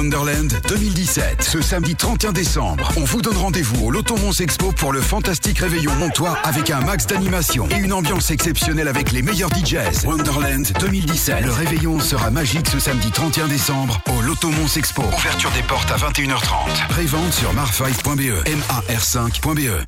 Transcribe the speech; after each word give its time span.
Wonderland 0.00 0.48
2017. 0.66 1.42
Ce 1.42 1.60
samedi 1.60 1.94
31 1.94 2.32
décembre, 2.32 2.90
on 2.96 3.04
vous 3.04 3.20
donne 3.20 3.36
rendez-vous 3.36 3.84
au 3.84 3.90
Loto 3.90 4.16
Mons 4.16 4.40
Expo 4.40 4.72
pour 4.72 4.94
le 4.94 5.00
fantastique 5.02 5.58
réveillon 5.58 5.94
montois 5.96 6.38
avec 6.42 6.70
un 6.70 6.80
max 6.80 7.06
d'animation 7.06 7.68
et 7.68 7.76
une 7.76 7.92
ambiance 7.92 8.30
exceptionnelle 8.30 8.88
avec 8.88 9.12
les 9.12 9.20
meilleurs 9.20 9.50
DJs. 9.50 10.06
Wonderland 10.06 10.64
2017. 10.80 11.44
Le 11.44 11.52
réveillon 11.52 12.00
sera 12.00 12.30
magique 12.30 12.66
ce 12.68 12.78
samedi 12.78 13.10
31 13.10 13.48
décembre 13.48 14.00
au 14.08 14.22
Loto 14.22 14.48
Mons 14.48 14.74
Expo. 14.78 15.02
Ouverture 15.02 15.50
des 15.50 15.62
portes 15.64 15.90
à 15.90 15.96
21h30. 15.96 16.88
Prévente 16.88 17.34
sur 17.34 17.52
mar5.be. 17.52 18.42
MAR5.be. 18.48 19.84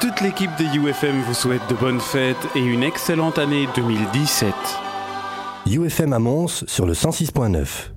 Toute 0.00 0.22
l'équipe 0.22 0.56
de 0.58 0.64
UFM 0.78 1.20
vous 1.26 1.34
souhaite 1.34 1.68
de 1.68 1.74
bonnes 1.74 2.00
fêtes 2.00 2.48
et 2.54 2.60
une 2.60 2.82
excellente 2.82 3.38
année 3.38 3.68
2017. 3.76 4.54
UFM 5.66 6.14
à 6.14 6.18
Mons 6.18 6.64
sur 6.66 6.86
le 6.86 6.94
106.9. 6.94 7.93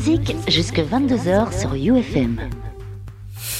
Music 0.00 0.34
jusque 0.48 0.78
22h 0.78 1.60
sur 1.60 1.74
UFM. 1.74 2.38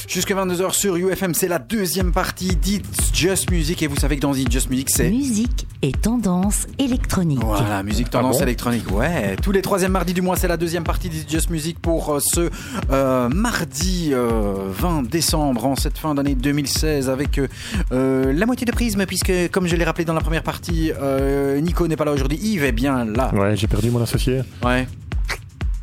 Jusque 0.07 0.31
22h 0.31 0.73
sur 0.73 0.95
UFM, 0.95 1.35
c'est 1.35 1.47
la 1.47 1.59
deuxième 1.59 2.11
partie 2.11 2.55
d'It's 2.55 3.11
Just 3.13 3.51
Music. 3.51 3.83
Et 3.83 3.87
vous 3.87 3.95
savez 3.95 4.15
que 4.15 4.21
dans 4.21 4.33
It's 4.33 4.51
Just 4.51 4.71
Music, 4.71 4.89
c'est. 4.89 5.11
Musique 5.11 5.67
et 5.83 5.91
tendance 5.91 6.65
électronique. 6.79 7.39
Voilà, 7.43 7.83
musique 7.83 8.09
tendance 8.09 8.37
Ah 8.37 8.39
bon 8.39 8.45
électronique. 8.45 8.91
Ouais, 8.91 9.35
tous 9.41 9.51
les 9.51 9.61
troisièmes 9.61 9.91
mardis 9.91 10.13
du 10.13 10.23
mois, 10.23 10.35
c'est 10.35 10.47
la 10.47 10.57
deuxième 10.57 10.83
partie 10.83 11.09
d'It's 11.09 11.31
Just 11.31 11.51
Music 11.51 11.77
pour 11.79 12.09
euh, 12.15 12.19
ce 12.19 12.49
euh, 12.89 13.29
mardi 13.29 14.09
euh, 14.11 14.53
20 14.69 15.03
décembre, 15.03 15.65
en 15.67 15.75
cette 15.75 15.99
fin 15.99 16.15
d'année 16.15 16.33
2016, 16.33 17.07
avec 17.07 17.37
euh, 17.37 17.47
euh, 17.91 18.33
la 18.33 18.47
moitié 18.47 18.65
de 18.65 18.71
prisme, 18.71 19.05
puisque, 19.05 19.31
comme 19.51 19.67
je 19.67 19.75
l'ai 19.75 19.85
rappelé 19.85 20.05
dans 20.05 20.15
la 20.15 20.21
première 20.21 20.43
partie, 20.43 20.91
euh, 20.99 21.61
Nico 21.61 21.87
n'est 21.87 21.95
pas 21.97 22.05
là 22.05 22.13
aujourd'hui. 22.13 22.39
Yves 22.41 22.63
est 22.63 22.71
bien 22.71 23.05
là. 23.05 23.31
Ouais, 23.35 23.55
j'ai 23.55 23.67
perdu 23.67 23.91
mon 23.91 24.01
associé. 24.01 24.41
Ouais, 24.65 24.87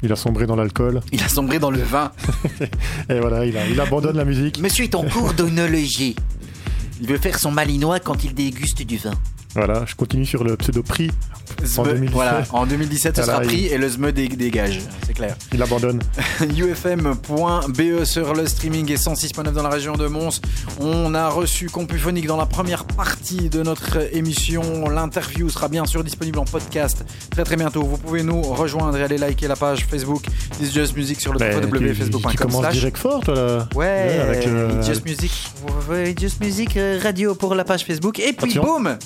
Il 0.02 0.12
a 0.12 0.16
sombré 0.16 0.46
dans 0.46 0.56
l'alcool. 0.56 1.00
il 1.12 1.22
a 1.22 1.28
sombré 1.28 1.58
dans 1.58 1.70
le 1.70 1.82
vin. 1.82 2.12
Et 3.10 3.18
voilà, 3.18 3.44
il, 3.44 3.56
a- 3.56 3.66
il 3.66 3.80
abandonne 3.80 4.16
la 4.16 4.24
musique. 4.24 4.58
Monsieur 4.60 4.84
est 4.84 4.94
en 4.94 5.02
cours 5.04 5.34
d'onologie. 5.34 6.14
Il 7.00 7.08
veut 7.08 7.18
faire 7.18 7.38
son 7.38 7.50
malinois 7.50 7.98
quand 8.00 8.22
il 8.24 8.34
déguste 8.34 8.82
du 8.82 8.96
vin. 8.96 9.12
Voilà, 9.54 9.84
je 9.86 9.94
continue 9.94 10.26
sur 10.26 10.44
le 10.44 10.56
pseudo 10.56 10.82
prix. 10.82 11.10
En 11.60 11.64
Zme- 11.82 11.84
2017. 11.86 12.12
Voilà, 12.14 12.42
en 12.52 12.66
2017, 12.66 13.16
ce 13.16 13.22
sera 13.22 13.40
pris 13.40 13.56
il- 13.56 13.72
et 13.72 13.78
le 13.78 13.88
SME 13.88 14.12
dé- 14.12 14.28
dégage, 14.28 14.80
c'est 15.06 15.12
clair. 15.14 15.36
Il 15.52 15.62
abandonne. 15.62 16.00
ufm.be 16.56 18.04
sur 18.04 18.34
le 18.34 18.46
streaming 18.46 18.90
et 18.92 18.96
106.9 18.96 19.52
dans 19.52 19.62
la 19.62 19.68
région 19.68 19.94
de 19.94 20.06
Mons. 20.06 20.40
On 20.80 21.14
a 21.14 21.28
reçu 21.28 21.68
Compuphonique 21.68 22.26
dans 22.26 22.36
la 22.36 22.46
première 22.46 22.84
partie 22.84 23.48
de 23.48 23.62
notre 23.62 24.14
émission. 24.14 24.88
L'interview 24.88 25.48
sera 25.50 25.68
bien 25.68 25.84
sûr 25.86 26.04
disponible 26.04 26.38
en 26.38 26.44
podcast 26.44 27.04
très 27.30 27.44
très 27.44 27.56
bientôt. 27.56 27.82
Vous 27.82 27.98
pouvez 27.98 28.22
nous 28.22 28.40
rejoindre 28.42 28.96
et 28.98 29.02
aller 29.02 29.18
liker 29.18 29.48
la 29.48 29.56
page 29.56 29.86
Facebook 29.90 30.24
This 30.58 30.72
Just 30.72 30.96
Music 30.96 31.20
sur 31.20 31.32
le 31.32 31.38
Mais 31.40 31.50
tu, 31.60 31.66
www.facebook.com 31.66 32.36
commences 32.36 32.60
slash 32.62 32.74
direct 32.74 32.96
fort, 32.96 33.20
toi, 33.24 33.34
là. 33.34 33.68
Ouais, 33.74 34.18
avec 34.20 34.46
le- 34.46 34.68
It's 34.78 34.86
Just 34.86 35.04
Music, 35.04 35.32
Just 36.18 36.40
Music 36.40 36.76
euh, 36.76 36.98
Radio 37.02 37.34
pour 37.34 37.54
la 37.54 37.64
page 37.64 37.84
Facebook. 37.84 38.18
Et 38.20 38.32
puis 38.32 38.52
Attention. 38.52 38.62
boum 38.62 38.96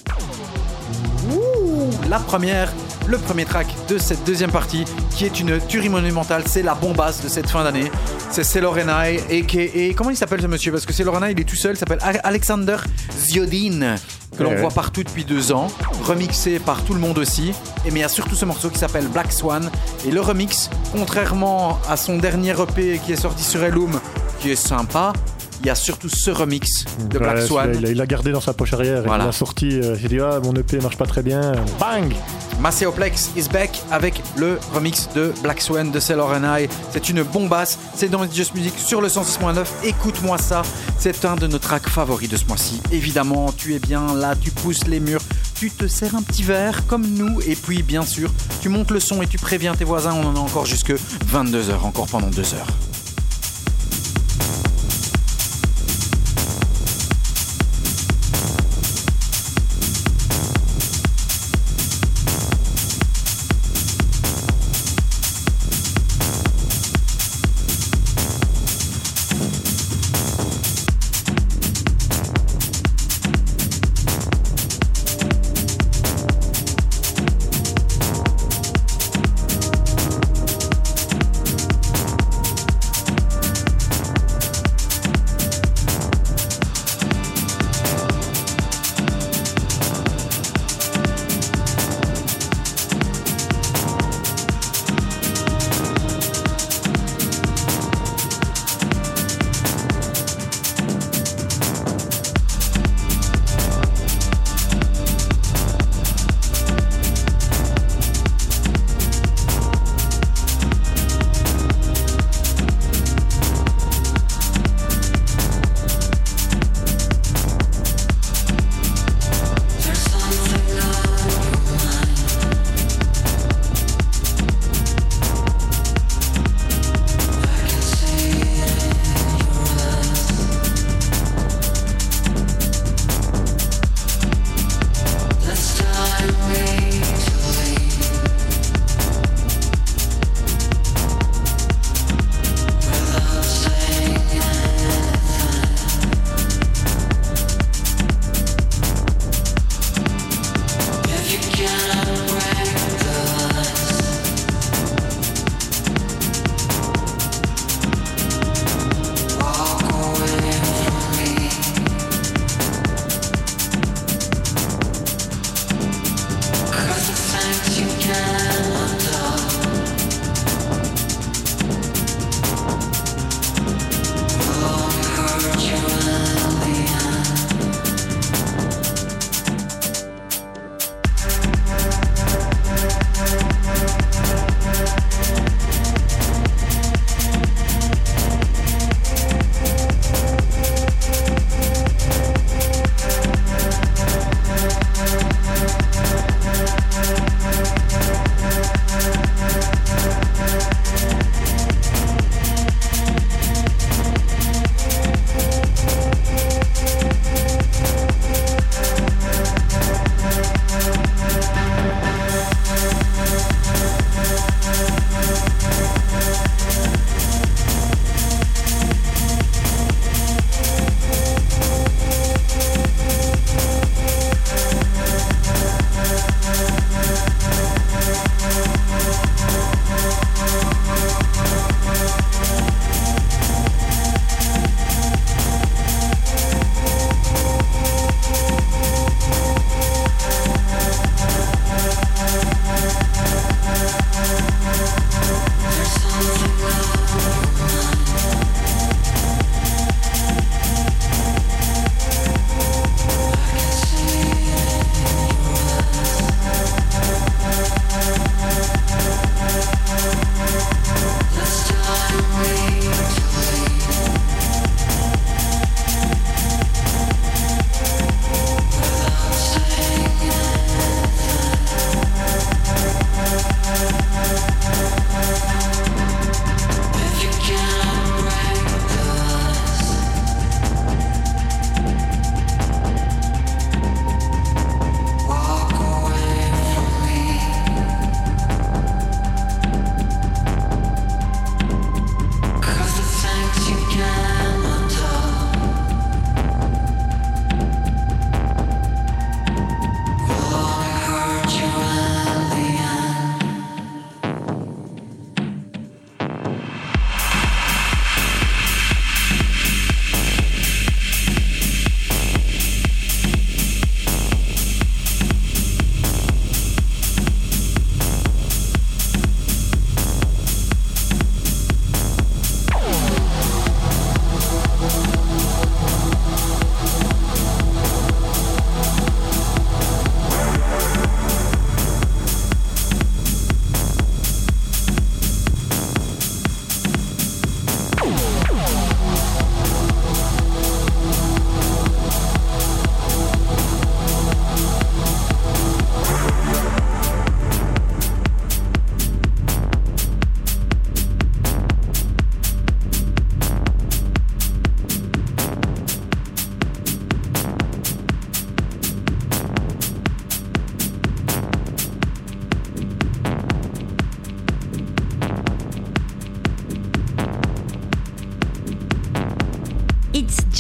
La 2.12 2.18
première, 2.18 2.70
le 3.06 3.16
premier 3.16 3.46
track 3.46 3.68
de 3.88 3.96
cette 3.96 4.22
deuxième 4.24 4.50
partie, 4.50 4.84
qui 5.16 5.24
est 5.24 5.40
une 5.40 5.58
tuerie 5.66 5.88
monumentale, 5.88 6.42
c'est 6.44 6.60
la 6.60 6.74
bombasse 6.74 7.22
de 7.22 7.28
cette 7.28 7.48
fin 7.48 7.64
d'année. 7.64 7.90
C'est 8.30 8.44
Selorenai, 8.44 9.24
et 9.30 9.94
comment 9.94 10.10
il 10.10 10.16
s'appelle 10.18 10.42
ce 10.42 10.46
monsieur? 10.46 10.72
Parce 10.72 10.84
que 10.84 10.92
Selorenai, 10.92 11.32
il 11.32 11.40
est 11.40 11.44
tout 11.44 11.56
seul, 11.56 11.74
il 11.74 11.78
s'appelle 11.78 12.00
Alexander 12.22 12.76
Ziodin, 13.16 13.96
que 14.36 14.42
l'on 14.42 14.54
voit 14.56 14.68
partout 14.68 15.02
depuis 15.02 15.24
deux 15.24 15.52
ans, 15.52 15.68
remixé 16.04 16.58
par 16.58 16.84
tout 16.84 16.92
le 16.92 17.00
monde 17.00 17.16
aussi. 17.16 17.54
Et 17.86 17.90
mais 17.90 18.00
il 18.00 18.02
y 18.02 18.04
a 18.04 18.10
surtout 18.10 18.34
ce 18.34 18.44
morceau 18.44 18.68
qui 18.68 18.78
s'appelle 18.78 19.08
Black 19.08 19.32
Swan. 19.32 19.70
Et 20.06 20.10
le 20.10 20.20
remix, 20.20 20.68
contrairement 20.94 21.78
à 21.88 21.96
son 21.96 22.18
dernier 22.18 22.50
EP 22.50 23.00
qui 23.02 23.14
est 23.14 23.16
sorti 23.22 23.42
sur 23.42 23.64
Elum, 23.64 23.98
qui 24.38 24.50
est 24.50 24.56
sympa, 24.56 25.14
il 25.62 25.66
y 25.66 25.70
a 25.70 25.74
surtout 25.74 26.08
ce 26.08 26.30
remix 26.30 26.84
de 27.10 27.18
Black 27.18 27.36
Ouais, 27.36 27.46
Swan. 27.46 27.72
Il 27.78 27.86
a, 27.86 27.90
il 27.90 28.00
a 28.00 28.06
gardé 28.06 28.32
dans 28.32 28.40
sa 28.40 28.52
poche 28.52 28.72
arrière. 28.72 29.02
Voilà. 29.06 29.24
Il 29.24 29.28
a 29.28 29.32
sorti. 29.32 29.68
euh, 29.80 29.96
J'ai 30.00 30.08
dit, 30.08 30.18
ah, 30.20 30.40
mon 30.42 30.52
EP 30.54 30.78
marche 30.80 30.96
pas 30.96 31.06
très 31.06 31.22
bien. 31.22 31.52
Bang 31.78 32.12
Macéoplex 32.60 33.30
is 33.36 33.48
back 33.48 33.82
avec 33.90 34.20
le 34.36 34.58
remix 34.74 35.08
de 35.14 35.32
Black 35.42 35.60
Swan 35.60 35.90
de 35.90 35.98
Sailor 36.00 36.30
and 36.32 36.56
I. 36.58 36.68
C'est 36.92 37.08
une 37.08 37.22
bombasse, 37.22 37.78
c'est 37.94 38.08
dans 38.08 38.28
Just 38.30 38.54
Music 38.54 38.74
sur 38.76 39.00
le 39.00 39.08
106.9. 39.08 39.64
Écoute-moi 39.84 40.38
ça, 40.38 40.62
c'est 40.98 41.24
un 41.24 41.34
de 41.36 41.46
nos 41.46 41.58
tracks 41.58 41.88
favoris 41.88 42.28
de 42.28 42.36
ce 42.36 42.44
mois-ci. 42.46 42.80
Évidemment, 42.92 43.52
tu 43.56 43.74
es 43.74 43.78
bien 43.78 44.14
là, 44.14 44.34
tu 44.40 44.50
pousses 44.50 44.86
les 44.86 45.00
murs, 45.00 45.22
tu 45.54 45.70
te 45.70 45.86
sers 45.88 46.14
un 46.14 46.22
petit 46.22 46.42
verre 46.42 46.86
comme 46.86 47.06
nous, 47.06 47.40
et 47.46 47.56
puis 47.56 47.82
bien 47.82 48.02
sûr, 48.04 48.30
tu 48.60 48.68
montes 48.68 48.90
le 48.90 49.00
son 49.00 49.22
et 49.22 49.26
tu 49.26 49.38
préviens 49.38 49.74
tes 49.74 49.84
voisins. 49.84 50.12
On 50.14 50.26
en 50.26 50.36
a 50.36 50.40
encore 50.40 50.66
jusque 50.66 50.92
22h, 51.32 51.80
encore 51.82 52.06
pendant 52.06 52.28
2 52.28 52.54
heures. 52.54 52.66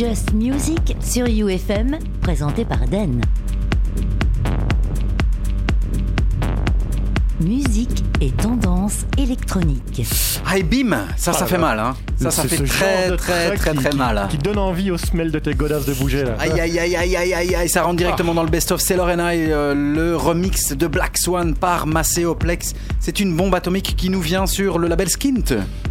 Just 0.02 0.32
Music 0.32 0.96
sur 1.00 1.26
UFM, 1.26 1.96
présenté 2.22 2.64
par 2.64 2.80
Den. 2.88 3.20
Musique 7.40 8.02
et 8.20 8.30
tendance 8.32 9.06
électronique. 9.16 10.02
Et 10.56 10.62
bim 10.64 10.96
Ça, 11.16 11.32
ça 11.32 11.40
Ah 11.42 11.46
fait 11.46 11.54
là. 11.54 11.60
mal, 11.60 11.78
hein. 11.78 11.94
Ça, 12.16 12.30
ça 12.32 12.42
C'est 12.42 12.56
fait 12.56 12.64
très, 12.64 13.16
très, 13.16 13.54
très, 13.56 13.70
qui- 13.74 13.76
très 13.84 13.92
mal. 13.96 14.26
Qui 14.28 14.38
donne 14.38 14.58
envie 14.58 14.90
aux 14.90 14.98
semelles 14.98 15.30
de 15.30 15.38
tes 15.38 15.54
godasses 15.54 15.86
de 15.86 15.94
bouger 15.94 16.24
là. 16.24 16.32
Aïe 16.40 16.50
aïe 16.60 16.78
aïe 16.80 16.96
aïe 16.96 17.16
aïe 17.16 17.34
aïe 17.34 17.54
aïe, 17.54 17.68
ça 17.68 17.82
rentre 17.84 17.96
directement 17.96 18.34
dans 18.34 18.42
le 18.44 18.50
best-of 18.50 18.80
Sailor 18.80 19.06
and 19.08 19.18
I, 19.30 19.46
euh, 19.50 19.74
le 19.74 20.16
remix 20.16 20.72
de 20.72 20.86
Black 20.88 21.16
Swan 21.18 21.54
par 21.54 21.86
Macéoplex. 21.86 22.74
C'est 22.98 23.20
une 23.20 23.36
bombe 23.36 23.54
atomique 23.54 23.94
qui 23.96 24.10
nous 24.10 24.20
vient 24.20 24.46
sur 24.46 24.78
le 24.80 24.88
label 24.88 25.08
Skint. 25.08 25.44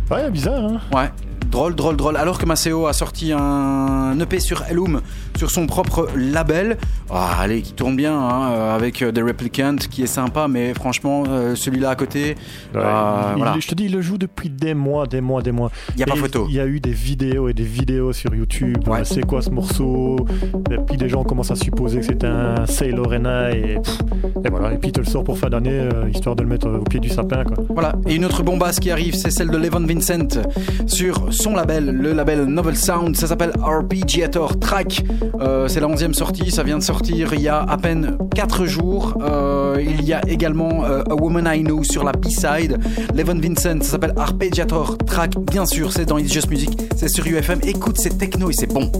Ouais, 0.09 0.29
bizarre, 0.29 0.63
hein. 0.65 0.81
Ouais, 0.93 1.09
drôle, 1.51 1.75
drôle, 1.75 1.97
drôle. 1.97 2.17
Alors 2.17 2.39
que 2.39 2.45
Maceo 2.45 2.87
a 2.87 2.93
sorti 2.93 3.31
un 3.33 4.17
EP 4.19 4.39
sur 4.39 4.63
Elum, 4.69 5.01
sur 5.37 5.51
son 5.51 5.67
propre 5.67 6.09
label. 6.15 6.77
Ah, 7.13 7.41
allez, 7.41 7.61
qui 7.61 7.73
tourne 7.73 7.95
bien, 7.97 8.17
hein, 8.17 8.51
euh, 8.51 8.75
avec 8.75 9.01
euh, 9.01 9.11
The 9.11 9.19
Replicant, 9.19 9.75
qui 9.89 10.03
est 10.03 10.07
sympa, 10.07 10.47
mais 10.47 10.73
franchement, 10.73 11.23
euh, 11.27 11.55
celui-là 11.55 11.89
à 11.89 11.95
côté, 11.95 12.35
Ouais, 12.73 12.81
euh, 12.81 13.21
il- 13.33 13.37
voilà. 13.37 13.55
Je 13.59 13.67
te 13.67 13.75
dis, 13.75 13.85
il 13.85 13.91
le 13.91 14.01
joue 14.01 14.17
depuis 14.17 14.49
des 14.49 14.73
mois, 14.73 15.05
des 15.07 15.19
mois, 15.19 15.41
des 15.41 15.51
mois. 15.51 15.71
Il 15.95 15.99
y 15.99 16.03
a 16.03 16.05
pas 16.05 16.15
Et 16.15 16.17
photo. 16.17 16.45
Il 16.47 16.55
y 16.55 16.59
a 16.61 16.65
eu 16.65 16.79
des 16.79 16.91
vidéos 16.93 17.49
et 17.49 17.53
des 17.53 17.63
vidéos 17.65 18.13
sur 18.13 18.33
YouTube. 18.33 18.77
Ouais. 18.87 19.03
C'est 19.03 19.25
quoi 19.25 19.41
ce 19.41 19.49
morceau 19.49 20.25
Et 20.71 20.77
puis 20.77 20.95
des 20.95 21.09
gens 21.09 21.23
commencent 21.25 21.51
à 21.51 21.55
supposer 21.55 21.99
que 21.99 22.05
c'est 22.05 22.23
un 22.23 22.65
Sailor 22.65 23.13
Ena 23.13 23.51
et, 23.51 23.75
pff, 23.83 23.99
et 24.45 24.49
voilà. 24.49 24.71
Et 24.73 24.77
puis 24.77 24.89
il 24.89 24.93
te 24.93 25.01
le 25.01 25.05
sort 25.05 25.25
pour 25.25 25.37
fin 25.37 25.49
d'année, 25.49 25.69
euh, 25.93 26.07
histoire 26.09 26.37
de 26.37 26.43
le 26.43 26.47
mettre 26.49 26.69
au 26.69 26.83
pied 26.83 27.01
du 27.01 27.09
sapin, 27.09 27.43
quoi. 27.43 27.57
Voilà, 27.71 27.93
et 28.07 28.15
une 28.15 28.23
autre 28.23 28.41
bombasse 28.41 28.79
qui 28.79 28.89
arrive, 28.89 29.15
c'est 29.15 29.31
celle 29.31 29.49
de 29.49 29.57
Levon 29.57 29.85
Vincent 29.85 30.39
sur 30.87 31.33
son 31.33 31.55
label, 31.55 31.89
le 31.91 32.13
label 32.13 32.45
Novel 32.45 32.77
Sound. 32.77 33.17
Ça 33.17 33.27
s'appelle 33.27 33.51
Arpeggiator 33.61 34.57
Track. 34.59 35.03
Euh, 35.41 35.67
c'est 35.67 35.81
la 35.81 35.87
11e 35.87 36.13
sortie, 36.13 36.51
ça 36.51 36.63
vient 36.63 36.77
de 36.77 36.83
sortir 36.83 37.00
il 37.09 37.41
y 37.41 37.47
a 37.47 37.61
à 37.61 37.77
peine 37.77 38.17
4 38.35 38.65
jours. 38.65 39.17
Euh, 39.21 39.77
il 39.79 40.03
y 40.03 40.13
a 40.13 40.21
également 40.27 40.85
euh, 40.85 41.03
A 41.09 41.15
Woman 41.15 41.47
I 41.47 41.63
Know 41.63 41.83
sur 41.83 42.03
la 42.03 42.11
B-side. 42.11 42.77
Levon 43.15 43.39
Vincent, 43.39 43.81
ça 43.81 43.91
s'appelle 43.91 44.13
Arpeggiator 44.17 44.97
Track. 44.99 45.37
Bien 45.39 45.65
sûr, 45.65 45.91
c'est 45.91 46.05
dans 46.05 46.17
It's 46.17 46.47
Music, 46.49 46.77
c'est 46.95 47.09
sur 47.09 47.25
UFM. 47.25 47.59
Écoute, 47.63 47.97
c'est 47.97 48.17
techno 48.17 48.49
et 48.49 48.53
c'est 48.53 48.71
bon. 48.71 48.91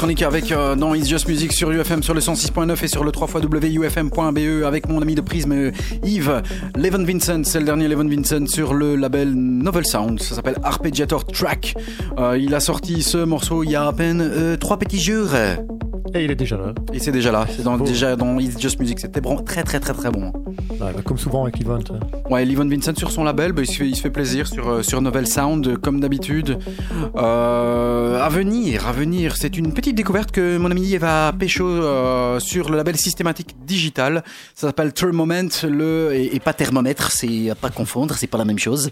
Électronique 0.00 0.22
avec 0.22 0.50
euh, 0.50 0.76
dans 0.76 0.94
It's 0.94 1.06
Just 1.06 1.28
Music 1.28 1.52
sur 1.52 1.70
UFM 1.70 2.02
sur 2.02 2.14
le 2.14 2.20
106.9 2.20 2.82
et 2.84 2.88
sur 2.88 3.04
le 3.04 3.12
3 3.12 3.28
wufm.be 3.42 4.64
avec 4.64 4.88
mon 4.88 5.02
ami 5.02 5.14
de 5.14 5.20
prisme 5.20 5.52
euh, 5.52 5.70
Yves 6.02 6.40
Leven 6.74 7.04
Vincent, 7.04 7.42
c'est 7.44 7.58
le 7.58 7.66
dernier 7.66 7.86
Leven 7.86 8.08
Vincent 8.08 8.46
sur 8.46 8.72
le 8.72 8.96
label 8.96 9.34
Novel 9.34 9.84
Sound, 9.84 10.18
ça 10.22 10.34
s'appelle 10.36 10.56
Arpeggiator 10.62 11.26
Track. 11.26 11.74
Euh, 12.18 12.38
il 12.40 12.54
a 12.54 12.60
sorti 12.60 13.02
ce 13.02 13.18
morceau 13.18 13.62
il 13.62 13.72
y 13.72 13.76
a 13.76 13.86
à 13.86 13.92
peine 13.92 14.22
euh, 14.22 14.56
trois 14.56 14.78
petits 14.78 15.00
jours 15.00 15.34
Et 16.14 16.24
il 16.24 16.30
est 16.30 16.34
déjà 16.34 16.56
là. 16.56 16.72
et 16.94 16.98
c'est 16.98 17.12
déjà 17.12 17.30
là, 17.30 17.46
c'est 17.54 17.62
dans- 17.62 17.76
déjà 17.76 18.16
dans 18.16 18.38
It's 18.38 18.58
Just 18.58 18.80
Music, 18.80 19.00
c'était 19.00 19.20
bon, 19.20 19.36
très 19.42 19.64
très 19.64 19.80
très 19.80 19.92
très 19.92 20.10
bon. 20.10 20.32
Bah, 20.80 20.92
comme 21.04 21.18
souvent 21.18 21.42
avec 21.42 21.58
ça. 21.58 21.94
Ouais, 22.30 22.42
Livon 22.46 22.66
Vincent 22.66 22.94
sur 22.96 23.10
son 23.10 23.22
label, 23.22 23.52
bah, 23.52 23.60
il, 23.62 23.94
se 23.96 24.00
fait, 24.00 24.08
plaisir 24.08 24.46
sur, 24.46 24.66
euh, 24.66 24.82
sur 24.82 25.02
Novel 25.02 25.26
Sound, 25.26 25.76
comme 25.76 26.00
d'habitude. 26.00 26.58
Euh, 27.16 28.18
à 28.18 28.28
venir, 28.30 28.86
à 28.88 28.92
venir, 28.92 29.36
c'est 29.36 29.58
une 29.58 29.74
petite 29.74 29.94
découverte 29.94 30.30
que 30.30 30.56
mon 30.56 30.70
ami 30.70 30.82
Yves 30.82 31.04
a 31.04 31.34
pécho 31.38 31.66
euh, 31.66 32.40
sur 32.40 32.70
le 32.70 32.78
label 32.78 32.96
systématique 32.96 33.56
digital. 33.66 34.24
Ça 34.54 34.68
s'appelle 34.68 34.94
Thermoment, 34.94 35.50
le, 35.64 36.12
et, 36.14 36.40
pas 36.40 36.54
thermomètre, 36.54 37.12
c'est 37.12 37.50
À 37.50 37.54
pas 37.54 37.68
confondre, 37.68 38.14
c'est 38.16 38.26
pas 38.26 38.38
la 38.38 38.46
même 38.46 38.58
chose. 38.58 38.90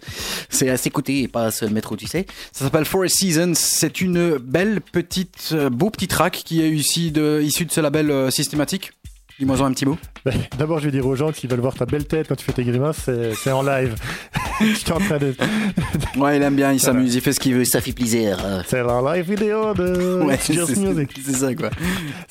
C'est 0.51 0.69
à 0.69 0.77
s'écouter 0.77 1.23
et 1.23 1.29
pas 1.29 1.47
à 1.47 1.51
se 1.51 1.65
mettre 1.65 1.93
où 1.93 1.97
tu 1.97 2.07
sais. 2.07 2.27
ça 2.53 2.67
s'appelle 2.67 2.85
Forest 2.85 3.19
Seasons. 3.19 3.53
C'est 3.55 4.03
une 4.03 4.37
belle 4.37 4.83
petite, 4.83 5.55
beau 5.73 5.89
petit 5.89 6.09
track 6.09 6.43
qui 6.45 6.61
est 6.61 6.71
issu 6.71 7.11
de, 7.11 7.41
issu 7.43 7.65
de 7.65 7.73
ce 7.73 7.81
label 7.81 8.11
euh, 8.11 8.31
systématique. 8.31 8.93
Dis-moi 9.38 9.61
un 9.62 9.72
petit 9.72 9.87
mot. 9.87 9.96
Bah, 10.24 10.33
D'abord, 10.59 10.81
je 10.81 10.87
vais 10.87 10.90
dire 10.90 11.07
aux 11.07 11.14
gens 11.14 11.31
qu'ils 11.31 11.48
veulent 11.48 11.61
voir 11.61 11.74
ta 11.74 11.87
belle 11.87 12.07
tête 12.07 12.27
quand 12.29 12.35
tu 12.35 12.44
fais 12.44 12.53
tes 12.53 12.64
grimaces, 12.64 13.09
c'est 13.42 13.53
en 13.53 13.62
live. 13.62 13.94
Je 14.61 14.74
suis 14.74 14.90
en 14.92 14.98
train 14.98 15.18
de. 15.18 15.35
Ouais, 16.16 16.37
il 16.37 16.42
aime 16.42 16.57
bien, 16.57 16.72
il 16.72 16.81
s'amuse, 16.81 17.14
il 17.14 17.20
fait 17.20 17.33
ce 17.33 17.38
qu'il 17.38 17.55
veut. 17.55 17.64
Ça 17.64 17.81
fait 17.81 17.92
plaisir. 17.92 18.37
C'est 18.66 18.83
la 18.83 19.01
live 19.14 19.31
vidéo 19.31 19.72
de 19.74 20.24
Ouais, 20.24 20.37
Just 20.51 20.77
Music. 20.79 21.11
c'est 21.24 21.33
ça 21.37 21.55
quoi. 21.55 21.70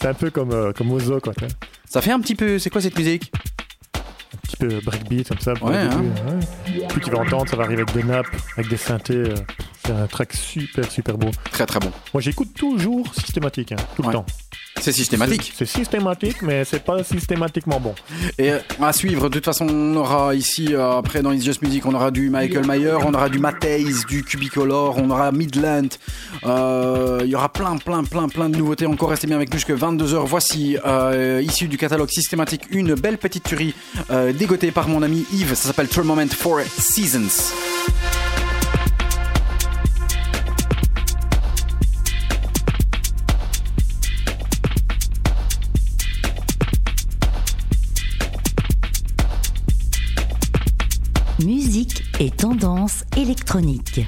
C'est 0.01 0.07
un 0.09 0.13
peu 0.13 0.29
comme, 0.29 0.51
euh, 0.51 0.73
comme 0.73 0.91
Ozo, 0.91 1.21
quoi. 1.21 1.31
Ça 1.89 2.01
fait 2.01 2.11
un 2.11 2.19
petit 2.19 2.35
peu, 2.35 2.59
c'est 2.59 2.69
quoi 2.69 2.81
cette 2.81 2.97
musique? 2.97 3.31
Un 3.95 4.37
petit 4.45 4.57
peu 4.57 4.67
breakbeat, 4.83 5.29
comme 5.29 5.39
ça. 5.39 5.53
pour 5.53 5.69
Ouais, 5.69 5.83
le 5.85 5.89
début, 5.89 6.01
hein. 6.27 6.39
ouais. 6.81 6.87
Puis 6.89 6.99
tu 7.01 7.09
vas 7.11 7.19
entendre, 7.19 7.47
ça 7.49 7.55
va 7.55 7.63
arriver 7.63 7.83
avec 7.83 7.95
des 7.95 8.03
nappes, 8.03 8.27
avec 8.57 8.69
des 8.69 8.75
synthés. 8.77 9.13
euh, 9.15 9.35
C'est 9.85 9.93
un 9.93 10.07
track 10.07 10.33
super, 10.33 10.91
super 10.91 11.17
beau. 11.17 11.29
Très 11.51 11.65
très 11.65 11.79
bon. 11.79 11.91
Moi, 12.13 12.19
j'écoute 12.19 12.53
toujours 12.53 13.13
systématique, 13.15 13.71
hein, 13.71 13.77
tout 13.95 14.01
Ouais. 14.01 14.07
le 14.09 14.13
temps. 14.15 14.25
C'est 14.79 14.91
systématique. 14.91 15.53
C'est 15.55 15.65
systématique, 15.65 16.41
mais 16.41 16.63
c'est 16.65 16.83
pas 16.83 17.03
systématiquement 17.03 17.79
bon. 17.79 17.93
Et 18.37 18.51
euh, 18.51 18.59
à 18.81 18.93
suivre, 18.93 19.29
de 19.29 19.33
toute 19.33 19.45
façon, 19.45 19.67
on 19.69 19.95
aura 19.95 20.33
ici, 20.35 20.73
euh, 20.73 20.97
après 20.97 21.21
dans 21.21 21.31
It's 21.31 21.43
Just 21.43 21.61
Music, 21.61 21.85
on 21.85 21.93
aura 21.93 22.11
du 22.11 22.29
Michael 22.29 22.65
Mayer, 22.65 22.95
on 23.05 23.13
aura 23.13 23.29
du 23.29 23.39
Matthijs, 23.39 24.05
du 24.07 24.23
Cubicolor, 24.23 24.97
on 24.97 25.09
aura 25.09 25.31
Midland. 25.31 25.89
Euh, 26.45 27.21
Il 27.23 27.29
y 27.29 27.35
aura 27.35 27.49
plein, 27.49 27.77
plein, 27.77 28.03
plein, 28.03 28.27
plein 28.29 28.49
de 28.49 28.57
nouveautés. 28.57 28.85
Encore 28.85 29.09
restez 29.09 29.27
bien 29.27 29.35
avec 29.35 29.51
nous 29.51 29.57
jusque 29.57 29.71
22h. 29.71 30.25
Voici, 30.25 30.77
euh, 30.85 31.41
issu 31.43 31.67
du 31.67 31.77
catalogue 31.77 32.09
systématique, 32.09 32.63
une 32.71 32.93
belle 32.95 33.17
petite 33.17 33.43
tuerie 33.43 33.73
euh, 34.11 34.31
dégotée 34.31 34.71
par 34.71 34.87
mon 34.87 35.01
ami 35.01 35.25
Yves. 35.33 35.55
Ça 35.55 35.67
s'appelle 35.67 35.87
Thermoment 35.87 36.27
for 36.29 36.59
Seasons. 36.77 37.53
Et 52.19 52.32
tendance 52.32 53.03
électronique. 53.15 54.01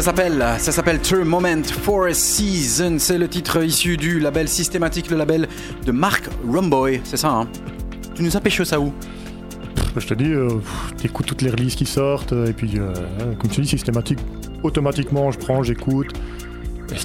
Ça 0.00 0.06
s'appelle, 0.06 0.42
ça 0.56 0.72
s'appelle 0.72 0.98
True 0.98 1.24
Moment 1.24 1.62
for 1.62 2.06
a 2.06 2.14
Season. 2.14 2.96
C'est 2.98 3.18
le 3.18 3.28
titre 3.28 3.62
issu 3.62 3.98
du 3.98 4.18
label 4.18 4.48
systématique, 4.48 5.10
le 5.10 5.18
label 5.18 5.46
de 5.84 5.92
Mark 5.92 6.24
Rumboy. 6.50 7.02
C'est 7.04 7.18
ça, 7.18 7.28
hein 7.28 7.48
Tu 8.14 8.22
nous 8.22 8.34
as 8.34 8.40
pêché 8.40 8.64
ça 8.64 8.80
où? 8.80 8.94
Je 9.94 10.06
te 10.06 10.14
dis, 10.14 10.32
euh, 10.32 10.48
t'écoutes 10.96 11.26
toutes 11.26 11.42
les 11.42 11.50
releases 11.50 11.74
qui 11.74 11.84
sortent, 11.84 12.32
et 12.32 12.54
puis, 12.54 12.78
euh, 12.78 12.94
comme 13.38 13.50
tu 13.50 13.60
dis, 13.60 13.68
systématique, 13.68 14.20
automatiquement, 14.62 15.30
je 15.32 15.38
prends, 15.38 15.62
j'écoute. 15.62 16.14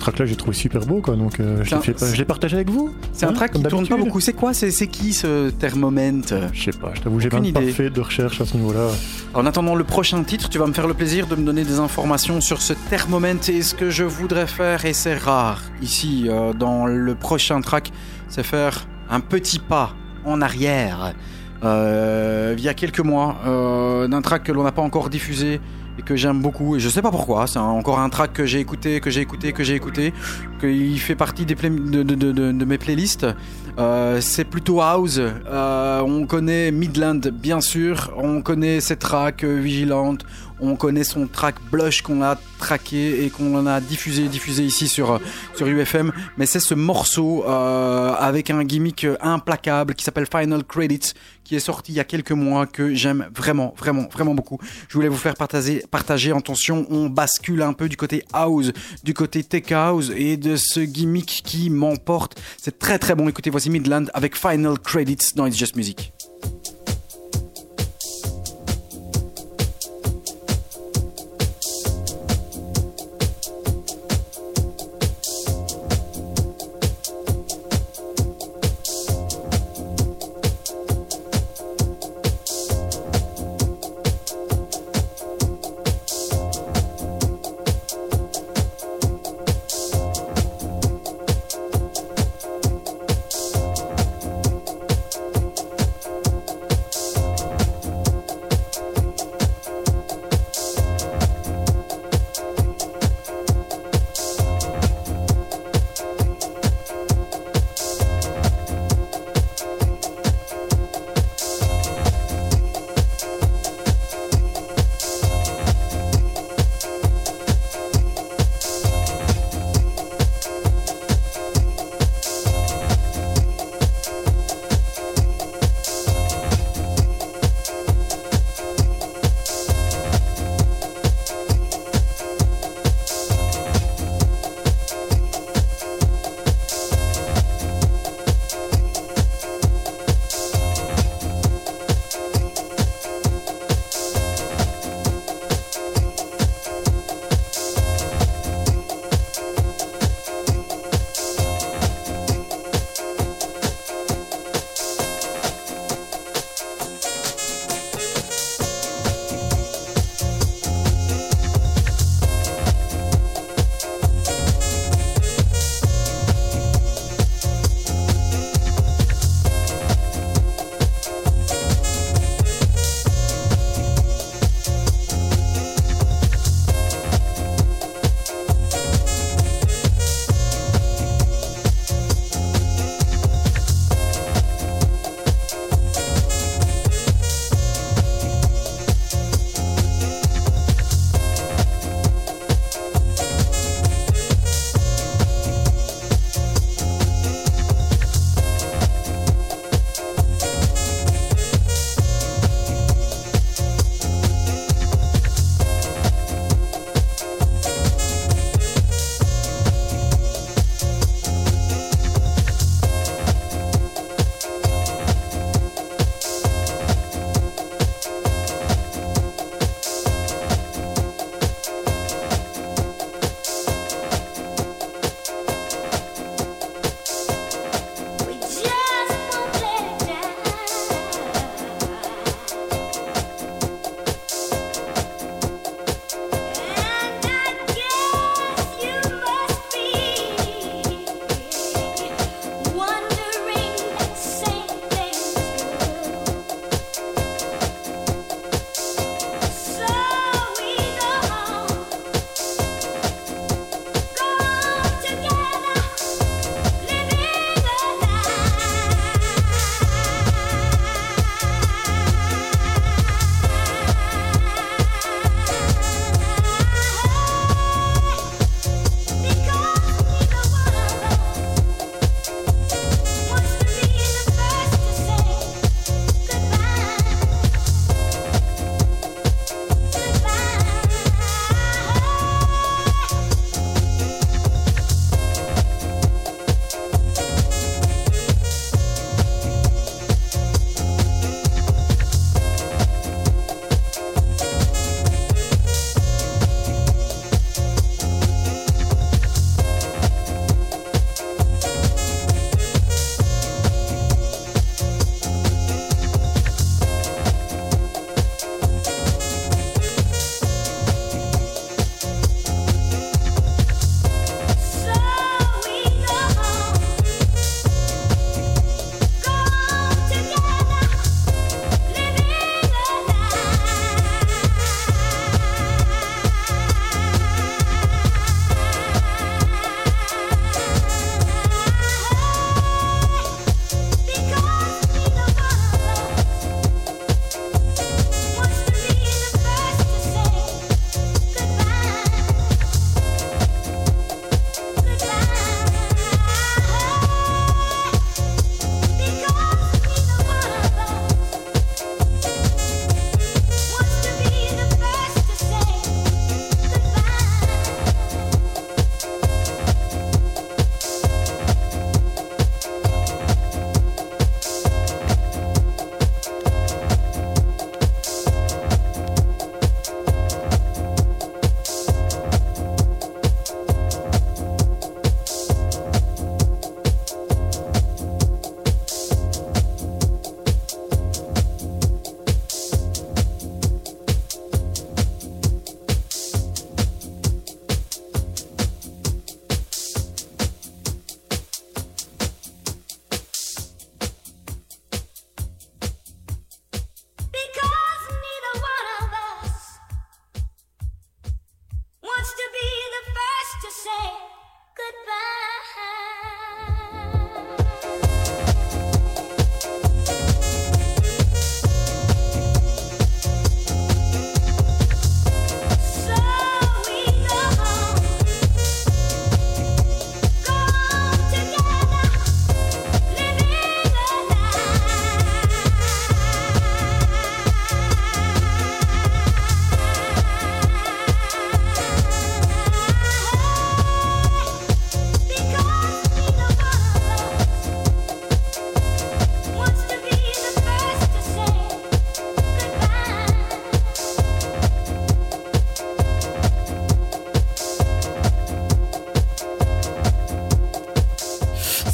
Et 0.05 0.07
ce 0.07 0.11
track-là, 0.11 0.25
j'ai 0.27 0.35
trouvé 0.35 0.53
super 0.55 0.85
beau, 0.85 1.01
quoi. 1.01 1.15
Donc, 1.15 1.39
euh, 1.39 1.63
je 1.63 1.69
Tiens, 1.69 1.77
l'ai 1.79 1.93
fait- 1.93 2.13
je 2.13 2.17
l'ai 2.17 2.25
partagé 2.25 2.55
avec 2.57 2.69
vous. 2.69 2.93
C'est 3.11 3.25
un 3.25 3.33
track 3.33 3.53
qui 3.53 3.63
tourne 3.63 3.87
pas 3.87 3.97
beaucoup. 3.97 4.19
C'est 4.19 4.33
quoi 4.33 4.53
C'est 4.53 4.87
qui 4.87 5.13
ce 5.13 5.49
Thermoment 5.49 6.21
Je 6.53 6.63
sais 6.63 6.77
pas, 6.77 6.91
je 6.93 7.01
t'avoue, 7.01 7.19
j'ai 7.19 7.29
même 7.29 7.51
pas 7.51 7.61
fait 7.63 7.89
de 7.89 8.01
recherche 8.01 8.39
à 8.41 8.45
ce 8.45 8.55
niveau-là. 8.55 8.89
En 9.33 9.45
attendant 9.47 9.73
le 9.73 9.83
prochain 9.83 10.21
titre, 10.23 10.47
tu 10.49 10.59
vas 10.59 10.67
me 10.67 10.73
faire 10.73 10.87
le 10.87 10.93
plaisir 10.93 11.25
de 11.27 11.35
me 11.35 11.43
donner 11.45 11.63
des 11.63 11.79
informations 11.79 12.39
sur 12.39 12.61
ce 12.61 12.73
Thermoment 12.89 13.39
et 13.49 13.61
ce 13.63 13.73
que 13.73 13.89
je 13.89 14.03
voudrais 14.03 14.47
faire, 14.47 14.85
et 14.85 14.93
c'est 14.93 15.15
rare 15.17 15.61
ici 15.81 16.25
euh, 16.29 16.53
dans 16.53 16.85
le 16.85 17.15
prochain 17.15 17.61
track, 17.61 17.91
c'est 18.29 18.43
faire 18.43 18.85
un 19.09 19.19
petit 19.21 19.57
pas 19.59 19.93
en 20.23 20.41
arrière. 20.41 21.13
Euh, 21.63 22.53
il 22.57 22.63
y 22.63 22.69
a 22.69 22.73
quelques 22.73 22.99
mois, 22.99 23.37
euh, 23.47 24.07
d'un 24.07 24.21
track 24.21 24.43
que 24.43 24.51
l'on 24.51 24.63
n'a 24.63 24.71
pas 24.71 24.81
encore 24.81 25.09
diffusé 25.09 25.59
et 25.97 26.01
que 26.01 26.15
j'aime 26.15 26.41
beaucoup, 26.41 26.75
et 26.75 26.79
je 26.79 26.89
sais 26.89 27.01
pas 27.01 27.11
pourquoi, 27.11 27.47
c'est 27.47 27.59
encore 27.59 27.99
un 27.99 28.09
track 28.09 28.33
que 28.33 28.45
j'ai 28.45 28.59
écouté, 28.59 28.99
que 28.99 29.09
j'ai 29.09 29.21
écouté, 29.21 29.53
que 29.53 29.63
j'ai 29.63 29.75
écouté, 29.75 30.13
qu'il 30.59 30.99
fait 30.99 31.15
partie 31.15 31.45
des 31.45 31.55
de, 31.79 32.03
de- 32.03 32.31
de- 32.51 32.65
mes 32.65 32.77
playlists. 32.77 33.25
Euh, 33.77 34.21
c'est 34.21 34.45
plutôt 34.45 34.79
house. 34.81 35.19
Euh, 35.19 35.99
on 36.01 36.25
connaît 36.25 36.71
Midland, 36.71 37.19
bien 37.33 37.59
sûr. 37.59 38.11
On 38.17 38.41
connaît 38.41 38.79
ses 38.79 38.95
tracks 38.95 39.43
euh, 39.43 39.59
Vigilante. 39.59 40.25
On 40.59 40.75
connaît 40.75 41.03
son 41.03 41.27
track 41.27 41.55
Blush 41.71 42.01
qu'on 42.01 42.21
a 42.21 42.37
traqué 42.59 43.25
et 43.25 43.29
qu'on 43.29 43.65
a 43.67 43.81
diffusé, 43.81 44.27
diffusé 44.27 44.63
ici 44.63 44.87
sur, 44.87 45.19
sur 45.55 45.67
UFM. 45.67 46.11
Mais 46.37 46.45
c'est 46.45 46.59
ce 46.59 46.73
morceau 46.73 47.43
euh, 47.45 48.13
avec 48.13 48.49
un 48.49 48.63
gimmick 48.63 49.05
implacable 49.21 49.95
qui 49.95 50.03
s'appelle 50.03 50.27
Final 50.31 50.63
Credits, 50.63 51.13
qui 51.43 51.55
est 51.55 51.59
sorti 51.59 51.91
il 51.91 51.95
y 51.95 51.99
a 51.99 52.03
quelques 52.03 52.31
mois, 52.31 52.65
que 52.65 52.93
j'aime 52.93 53.27
vraiment, 53.35 53.73
vraiment, 53.77 54.07
vraiment 54.11 54.33
beaucoup. 54.33 54.57
Je 54.87 54.93
voulais 54.93 55.09
vous 55.09 55.17
faire 55.17 55.35
partager, 55.35 55.83
partager. 55.91 56.31
Attention, 56.31 56.85
on 56.89 57.07
bascule 57.07 57.61
un 57.61 57.73
peu 57.73 57.89
du 57.89 57.97
côté 57.97 58.23
house, 58.33 58.71
du 59.03 59.13
côté 59.13 59.43
tech 59.43 59.71
house 59.71 60.11
et 60.15 60.37
de 60.37 60.55
ce 60.55 60.79
gimmick 60.79 61.41
qui 61.45 61.69
m'emporte. 61.69 62.41
C'est 62.57 62.79
très 62.79 62.99
très 62.99 63.15
bon. 63.15 63.27
Écoutez, 63.27 63.49
voici 63.49 63.69
Midland 63.69 64.05
avec 64.13 64.35
Final 64.35 64.79
Credits 64.79 65.33
dans 65.35 65.45
It's 65.45 65.57
Just 65.57 65.75
Music. 65.75 66.14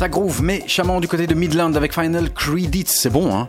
Ça 0.01 0.09
groove, 0.09 0.41
mais 0.41 0.63
chamant 0.65 0.99
du 0.99 1.07
côté 1.07 1.27
de 1.27 1.35
Midland 1.35 1.75
avec 1.75 1.93
Final 1.93 2.33
Credits, 2.33 2.85
c'est 2.87 3.11
bon, 3.11 3.31
hein 3.35 3.47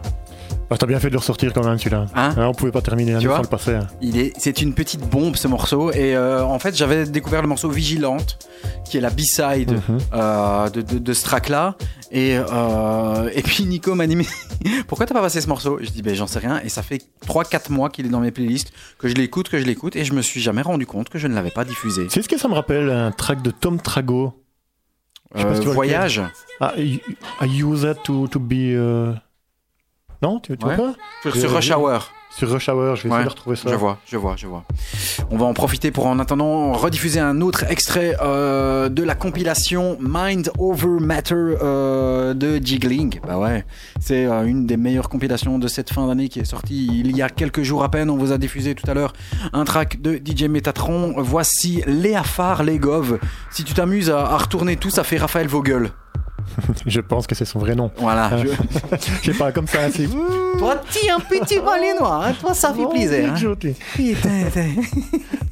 Ah, 0.71 0.77
T'as 0.77 0.85
bien 0.85 1.01
fait 1.01 1.07
de 1.09 1.15
le 1.15 1.19
ressortir 1.19 1.51
quand 1.55 1.65
même 1.65 1.79
celui-là. 1.79 2.05
Hein 2.15 2.35
Ah, 2.37 2.47
on 2.47 2.53
pouvait 2.53 2.71
pas 2.71 2.83
terminer 2.83 3.12
l'année 3.12 3.23
Tu 3.23 3.27
vois 3.29 3.37
sans 3.37 3.43
le 3.45 3.49
passer. 3.49 3.75
hein. 3.75 3.87
Il 4.03 4.19
est, 4.19 4.35
c'est 4.37 4.61
une 4.61 4.75
petite 4.75 5.01
bombe 5.09 5.37
ce 5.37 5.49
morceau 5.49 5.91
et 5.93 6.15
euh, 6.15 6.45
en 6.45 6.59
fait 6.59 6.77
j'avais 6.77 7.07
découvert 7.07 7.41
le 7.41 7.49
morceau 7.49 7.71
Vigilante 7.71 8.38
qui 8.85 8.99
est 8.99 9.01
la 9.01 9.09
B-side 9.09 9.73
Mhm. 9.73 9.99
euh, 10.12 10.69
de, 10.69 10.83
de, 10.83 10.99
de 10.99 11.12
ce 11.15 11.25
track 11.25 11.49
là 11.49 11.75
et, 12.11 12.37
euh, 12.37 13.31
et 13.35 13.41
puis 13.41 13.65
Nico 13.65 13.95
m'a 13.95 14.07
dit 14.07 14.17
mais 14.17 14.27
pourquoi 14.88 15.07
t'as 15.07 15.15
pas 15.15 15.23
passé 15.23 15.41
ce 15.41 15.49
morceau? 15.49 15.79
Je 15.81 15.88
dis 15.88 16.03
ben 16.03 16.15
j'en 16.15 16.27
sais 16.27 16.38
rien 16.41 16.61
et 16.62 16.69
ça 16.69 16.83
fait 16.83 17.01
3-4 17.27 17.73
mois 17.73 17.88
qu'il 17.88 18.05
est 18.05 18.11
dans 18.11 18.21
mes 18.21 18.31
playlists 18.31 18.73
que 18.99 19.09
je 19.09 19.15
l'écoute 19.15 19.49
que 19.49 19.59
je 19.59 19.65
l'écoute 19.65 19.97
et 19.97 20.05
je 20.05 20.12
me 20.12 20.21
suis 20.21 20.43
jamais 20.43 20.61
rendu 20.61 20.85
compte 20.85 21.09
que 21.09 21.19
je 21.19 21.29
ne 21.29 21.35
l'avais 21.35 21.51
pas 21.51 21.65
diffusé. 21.65 22.09
C'est 22.11 22.21
ce 22.21 22.29
que 22.29 22.38
ça 22.38 22.49
me 22.49 22.55
rappelle 22.55 22.91
un 22.91 23.11
track 23.11 23.41
de 23.41 23.51
Tom 23.51 23.81
Trago? 23.81 24.35
Je 25.35 25.40
sais 25.40 25.45
pas 25.45 25.51
Euh, 25.51 25.55
si 25.55 25.61
tu 25.61 25.66
vois 25.66 25.75
voyage 25.75 26.23
Ah, 26.61 26.73
I, 26.77 27.01
I 27.40 27.47
use 27.62 27.83
it 27.85 28.03
to, 28.05 28.29
to 28.29 28.38
be. 28.38 28.75
euh, 28.75 29.14
Non, 30.23 30.38
tu, 30.40 30.57
tu 30.57 30.66
Ouais. 30.66 30.77
vois 30.77 30.92
pas? 30.92 30.99
Sur, 31.23 31.37
sur 31.37 31.53
Rush 31.53 31.71
Hour. 31.71 32.12
Sur 32.37 32.51
Rush 32.51 32.68
Hour, 32.71 32.97
je 32.97 33.03
vais 33.05 33.09
Ouais, 33.11 33.16
essayer 33.16 33.25
de 33.25 33.29
retrouver 33.29 33.57
ça. 33.57 33.68
Je 33.71 33.75
vois, 33.75 33.99
je 34.07 34.16
vois, 34.16 34.35
je 34.37 34.47
vois. 34.47 34.64
On 35.31 35.37
va 35.37 35.45
en 35.45 35.53
profiter 35.55 35.90
pour 35.90 36.07
en 36.07 36.18
attendant 36.18 36.73
rediffuser 36.73 37.21
un 37.21 37.40
autre 37.42 37.64
extrait 37.71 38.16
euh, 38.23 38.88
de 38.88 39.03
la 39.03 39.14
compilation 39.14 39.99
Mind 40.01 40.51
Over 40.59 40.99
Matter 41.05 41.35
euh, 41.37 42.33
de 42.35 42.57
Jiggling. 42.57 43.21
Bah 43.27 43.38
ouais, 43.38 43.64
c'est 44.01 44.25
euh, 44.25 44.45
une 44.47 44.66
des 44.66 44.79
meilleures 44.79 45.11
compilations 45.11 45.59
de 45.59 45.68
cette 45.68 45.92
fin 45.92 46.07
d'année 46.07 46.29
qui 46.31 46.40
est 46.40 46.45
sortie 46.45 46.87
il 47.05 47.14
y 47.16 47.21
a 47.23 47.29
quelques 47.29 47.62
jours 47.62 47.85
à 47.85 47.90
peine. 47.90 48.09
On 48.09 48.16
vous 48.16 48.33
a 48.33 48.38
diffusé 48.38 48.75
tout 48.75 48.90
à 48.90 48.95
l'heure 48.95 49.12
un 49.53 49.64
track 49.64 50.01
de 50.01 50.14
DJ 50.16 50.45
Metatron. 50.45 51.14
Voici 51.18 51.83
Léa 51.87 52.23
Phare, 52.23 52.62
les 52.62 52.79
Gov. 52.79 53.18
Si 53.51 53.62
tu 53.62 53.75
t'amuses 53.75 54.11
à, 54.11 54.21
à 54.21 54.38
retourner 54.38 54.77
tout, 54.77 54.90
ça 54.90 55.05
fait 55.05 55.18
Raphaël 55.18 55.49
Vogel. 55.49 55.90
Je 56.87 57.01
pense 57.01 57.27
que 57.27 57.35
c'est 57.35 57.45
son 57.45 57.59
vrai 57.59 57.75
nom. 57.75 57.91
Voilà. 57.97 58.31
Ah. 58.33 58.37
je- 58.38 58.99
sais 59.33 59.37
pas, 59.38 59.53
comme 59.53 59.67
ça, 59.67 59.91
c'est. 59.91 60.09
Toi, 60.59 60.77
tu 60.91 61.09
un 61.11 61.19
petit 61.21 61.59
malinois, 61.61 62.27
hein. 62.27 62.35
toi 62.41 62.55
ça 62.55 62.73
fait 62.75 62.87
plaisir. 62.88 63.31
hein. 63.31 63.37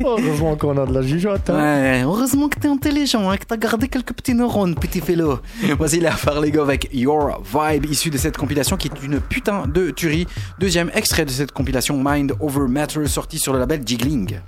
Oh, 0.04 0.16
heureusement 0.18 0.56
qu'on 0.56 0.76
a 0.78 0.86
de 0.86 0.94
la 0.94 1.02
jugeote. 1.02 1.48
hein. 1.50 1.54
Ouais, 1.58 2.02
heureusement 2.02 2.48
que 2.48 2.58
t'es 2.58 2.68
intelligent, 2.68 3.28
hein, 3.30 3.36
que 3.36 3.44
t'as 3.44 3.56
gardé 3.56 3.88
quelques 3.88 4.12
petits 4.12 4.34
neurones, 4.34 4.74
petit 4.74 5.00
félo. 5.00 5.40
Voici 5.78 6.00
la 6.00 6.10
gars 6.50 6.62
avec 6.62 6.88
Your 6.92 7.42
Vibe, 7.44 7.86
issu 7.86 8.10
de 8.10 8.18
cette 8.18 8.36
compilation 8.36 8.76
qui 8.76 8.88
est 8.88 9.02
une 9.04 9.20
putain 9.20 9.66
de 9.66 9.90
tuerie. 9.90 10.26
Deuxième 10.58 10.90
extrait 10.94 11.24
de 11.24 11.30
cette 11.30 11.52
compilation 11.52 12.00
Mind 12.02 12.32
Over 12.40 12.68
Matter, 12.68 13.06
sorti 13.06 13.38
sur 13.38 13.52
le 13.52 13.58
label 13.58 13.80
Jiggling. 13.84 14.38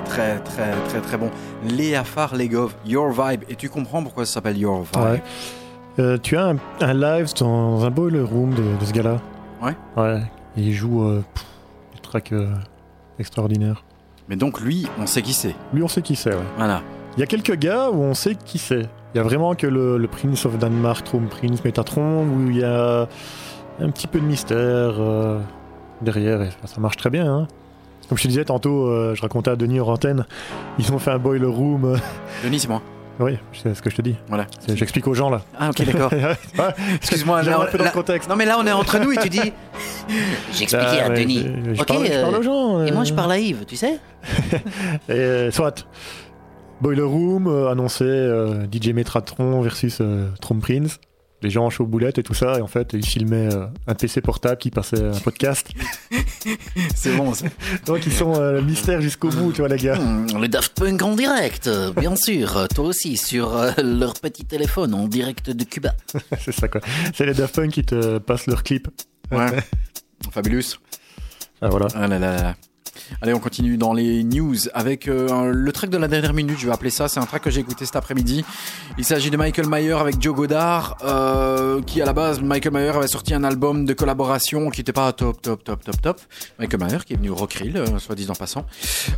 Très 0.00 0.38
très 0.40 0.70
très 0.70 0.72
très 0.88 1.00
très 1.00 1.16
bon. 1.16 1.30
Léa 1.64 2.04
Farlegov, 2.04 2.74
Your 2.86 3.10
Vibe. 3.10 3.44
Et 3.48 3.56
tu 3.56 3.68
comprends 3.68 4.02
pourquoi 4.02 4.24
ça 4.26 4.34
s'appelle 4.34 4.58
Your 4.58 4.82
Vibe? 4.82 5.02
Ouais. 5.02 5.22
Euh, 5.98 6.18
tu 6.22 6.36
as 6.36 6.46
un, 6.50 6.56
un 6.80 6.94
live 6.94 7.32
dans 7.40 7.84
un 7.84 7.90
boiler 7.90 8.20
room 8.20 8.54
de, 8.54 8.62
de 8.78 8.84
ce 8.84 8.92
gars-là. 8.92 9.16
Ouais. 9.62 9.74
Ouais. 9.96 10.22
Il 10.56 10.72
joue 10.72 11.02
euh, 11.02 11.24
pff, 11.34 11.44
des 11.94 12.00
tracks 12.00 12.32
euh, 12.32 12.54
extraordinaires. 13.18 13.84
Mais 14.28 14.36
donc 14.36 14.60
lui, 14.60 14.86
on 15.00 15.06
sait 15.06 15.22
qui 15.22 15.32
c'est. 15.32 15.54
Lui, 15.72 15.82
on 15.82 15.88
sait 15.88 16.02
qui 16.02 16.14
c'est, 16.14 16.30
ouais. 16.34 16.42
Voilà. 16.56 16.82
Il 17.16 17.20
y 17.20 17.22
a 17.22 17.26
quelques 17.26 17.56
gars 17.56 17.90
où 17.90 18.00
on 18.02 18.14
sait 18.14 18.36
qui 18.36 18.58
c'est. 18.58 18.86
Il 19.14 19.16
y 19.16 19.20
a 19.20 19.22
vraiment 19.22 19.54
que 19.54 19.66
le, 19.66 19.96
le 19.98 20.06
Prince 20.06 20.44
of 20.46 20.58
Denmark, 20.58 21.02
Throne 21.04 21.26
Prince, 21.28 21.64
Metatron, 21.64 22.24
où 22.26 22.50
il 22.50 22.58
y 22.58 22.64
a 22.64 23.08
un 23.80 23.90
petit 23.90 24.06
peu 24.06 24.20
de 24.20 24.24
mystère 24.24 24.94
derrière, 26.02 26.42
et 26.42 26.50
ça 26.66 26.80
marche 26.80 26.96
très 26.98 27.10
bien. 27.10 27.26
hein. 27.26 27.48
Comme 28.08 28.16
je 28.18 28.22
te 28.22 28.28
disais 28.28 28.44
tantôt, 28.44 28.86
euh, 28.86 29.14
je 29.14 29.20
racontais 29.22 29.50
à 29.50 29.56
Denis 29.56 29.80
antenne, 29.80 30.24
ils 30.78 30.92
ont 30.92 30.98
fait 30.98 31.10
un 31.10 31.18
boiler 31.18 31.44
room. 31.46 31.98
Denis, 32.44 32.60
c'est 32.60 32.68
moi. 32.68 32.80
oui, 33.20 33.36
c'est 33.52 33.74
ce 33.74 33.82
que 33.82 33.90
je 33.90 33.96
te 33.96 34.02
dis. 34.02 34.16
Voilà. 34.28 34.46
J'explique 34.74 35.06
aux 35.08 35.14
gens 35.14 35.28
là. 35.28 35.42
Ah 35.58 35.68
ok, 35.70 35.84
d'accord. 35.84 36.10
Excuse-moi, 36.96 37.42
là, 37.42 37.60
un 37.60 37.64
peu 37.66 37.76
dans 37.78 37.84
là- 37.84 37.90
le 37.90 37.94
contexte. 37.98 38.28
Non 38.30 38.36
mais 38.36 38.46
là 38.46 38.56
on 38.58 38.66
est 38.66 38.72
entre 38.72 38.98
nous 38.98 39.12
et 39.12 39.16
tu 39.18 39.28
dis 39.28 39.40
J'expliquais 40.52 41.00
Ah, 41.02 41.06
à 41.06 41.10
Denis. 41.10 41.46
je- 41.74 41.80
Ok, 41.80 41.86
parle- 41.86 42.06
je 42.06 42.12
parle 42.22 42.34
euh, 42.34 42.38
aux 42.38 42.42
gens, 42.42 42.84
Et 42.86 42.92
moi, 42.92 43.04
je 43.04 43.12
euh. 43.12 43.16
parle 43.16 43.32
à 43.32 43.38
Yves, 43.38 43.64
tu 43.66 43.76
sais 43.76 43.98
Et, 45.08 45.50
soit. 45.50 45.86
Boiler 46.80 47.02
Room 47.02 47.48
euh, 47.48 47.68
annonçait 47.70 48.28
DJ 48.72 48.90
Metratron 48.94 49.60
versus 49.60 50.00
Throne 50.40 50.60
Prince. 50.60 50.98
Les 51.40 51.50
gens 51.50 51.66
en 51.66 51.70
show 51.70 51.86
boulette 51.86 52.18
et 52.18 52.22
tout 52.22 52.34
ça. 52.34 52.58
Et 52.58 52.60
en 52.60 52.66
fait, 52.66 52.92
ils 52.94 53.06
filmaient 53.06 53.54
euh, 53.54 53.66
un 53.86 53.94
PC 53.94 54.20
portable 54.20 54.58
qui 54.58 54.70
passait 54.70 55.02
un 55.02 55.18
podcast. 55.20 55.68
c'est 56.96 57.16
bon. 57.16 57.32
Donc, 57.86 58.06
ils 58.06 58.12
sont 58.12 58.34
euh, 58.40 58.60
mystère 58.60 59.00
jusqu'au 59.00 59.28
bout, 59.28 59.52
tu 59.52 59.60
vois, 59.60 59.68
les 59.68 59.76
gars. 59.76 59.98
Hmm, 59.98 60.26
Le 60.40 60.48
Daft 60.48 60.78
Punk 60.78 61.00
en 61.02 61.14
direct, 61.14 61.70
bien 61.96 62.16
sûr. 62.16 62.66
Toi 62.74 62.86
aussi, 62.86 63.16
sur 63.16 63.56
euh, 63.56 63.70
leur 63.82 64.14
petit 64.14 64.44
téléphone 64.44 64.94
en 64.94 65.06
direct 65.06 65.50
de 65.50 65.64
Cuba. 65.64 65.94
C'est 66.40 66.52
ça, 66.52 66.66
quoi. 66.66 66.80
C'est 67.14 67.26
les 67.26 67.34
Daft 67.34 67.54
Punk 67.54 67.70
qui 67.70 67.84
te 67.84 68.18
passent 68.18 68.46
leur 68.46 68.64
clip. 68.64 68.88
Ouais. 69.30 69.58
Fabulous. 70.32 70.78
Ah, 71.60 71.68
voilà. 71.68 71.86
Ah 71.94 72.06
là 72.08 72.18
là 72.18 72.36
là 72.36 72.42
là. 72.42 72.56
Allez, 73.20 73.34
on 73.34 73.40
continue 73.40 73.76
dans 73.76 73.92
les 73.92 74.22
news 74.22 74.56
avec 74.74 75.08
euh, 75.08 75.52
le 75.52 75.72
track 75.72 75.90
de 75.90 75.96
la 75.96 76.08
dernière 76.08 76.34
minute, 76.34 76.58
je 76.58 76.66
vais 76.66 76.72
appeler 76.72 76.90
ça. 76.90 77.08
C'est 77.08 77.20
un 77.20 77.26
track 77.26 77.42
que 77.42 77.50
j'ai 77.50 77.60
écouté 77.60 77.84
cet 77.84 77.96
après-midi. 77.96 78.44
Il 78.98 79.04
s'agit 79.04 79.30
de 79.30 79.36
Michael 79.36 79.68
Mayer 79.68 79.92
avec 79.92 80.20
Joe 80.20 80.34
Godard, 80.34 80.98
euh, 81.02 81.80
qui 81.82 82.02
à 82.02 82.04
la 82.04 82.12
base, 82.12 82.40
Michael 82.40 82.72
Mayer 82.72 82.90
avait 82.90 83.08
sorti 83.08 83.34
un 83.34 83.44
album 83.44 83.84
de 83.84 83.92
collaboration 83.92 84.70
qui 84.70 84.80
n'était 84.80 84.92
pas 84.92 85.12
top, 85.12 85.40
top, 85.40 85.64
top, 85.64 85.84
top, 85.84 86.02
top. 86.02 86.20
Michael 86.58 86.80
Mayer 86.80 86.98
qui 87.06 87.14
est 87.14 87.16
venu 87.16 87.30
au 87.30 87.34
Rockrill, 87.34 87.76
euh, 87.76 87.98
soit 87.98 88.14
disant 88.14 88.34
passant. 88.34 88.66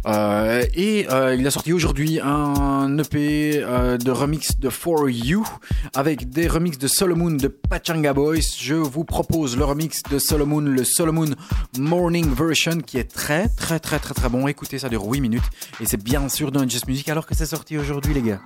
Euh, 0.07 0.64
et 0.74 1.07
il 1.36 1.47
a 1.47 1.51
sorti 1.51 1.72
aujourd'hui 1.72 2.20
un 2.22 2.97
EP 2.99 3.61
de 3.61 4.11
remix 4.11 4.59
de 4.59 4.70
For 4.70 5.09
You 5.11 5.47
avec 5.95 6.30
des 6.30 6.47
remixes 6.47 6.78
de 6.78 6.88
Solomon 6.88 7.32
de 7.32 7.49
Pachanga 7.49 8.12
Boys. 8.12 8.38
Je 8.59 8.74
vous 8.74 9.05
propose 9.05 9.57
le 9.57 9.64
remix 9.64 10.03
de 10.11 10.18
Solomon, 10.18 10.61
le 10.61 10.84
Solomon 10.84 11.30
Morning 11.78 12.32
Version 12.32 12.78
qui 12.78 12.99
est 12.99 13.11
très 13.11 13.49
très 13.49 13.80
très 13.81 13.99
très 13.99 14.14
très 14.14 14.28
bon. 14.28 14.47
Écoutez, 14.47 14.78
ça 14.78 14.89
dure 14.89 15.05
8 15.05 15.20
minutes 15.20 15.43
et 15.81 15.87
c'est 15.87 16.03
bien 16.03 16.28
sûr 16.28 16.53
dans 16.53 16.68
Just 16.68 16.87
Music 16.87 17.09
alors 17.09 17.26
que 17.26 17.35
c'est 17.35 17.47
sorti 17.47 17.76
aujourd'hui 17.76 18.14
les 18.14 18.22
gars. 18.22 18.41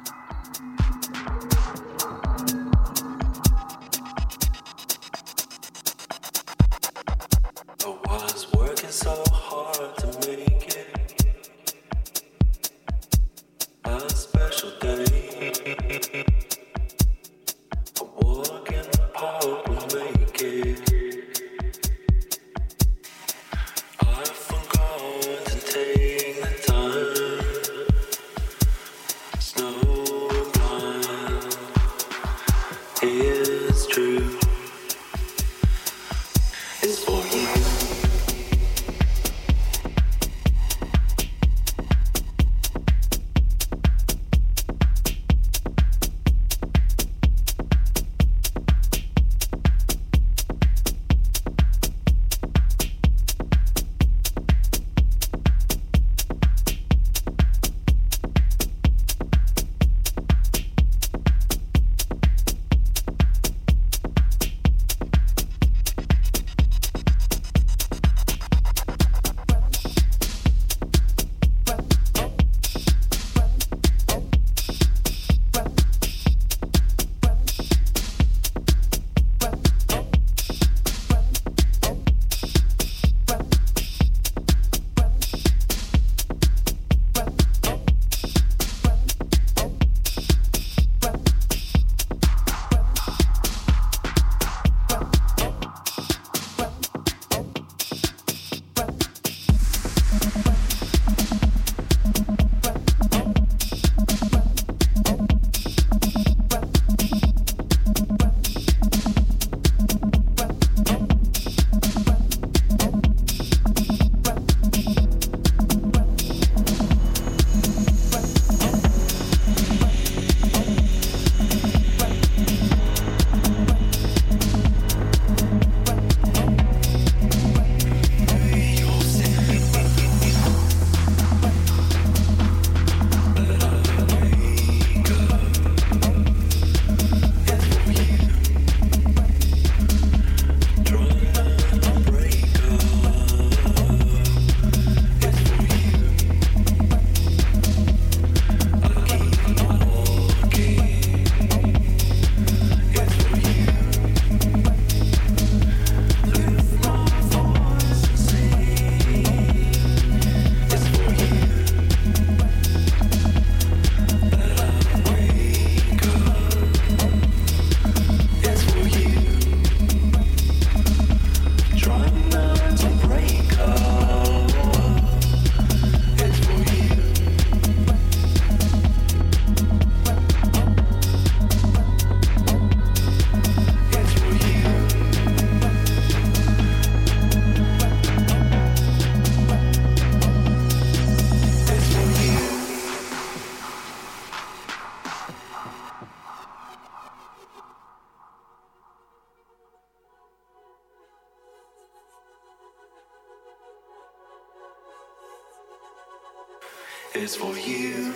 Is 207.25 207.37
for 207.37 207.57
you. 207.57 208.13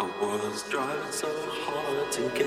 I 0.00 0.04
was 0.20 0.64
driving 0.68 1.12
so 1.12 1.28
hard 1.50 2.12
to 2.12 2.22
get 2.30 2.45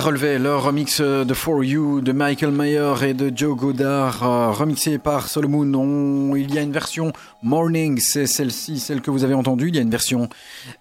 À 0.00 0.02
relever 0.02 0.38
le 0.38 0.56
remix 0.56 1.02
de 1.02 1.34
For 1.34 1.62
You 1.62 2.00
de 2.00 2.12
Michael 2.12 2.52
Mayer 2.52 2.94
et 3.04 3.12
de 3.12 3.30
Joe 3.36 3.54
Godard, 3.54 4.22
euh, 4.22 4.50
remixé 4.50 4.96
par 4.96 5.28
Solomon. 5.28 5.70
On- 5.74 6.34
il 6.36 6.54
y 6.54 6.58
a 6.58 6.62
une 6.62 6.72
version 6.72 7.12
Morning, 7.42 8.00
c'est 8.00 8.26
celle-ci, 8.26 8.80
celle 8.80 9.02
que 9.02 9.10
vous 9.10 9.24
avez 9.24 9.34
entendue. 9.34 9.68
Il 9.68 9.74
y 9.76 9.78
a 9.78 9.82
une 9.82 9.90
version 9.90 10.30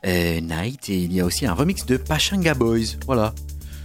euh, 0.05 0.39
Night 0.39 0.88
et 0.88 0.95
il 0.99 1.11
y 1.11 1.20
a 1.20 1.26
aussi 1.26 1.45
un 1.45 1.53
remix 1.53 1.86
de 1.86 1.97
Pachanga 1.97 2.53
Boys. 2.53 2.95
Voilà. 3.07 3.34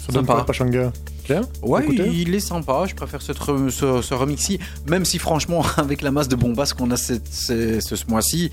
Ça 0.07 0.12
donne 0.12 0.24
Sympa. 0.24 0.35
pas 0.37 0.45
Pachanga? 0.45 0.93
Bien 1.28 1.41
Ouais, 1.62 1.82
Écoutez. 1.82 2.11
il 2.14 2.32
est 2.32 2.39
sympa. 2.39 2.85
Je 2.87 2.95
préfère 2.95 3.20
ce, 3.20 3.32
ce 3.32 4.14
remix-ci, 4.14 4.61
même 4.89 5.05
si 5.05 5.18
franchement, 5.18 5.64
avec 5.78 6.03
la 6.03 6.12
masse 6.12 6.28
de 6.28 6.37
bombasses 6.37 6.74
qu'on 6.74 6.93
a 6.93 6.97
cette- 6.97 7.26
ce, 7.26 7.80
ce, 7.80 7.97
ce 7.97 8.05
mois-ci, 8.07 8.53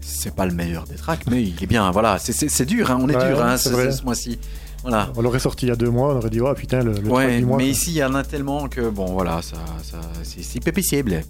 c'est 0.00 0.34
pas 0.34 0.46
le 0.46 0.54
meilleur 0.54 0.84
des 0.84 0.94
tracks, 0.96 1.24
mais 1.30 1.42
il 1.42 1.62
est 1.62 1.66
bien. 1.66 1.90
Voilà, 1.90 2.18
c'est- 2.18 2.64
dur, 2.64 2.90
hein, 2.90 2.98
on 3.02 3.08
est 3.10 3.16
Ouais, 3.16 3.28
dur 3.28 3.42
hein, 3.44 3.58
ce 3.58 4.02
mois-ci. 4.02 4.38
Voilà. 4.82 5.12
On 5.16 5.22
l'aurait 5.22 5.38
sorti 5.38 5.66
il 5.66 5.68
y 5.68 5.72
a 5.72 5.76
deux 5.76 5.90
mois, 5.90 6.12
on 6.14 6.18
aurait 6.18 6.30
dit, 6.30 6.40
oh 6.40 6.52
putain, 6.54 6.82
le, 6.82 6.92
le 6.92 7.08
Ouais, 7.08 7.40
mois. 7.40 7.56
mais 7.58 7.64
quoi. 7.64 7.70
ici, 7.72 7.90
il 7.90 7.96
y 7.96 8.04
en 8.04 8.14
a 8.14 8.24
tellement 8.24 8.68
que, 8.68 8.88
bon, 8.90 9.06
voilà, 9.12 9.40
ça, 9.42 9.56
ça, 9.82 10.00
c'est 10.24 10.42
c'est 10.42 10.60
pépicible. 10.60 11.22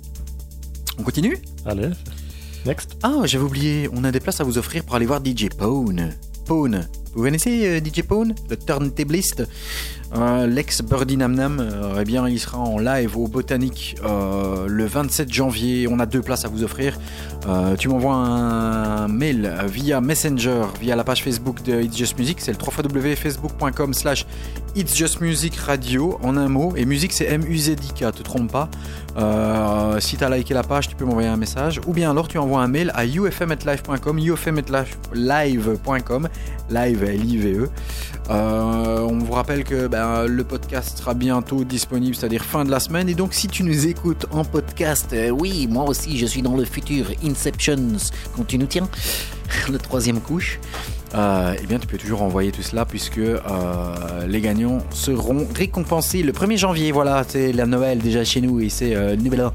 On 0.99 1.03
continue? 1.03 1.39
Allez. 1.67 1.91
Next. 2.65 2.97
Ah, 3.03 3.23
j'avais 3.25 3.45
oublié, 3.45 3.89
on 3.93 4.05
a 4.05 4.13
des 4.13 4.21
places 4.21 4.41
à 4.41 4.45
vous 4.45 4.57
offrir 4.59 4.85
pour 4.85 4.95
aller 4.95 5.07
voir 5.07 5.21
DJ 5.25 5.49
Pone. 5.49 6.11
Pone. 6.47 6.89
Vous 7.15 7.23
connaissez 7.25 7.67
euh, 7.67 7.81
DJ 7.81 8.03
Pone, 8.03 8.35
le 8.49 8.57
turntabliste? 8.57 9.47
Euh, 10.15 10.47
L'ex 10.47 10.83
Birdie 10.83 11.17
Nam 11.17 11.35
Nam, 11.35 11.59
euh, 11.61 12.01
eh 12.01 12.05
bien, 12.05 12.29
il 12.29 12.39
sera 12.39 12.59
en 12.59 12.79
live 12.79 13.17
au 13.17 13.29
Botanique 13.29 13.97
euh, 14.05 14.67
le 14.69 14.85
27 14.85 15.33
janvier. 15.33 15.89
On 15.89 15.99
a 16.01 16.07
deux 16.07 16.21
places 16.21 16.45
à 16.45 16.49
vous 16.49 16.63
offrir. 16.63 16.99
Tu 17.79 17.89
m'envoies 17.89 18.15
un 18.15 19.09
mail 19.09 19.53
via 19.67 20.01
Messenger, 20.01 20.63
via 20.81 20.95
la 20.95 21.03
page 21.03 21.25
Facebook 21.25 21.63
de 21.65 21.83
It's 21.83 21.97
Just 21.97 22.19
Music. 22.19 22.41
C'est 22.41 22.53
le 22.53 22.59
www.facebook.com 22.59 23.95
slash 23.95 24.27
It's 24.77 24.97
Just 24.97 25.21
Music 25.21 25.57
Radio 25.57 26.19
en 26.23 26.37
un 26.37 26.49
mot. 26.49 26.75
Et 26.77 26.85
musique, 26.85 27.13
c'est 27.13 27.25
M-U-Z-I-K, 27.25 28.13
te 28.13 28.23
trompe 28.23 28.53
pas. 28.53 28.69
Euh, 29.17 30.01
si 30.01 30.17
tu 30.17 30.25
as 30.25 30.31
liké 30.31 30.55
la 30.55 30.63
page, 30.63 30.89
tu 30.89 30.97
peux 30.97 31.05
m'envoyer 31.05 31.29
un 31.29 31.37
message. 31.37 31.81
Ou 31.87 31.93
bien 31.93 32.11
alors, 32.11 32.29
tu 32.29 32.39
envoies 32.39 32.63
un 32.63 32.69
mail 32.69 32.91
à 32.95 33.05
ufm.live.com, 33.05 34.19
ufm.live.com, 34.19 36.29
live, 36.71 37.05
L-I-V-E. 37.05 37.69
Euh, 38.31 39.01
on 39.01 39.19
vous 39.19 39.33
rappelle 39.33 39.65
que 39.65 39.89
ben, 39.89 40.27
le 40.27 40.45
podcast 40.45 40.99
sera 40.99 41.15
bientôt 41.15 41.65
disponible, 41.65 42.15
c'est-à-dire 42.15 42.45
fin 42.45 42.65
de 42.65 42.71
la 42.71 42.81
semaine. 42.81 43.09
Et 43.09 43.15
donc, 43.15 43.35
si 43.35 43.49
tu 43.49 43.65
nous 43.65 43.87
écoutes 43.87 44.27
en 44.31 44.45
podcast, 44.45 45.09
Euh, 45.13 45.31
oui, 45.31 45.67
moi 45.69 45.85
aussi, 45.85 46.17
je 46.19 46.27
suis 46.27 46.43
dans 46.43 46.57
le 46.57 46.65
futur. 46.65 47.07
Inceptions, 47.25 47.97
quand 48.37 48.47
tu 48.47 48.59
nous 48.59 48.67
tiens. 48.67 48.89
le 49.71 49.79
troisième 49.79 50.21
couche, 50.21 50.59
euh, 51.15 51.55
eh 51.63 51.67
bien, 51.67 51.79
tu 51.79 51.87
peux 51.87 51.99
toujours 51.99 52.23
envoyer 52.23 52.53
tout 52.53 52.63
cela 52.63 52.85
puisque 52.85 53.19
euh, 53.19 53.41
les 54.27 54.41
gagnants 54.41 54.79
seront 54.91 55.47
récompensés 55.55 56.23
le 56.23 56.33
1er 56.33 56.57
janvier. 56.57 56.93
Voilà, 56.93 57.25
c'est 57.27 57.53
la 57.53 57.67
Noël 57.67 57.99
déjà 57.99 58.25
chez 58.25 58.41
nous 58.41 58.61
et 58.61 58.69
c'est 58.69 58.95
euh, 58.95 59.17
nouvel 59.17 59.43
an. 59.43 59.53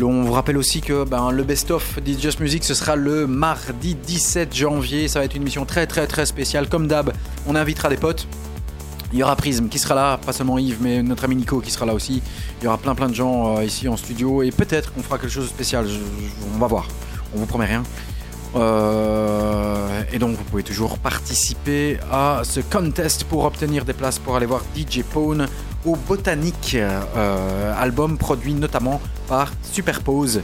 On 0.00 0.22
vous 0.22 0.32
rappelle 0.32 0.56
aussi 0.56 0.80
que 0.80 1.04
ben, 1.04 1.30
le 1.30 1.42
best-of 1.42 2.00
d'It's 2.02 2.22
Just 2.22 2.40
Music, 2.40 2.64
ce 2.64 2.74
sera 2.74 2.96
le 2.96 3.26
mardi 3.26 3.94
17 3.94 4.54
janvier. 4.54 5.06
Ça 5.06 5.18
va 5.18 5.26
être 5.26 5.36
une 5.36 5.42
émission 5.42 5.66
très 5.66 5.86
très 5.86 6.06
très 6.06 6.24
spéciale. 6.24 6.68
Comme 6.68 6.88
d'hab, 6.88 7.12
on 7.46 7.54
invitera 7.54 7.90
des 7.90 7.98
potes. 7.98 8.26
Il 9.12 9.18
y 9.18 9.22
aura 9.22 9.36
Prism 9.36 9.68
qui 9.68 9.78
sera 9.78 9.94
là, 9.94 10.16
pas 10.16 10.32
seulement 10.32 10.58
Yves, 10.58 10.78
mais 10.80 11.02
notre 11.02 11.24
ami 11.24 11.36
Nico 11.36 11.60
qui 11.60 11.70
sera 11.70 11.84
là 11.84 11.92
aussi. 11.92 12.22
Il 12.60 12.64
y 12.64 12.66
aura 12.66 12.78
plein 12.78 12.94
plein 12.94 13.10
de 13.10 13.14
gens 13.14 13.58
euh, 13.58 13.64
ici 13.64 13.86
en 13.86 13.98
studio 13.98 14.42
et 14.42 14.50
peut-être 14.50 14.94
qu'on 14.94 15.02
fera 15.02 15.18
quelque 15.18 15.30
chose 15.30 15.44
de 15.44 15.50
spécial. 15.50 15.86
On 16.54 16.58
va 16.58 16.66
voir. 16.66 16.88
On 17.34 17.38
vous 17.38 17.46
promet 17.46 17.66
rien. 17.66 17.82
Euh, 18.54 20.02
et 20.12 20.18
donc 20.18 20.36
vous 20.36 20.44
pouvez 20.44 20.62
toujours 20.62 20.98
participer 20.98 21.98
à 22.10 22.42
ce 22.44 22.60
contest 22.60 23.24
pour 23.24 23.44
obtenir 23.44 23.84
des 23.84 23.94
places 23.94 24.18
pour 24.18 24.36
aller 24.36 24.46
voir 24.46 24.62
DJ 24.76 25.02
Pone 25.02 25.46
au 25.84 25.96
Botanique, 25.96 26.76
euh, 26.76 27.74
album 27.80 28.18
produit 28.18 28.54
notamment 28.54 29.00
par 29.28 29.52
Superpose. 29.62 30.42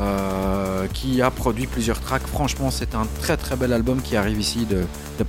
euh, 0.00 0.86
qui 0.94 1.20
a 1.20 1.30
produit 1.30 1.66
plusieurs 1.66 2.00
tracks. 2.00 2.26
Franchement, 2.26 2.70
c'est 2.70 2.94
un 2.94 3.06
très 3.20 3.36
très 3.36 3.56
bel 3.56 3.74
album 3.74 4.00
qui 4.00 4.16
arrive 4.16 4.40
ici 4.40 4.64
de, 4.64 4.84
de. 5.18 5.24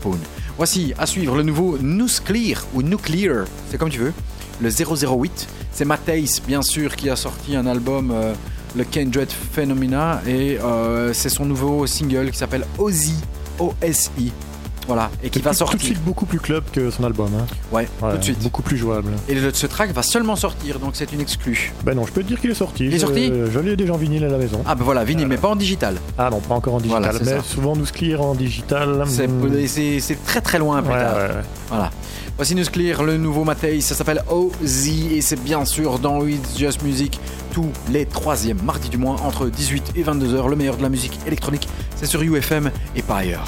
Voici 0.57 0.93
à 0.97 1.05
suivre 1.05 1.35
le 1.35 1.43
nouveau 1.43 1.77
Nuclear 1.79 2.63
ou 2.73 2.81
Nuclear, 2.81 3.45
c'est 3.69 3.77
comme 3.77 3.89
tu 3.89 3.99
veux, 3.99 4.13
le 4.61 4.69
008. 4.69 5.47
C'est 5.71 5.83
Matthijs, 5.83 6.41
bien 6.47 6.61
sûr, 6.61 6.95
qui 6.95 7.09
a 7.09 7.17
sorti 7.17 7.57
un 7.57 7.65
album, 7.65 8.13
le 8.75 8.83
Kindred 8.83 9.29
Phenomena, 9.31 10.21
et 10.27 10.57
euh, 10.59 11.13
c'est 11.13 11.29
son 11.29 11.45
nouveau 11.45 11.85
single 11.87 12.31
qui 12.31 12.37
s'appelle 12.37 12.65
Ozzy, 12.77 13.15
O-S-I. 13.59 14.31
Voilà, 14.85 15.09
et 15.23 15.29
qui 15.29 15.39
va 15.39 15.51
Tout 15.51 15.53
de 15.53 15.57
sortir. 15.59 15.79
suite 15.79 16.03
beaucoup 16.03 16.25
plus 16.25 16.41
club 16.41 16.61
que 16.73 16.91
son 16.91 17.05
album. 17.05 17.29
hein. 17.39 17.45
Ouais, 17.71 17.87
Ouais, 18.01 18.11
tout 18.11 18.17
de 18.17 18.23
suite. 18.25 18.39
Beaucoup 18.43 18.61
plus 18.61 18.75
jouable. 18.75 19.11
Et 19.29 19.35
le- 19.35 19.53
ce 19.53 19.65
track 19.65 19.93
va 19.93 20.03
seulement 20.03 20.35
sortir, 20.35 20.77
donc 20.79 20.91
c'est 20.95 21.13
une 21.13 21.21
exclue. 21.21 21.71
Ben 21.85 21.95
non, 21.95 22.05
je 22.05 22.11
peux 22.11 22.21
te 22.21 22.27
dire 22.27 22.41
qu'il 22.41 22.49
est 22.51 22.53
sorti. 22.53 22.87
Il 22.87 22.93
est 22.93 22.99
sorti 22.99 23.31
Je 23.49 23.59
l'ai 23.59 23.77
déjà 23.77 23.93
en 23.93 23.97
vinyle 23.97 24.25
à 24.25 24.27
la 24.27 24.37
maison. 24.37 24.61
Ah 24.67 24.75
ben 24.75 24.83
voilà, 24.83 25.05
vinyle, 25.05 25.27
mais 25.27 25.37
pas 25.37 25.47
en 25.47 25.55
digital. 25.55 25.95
Ah 26.17 26.29
non, 26.29 26.41
pas 26.41 26.55
encore 26.55 26.73
en 26.73 26.79
digital. 26.81 27.01
Voilà, 27.01 27.17
mais 27.19 27.31
ça. 27.37 27.43
souvent 27.43 27.77
nous 27.77 27.85
clear 27.85 28.19
en 28.21 28.35
digital. 28.35 29.03
C'est 29.07 29.27
hmm, 29.29 29.67
c'est- 29.67 30.01
c'est 30.01 30.21
très 30.25 30.41
très 30.41 30.59
loin 30.59 30.81
plus 30.81 30.91
ouais, 30.91 30.99
tard. 30.99 31.15
ouais, 31.15 31.21
ouais. 31.35 31.43
Voilà. 31.69 31.89
Voici 32.35 32.55
News 32.55 32.65
Clear, 32.65 33.03
le 33.03 33.17
nouveau 33.17 33.43
Matei, 33.43 33.79
ça 33.79 33.93
s'appelle 33.93 34.23
OZ 34.27 34.87
et 35.11 35.21
c'est 35.21 35.39
bien 35.43 35.65
sûr 35.65 35.99
dans 35.99 36.25
It's 36.25 36.57
Just 36.57 36.81
Music 36.81 37.19
tous 37.53 37.69
les 37.91 38.07
troisièmes 38.07 38.59
mardis 38.63 38.89
du 38.89 38.97
mois 38.97 39.17
entre 39.23 39.49
18 39.49 39.93
et 39.95 40.03
22h. 40.03 40.49
Le 40.49 40.55
meilleur 40.55 40.75
de 40.75 40.81
la 40.81 40.89
musique 40.89 41.19
électronique, 41.27 41.67
c'est 41.95 42.07
sur 42.07 42.23
UFM 42.23 42.71
et 42.95 43.03
pas 43.03 43.17
ailleurs. 43.17 43.47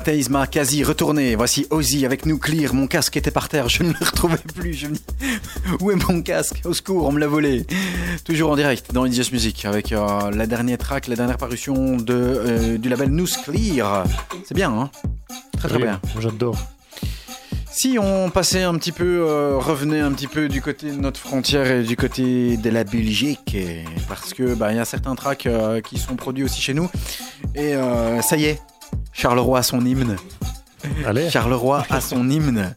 Mathéis 0.00 0.30
m'a 0.30 0.46
quasi 0.46 0.82
retourné. 0.82 1.34
Voici 1.34 1.66
Ozzy 1.68 2.06
avec 2.06 2.24
Nuclear. 2.24 2.72
Mon 2.72 2.86
casque 2.86 3.18
était 3.18 3.30
par 3.30 3.50
terre, 3.50 3.68
je 3.68 3.82
ne 3.82 3.90
le 3.90 3.98
retrouvais 4.00 4.38
plus. 4.54 4.72
Je 4.72 4.86
me 4.86 4.94
dis, 4.94 5.02
où 5.80 5.90
est 5.90 6.08
mon 6.08 6.22
casque 6.22 6.62
Au 6.64 6.72
secours, 6.72 7.06
on 7.06 7.12
me 7.12 7.20
l'a 7.20 7.26
volé. 7.26 7.66
Toujours 8.24 8.50
en 8.50 8.56
direct 8.56 8.94
dans 8.94 9.04
Indies 9.04 9.28
Music 9.30 9.66
avec 9.66 9.92
euh, 9.92 10.30
la 10.30 10.46
dernière 10.46 10.78
track, 10.78 11.06
la 11.06 11.16
dernière 11.16 11.36
parution 11.36 11.98
de, 11.98 12.14
euh, 12.14 12.78
du 12.78 12.88
label 12.88 13.10
Nuclear. 13.10 14.04
C'est 14.46 14.54
bien, 14.54 14.72
hein? 14.72 14.90
Très 15.58 15.68
très 15.68 15.76
Oui, 15.76 15.82
bien. 15.82 16.00
J'adore. 16.18 16.56
Si 17.70 17.98
on 18.00 18.30
passait 18.30 18.62
un 18.62 18.74
petit 18.76 18.92
peu, 18.92 19.24
euh, 19.28 19.56
revenait 19.58 20.00
un 20.00 20.12
petit 20.12 20.26
peu 20.26 20.48
du 20.48 20.60
côté 20.60 20.90
de 20.90 20.96
notre 20.96 21.20
frontière 21.20 21.70
et 21.70 21.82
du 21.82 21.96
côté 21.96 22.56
de 22.56 22.68
la 22.68 22.84
Belgique, 22.84 23.56
parce 24.08 24.34
que 24.34 24.54
bah, 24.54 24.72
il 24.72 24.76
y 24.76 24.80
a 24.80 24.84
certains 24.84 25.14
tracks 25.14 25.46
euh, 25.46 25.80
qui 25.80 25.98
sont 25.98 26.16
produits 26.16 26.42
aussi 26.44 26.60
chez 26.60 26.74
nous. 26.74 26.90
Et 27.54 27.74
euh, 27.76 28.20
ça 28.22 28.36
y 28.36 28.46
est, 28.46 28.60
Charleroi 29.20 29.58
a 29.58 29.62
son 29.62 29.84
hymne. 29.84 30.16
Allez. 31.04 31.28
Charleroi 31.28 31.84
a 31.90 32.00
son 32.00 32.30
hymne. 32.30 32.74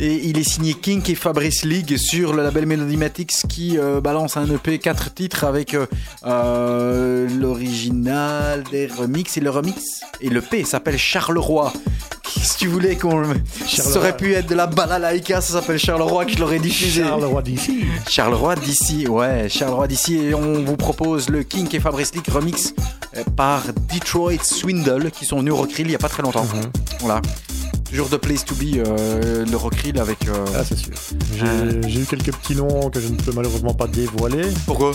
Et 0.00 0.26
il 0.28 0.36
est 0.36 0.42
signé 0.42 0.74
Kink 0.74 1.08
et 1.08 1.14
Fabrice 1.14 1.64
League 1.64 1.96
sur 1.96 2.32
le 2.32 2.42
label 2.42 2.66
Melodymatics 2.66 3.46
qui 3.48 3.78
euh, 3.78 4.00
balance 4.00 4.36
un 4.36 4.52
EP 4.52 4.80
4 4.80 5.14
titres 5.14 5.44
avec 5.44 5.74
euh, 5.74 5.86
euh, 6.26 7.28
l'original, 7.28 8.64
des 8.72 8.88
remixes 8.88 9.36
et 9.36 9.40
le 9.40 9.50
remix. 9.50 10.00
Et 10.20 10.30
le 10.30 10.40
P 10.40 10.64
s'appelle 10.64 10.98
Charleroi. 10.98 11.72
Si 12.42 12.56
tu 12.58 12.68
voulais 12.68 12.96
qu'on 12.96 13.18
le. 13.18 13.28
Ça 13.66 13.96
aurait 13.98 14.16
pu 14.16 14.34
être 14.34 14.48
de 14.48 14.54
la 14.54 14.66
balalaïka, 14.66 15.40
ça 15.40 15.52
s'appelle 15.54 15.78
Charleroi 15.78 16.24
que 16.24 16.32
je 16.32 16.38
l'aurais 16.38 16.58
diffusé. 16.58 17.02
Charleroi 17.02 17.42
d'ici. 17.42 17.84
Charleroi 18.08 18.54
d'ici, 18.56 19.06
ouais, 19.06 19.48
Charleroi 19.48 19.86
d'ici. 19.86 20.16
Et 20.16 20.34
on 20.34 20.64
vous 20.64 20.76
propose 20.76 21.28
le 21.28 21.42
Kink 21.42 21.72
et 21.74 21.80
Fabrice 21.80 22.14
League 22.14 22.28
remix 22.28 22.74
euh, 23.16 23.22
par 23.36 23.62
Detroit 23.92 24.42
Swindle 24.42 25.10
qui 25.10 25.24
sont 25.24 25.38
venus 25.38 25.52
au 25.52 25.56
Rockrill 25.56 25.86
il 25.86 25.92
y 25.92 25.96
a 25.96 25.98
pas 25.98 26.08
très 26.08 26.22
longtemps. 26.22 26.46
Voilà. 27.00 27.20
Toujours 27.88 28.08
de 28.10 28.18
place 28.18 28.44
to 28.44 28.54
be, 28.54 28.76
euh, 28.86 29.46
le 29.46 29.56
Rockrill 29.56 29.98
avec. 29.98 30.28
euh, 30.28 30.44
Ah, 30.54 30.62
c'est 30.62 30.76
sûr. 30.76 30.92
J'ai 31.86 32.00
eu 32.00 32.04
quelques 32.04 32.34
petits 32.34 32.54
noms 32.54 32.90
que 32.90 33.00
je 33.00 33.08
ne 33.08 33.16
peux 33.16 33.32
malheureusement 33.32 33.72
pas 33.72 33.86
dévoiler. 33.86 34.42
Pourquoi? 34.66 34.90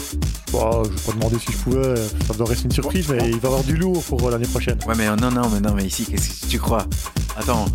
Bah, 0.52 0.82
Je 0.84 0.90
vais 0.90 0.96
pas 1.08 1.12
demander 1.14 1.38
si 1.40 1.52
je 1.54 1.58
pouvais. 1.58 1.96
Ça 2.28 2.34
doit 2.38 2.46
rester 2.48 2.66
une 2.66 2.72
surprise, 2.72 3.08
mais 3.10 3.18
il 3.30 3.40
va 3.40 3.48
y 3.50 3.52
avoir 3.52 3.64
du 3.64 3.76
lourd 3.78 4.04
pour 4.04 4.28
euh, 4.28 4.32
l'année 4.32 4.46
prochaine. 4.48 4.78
Ouais, 4.88 4.94
mais 4.96 5.08
euh, 5.08 5.16
non, 5.16 5.32
non, 5.32 5.50
mais 5.52 5.60
non, 5.60 5.74
mais 5.76 5.86
ici, 5.86 6.06
qu'est-ce 6.06 6.42
que 6.42 6.48
tu 6.48 6.60
crois? 6.60 6.86
Attends. 7.38 7.66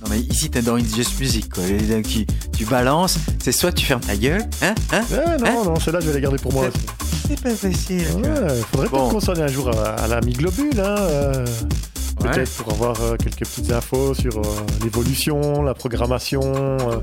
Non, 0.00 0.08
mais 0.10 0.20
ici, 0.20 0.48
t'es 0.50 0.62
dans 0.62 0.76
It's 0.76 0.94
Just 0.94 1.18
Music, 1.20 1.52
quoi. 1.52 1.64
Et 1.66 1.76
donc, 1.78 2.04
tu, 2.06 2.26
tu 2.56 2.64
balances, 2.64 3.18
c'est 3.42 3.52
soit 3.52 3.72
tu 3.72 3.84
fermes 3.84 4.00
ta 4.00 4.16
gueule, 4.16 4.44
hein, 4.62 4.74
hein 4.92 5.02
Eh, 5.12 5.42
non, 5.44 5.64
non, 5.64 5.80
celle-là, 5.80 6.00
je 6.00 6.06
vais 6.08 6.14
les 6.14 6.20
garder 6.20 6.38
pour 6.38 6.52
moi. 6.52 6.66
C'est 7.26 7.40
pas 7.40 7.50
facile. 7.54 8.06
Ouais, 8.16 8.60
faudrait 8.70 8.88
Bon. 8.88 8.98
peut-être 8.98 9.12
qu'on 9.12 9.20
sonne 9.20 9.40
un 9.42 9.48
jour 9.48 9.68
à, 9.76 9.90
à 9.90 10.06
l'ami 10.08 10.32
Globule, 10.32 10.78
hein. 10.80 10.96
euh, 10.98 11.44
Ouais. 12.20 12.32
Peut-être 12.32 12.50
pour 12.50 12.72
avoir 12.72 13.00
euh, 13.00 13.14
quelques 13.16 13.46
petites 13.46 13.70
infos 13.70 14.12
sur 14.12 14.36
euh, 14.38 14.42
l'évolution, 14.82 15.62
la 15.62 15.72
programmation. 15.72 16.40
euh. 16.56 16.96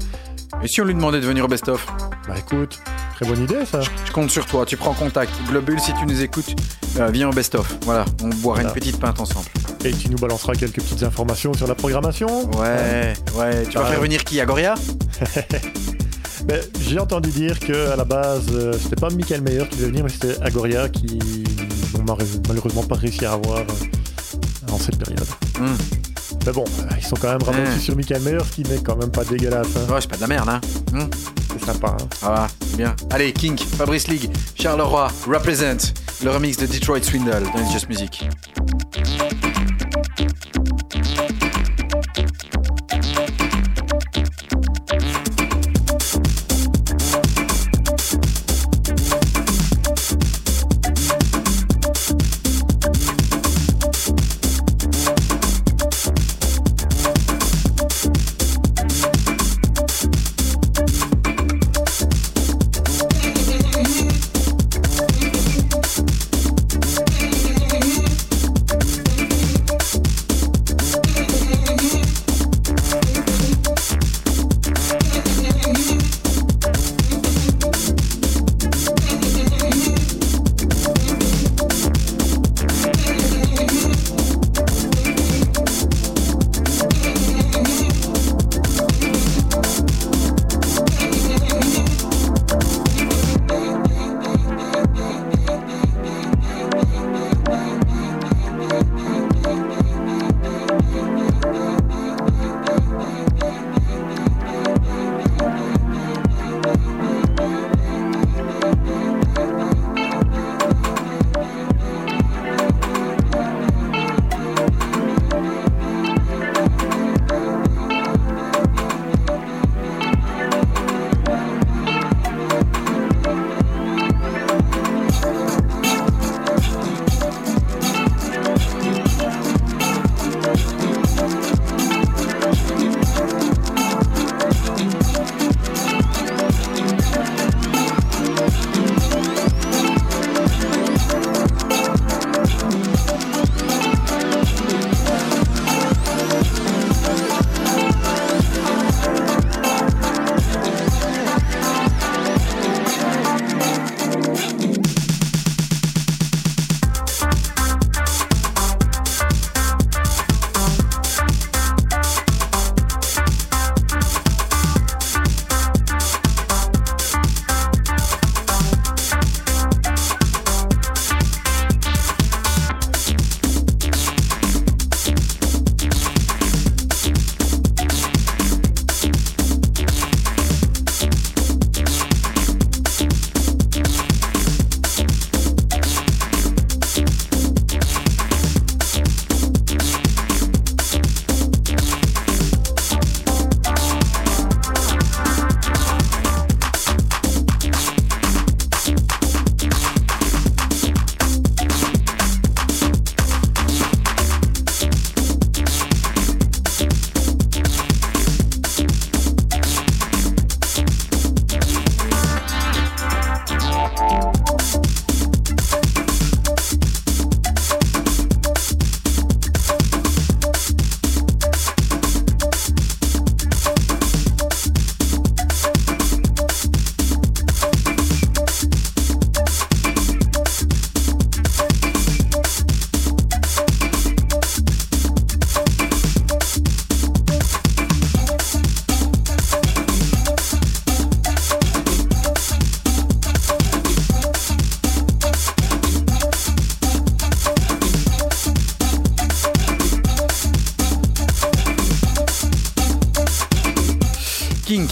Et 0.63 0.67
si 0.67 0.81
on 0.81 0.85
lui 0.85 0.93
demandait 0.95 1.19
de 1.19 1.25
venir 1.27 1.45
au 1.45 1.47
best-of 1.47 1.85
Bah 2.27 2.35
écoute, 2.37 2.79
très 3.15 3.25
bonne 3.27 3.43
idée 3.43 3.65
ça. 3.65 3.81
Je 3.81 4.11
compte 4.11 4.31
sur 4.31 4.45
toi, 4.45 4.65
tu 4.65 4.77
prends 4.77 4.93
contact. 4.93 5.31
Globule, 5.49 5.79
si 5.79 5.93
tu 5.93 6.05
nous 6.05 6.21
écoutes, 6.21 6.55
euh, 6.99 7.09
viens 7.11 7.29
au 7.29 7.33
best-of. 7.33 7.77
Voilà, 7.83 8.05
on 8.23 8.29
boira 8.29 8.55
Voilà. 8.55 8.69
une 8.69 8.73
petite 8.73 8.99
pinte 8.99 9.19
ensemble. 9.19 9.45
Et 9.83 9.91
tu 9.91 10.09
nous 10.09 10.17
balanceras 10.17 10.53
quelques 10.55 10.81
petites 10.81 11.03
informations 11.03 11.53
sur 11.53 11.67
la 11.67 11.75
programmation. 11.75 12.49
Ouais, 12.59 13.13
ouais. 13.37 13.63
Tu 13.69 13.77
vas 13.77 13.83
Bah, 13.83 13.89
faire 13.91 14.01
venir 14.01 14.23
qui 14.23 14.39
Agoria? 14.41 14.73
J'ai 16.81 16.99
entendu 16.99 17.29
dire 17.29 17.59
que 17.59 17.91
à 17.91 17.95
la 17.95 18.03
base, 18.05 18.45
euh, 18.51 18.73
c'était 18.79 18.95
pas 18.95 19.09
Michael 19.09 19.41
Meyer 19.41 19.67
qui 19.69 19.77
devait 19.77 19.87
venir, 19.89 20.03
mais 20.03 20.09
c'était 20.11 20.39
Agoria 20.43 20.89
qui 20.89 21.17
n'ont 21.97 22.05
malheureusement 22.47 22.83
pas 22.83 22.95
réussi 22.95 23.25
à 23.25 23.33
avoir 23.33 23.59
euh, 23.59 24.71
en 24.71 24.77
cette 24.77 24.97
période. 24.97 25.25
Hmm. 25.59 25.75
Mais 26.45 26.51
bon, 26.51 26.63
ils 26.97 27.03
sont 27.05 27.15
quand 27.15 27.29
même 27.31 27.41
rabattus 27.43 27.75
Hmm. 27.75 27.79
sur 27.79 27.95
Michael 27.95 28.21
Meyer, 28.21 28.37
ce 28.43 28.55
qui 28.55 28.63
n'est 28.63 28.77
quand 28.77 28.95
même 28.97 29.09
pas 29.11 29.23
dégueulasse. 29.23 29.67
hein. 29.77 29.91
Ouais, 29.91 29.99
c'est 30.01 30.09
pas 30.09 30.15
de 30.17 30.21
la 30.21 30.27
merde, 30.27 30.49
hein. 30.49 30.61
Hmm. 30.93 31.09
C'est 31.59 31.65
sympa. 31.65 31.95
hein. 32.23 32.47
C'est 32.61 32.77
bien. 32.77 32.95
Allez, 33.11 33.33
King, 33.33 33.57
Fabrice 33.57 34.07
League, 34.07 34.29
Charleroi, 34.55 35.07
Represent, 35.27 35.91
le 36.23 36.31
remix 36.31 36.57
de 36.57 36.65
Detroit 36.67 37.01
Swindle 37.01 37.43
dans 37.53 37.61
It's 37.61 37.71
Just 37.73 37.89
Music. 37.89 38.29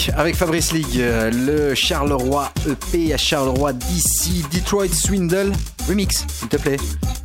Kink 0.06 0.16
avec 0.18 0.36
Fabrice 0.36 0.72
League, 0.72 0.98
euh, 1.00 1.30
le 1.32 1.76
Charleroi 1.76 2.52
EP 2.68 3.14
à 3.14 3.18
Charleroi 3.18 3.74
DC 3.74 4.44
Detroit 4.52 4.88
Swindle 4.94 5.52
remix, 5.88 6.26
s'il 6.28 6.48
te 6.48 6.58
plaît. 6.58 6.78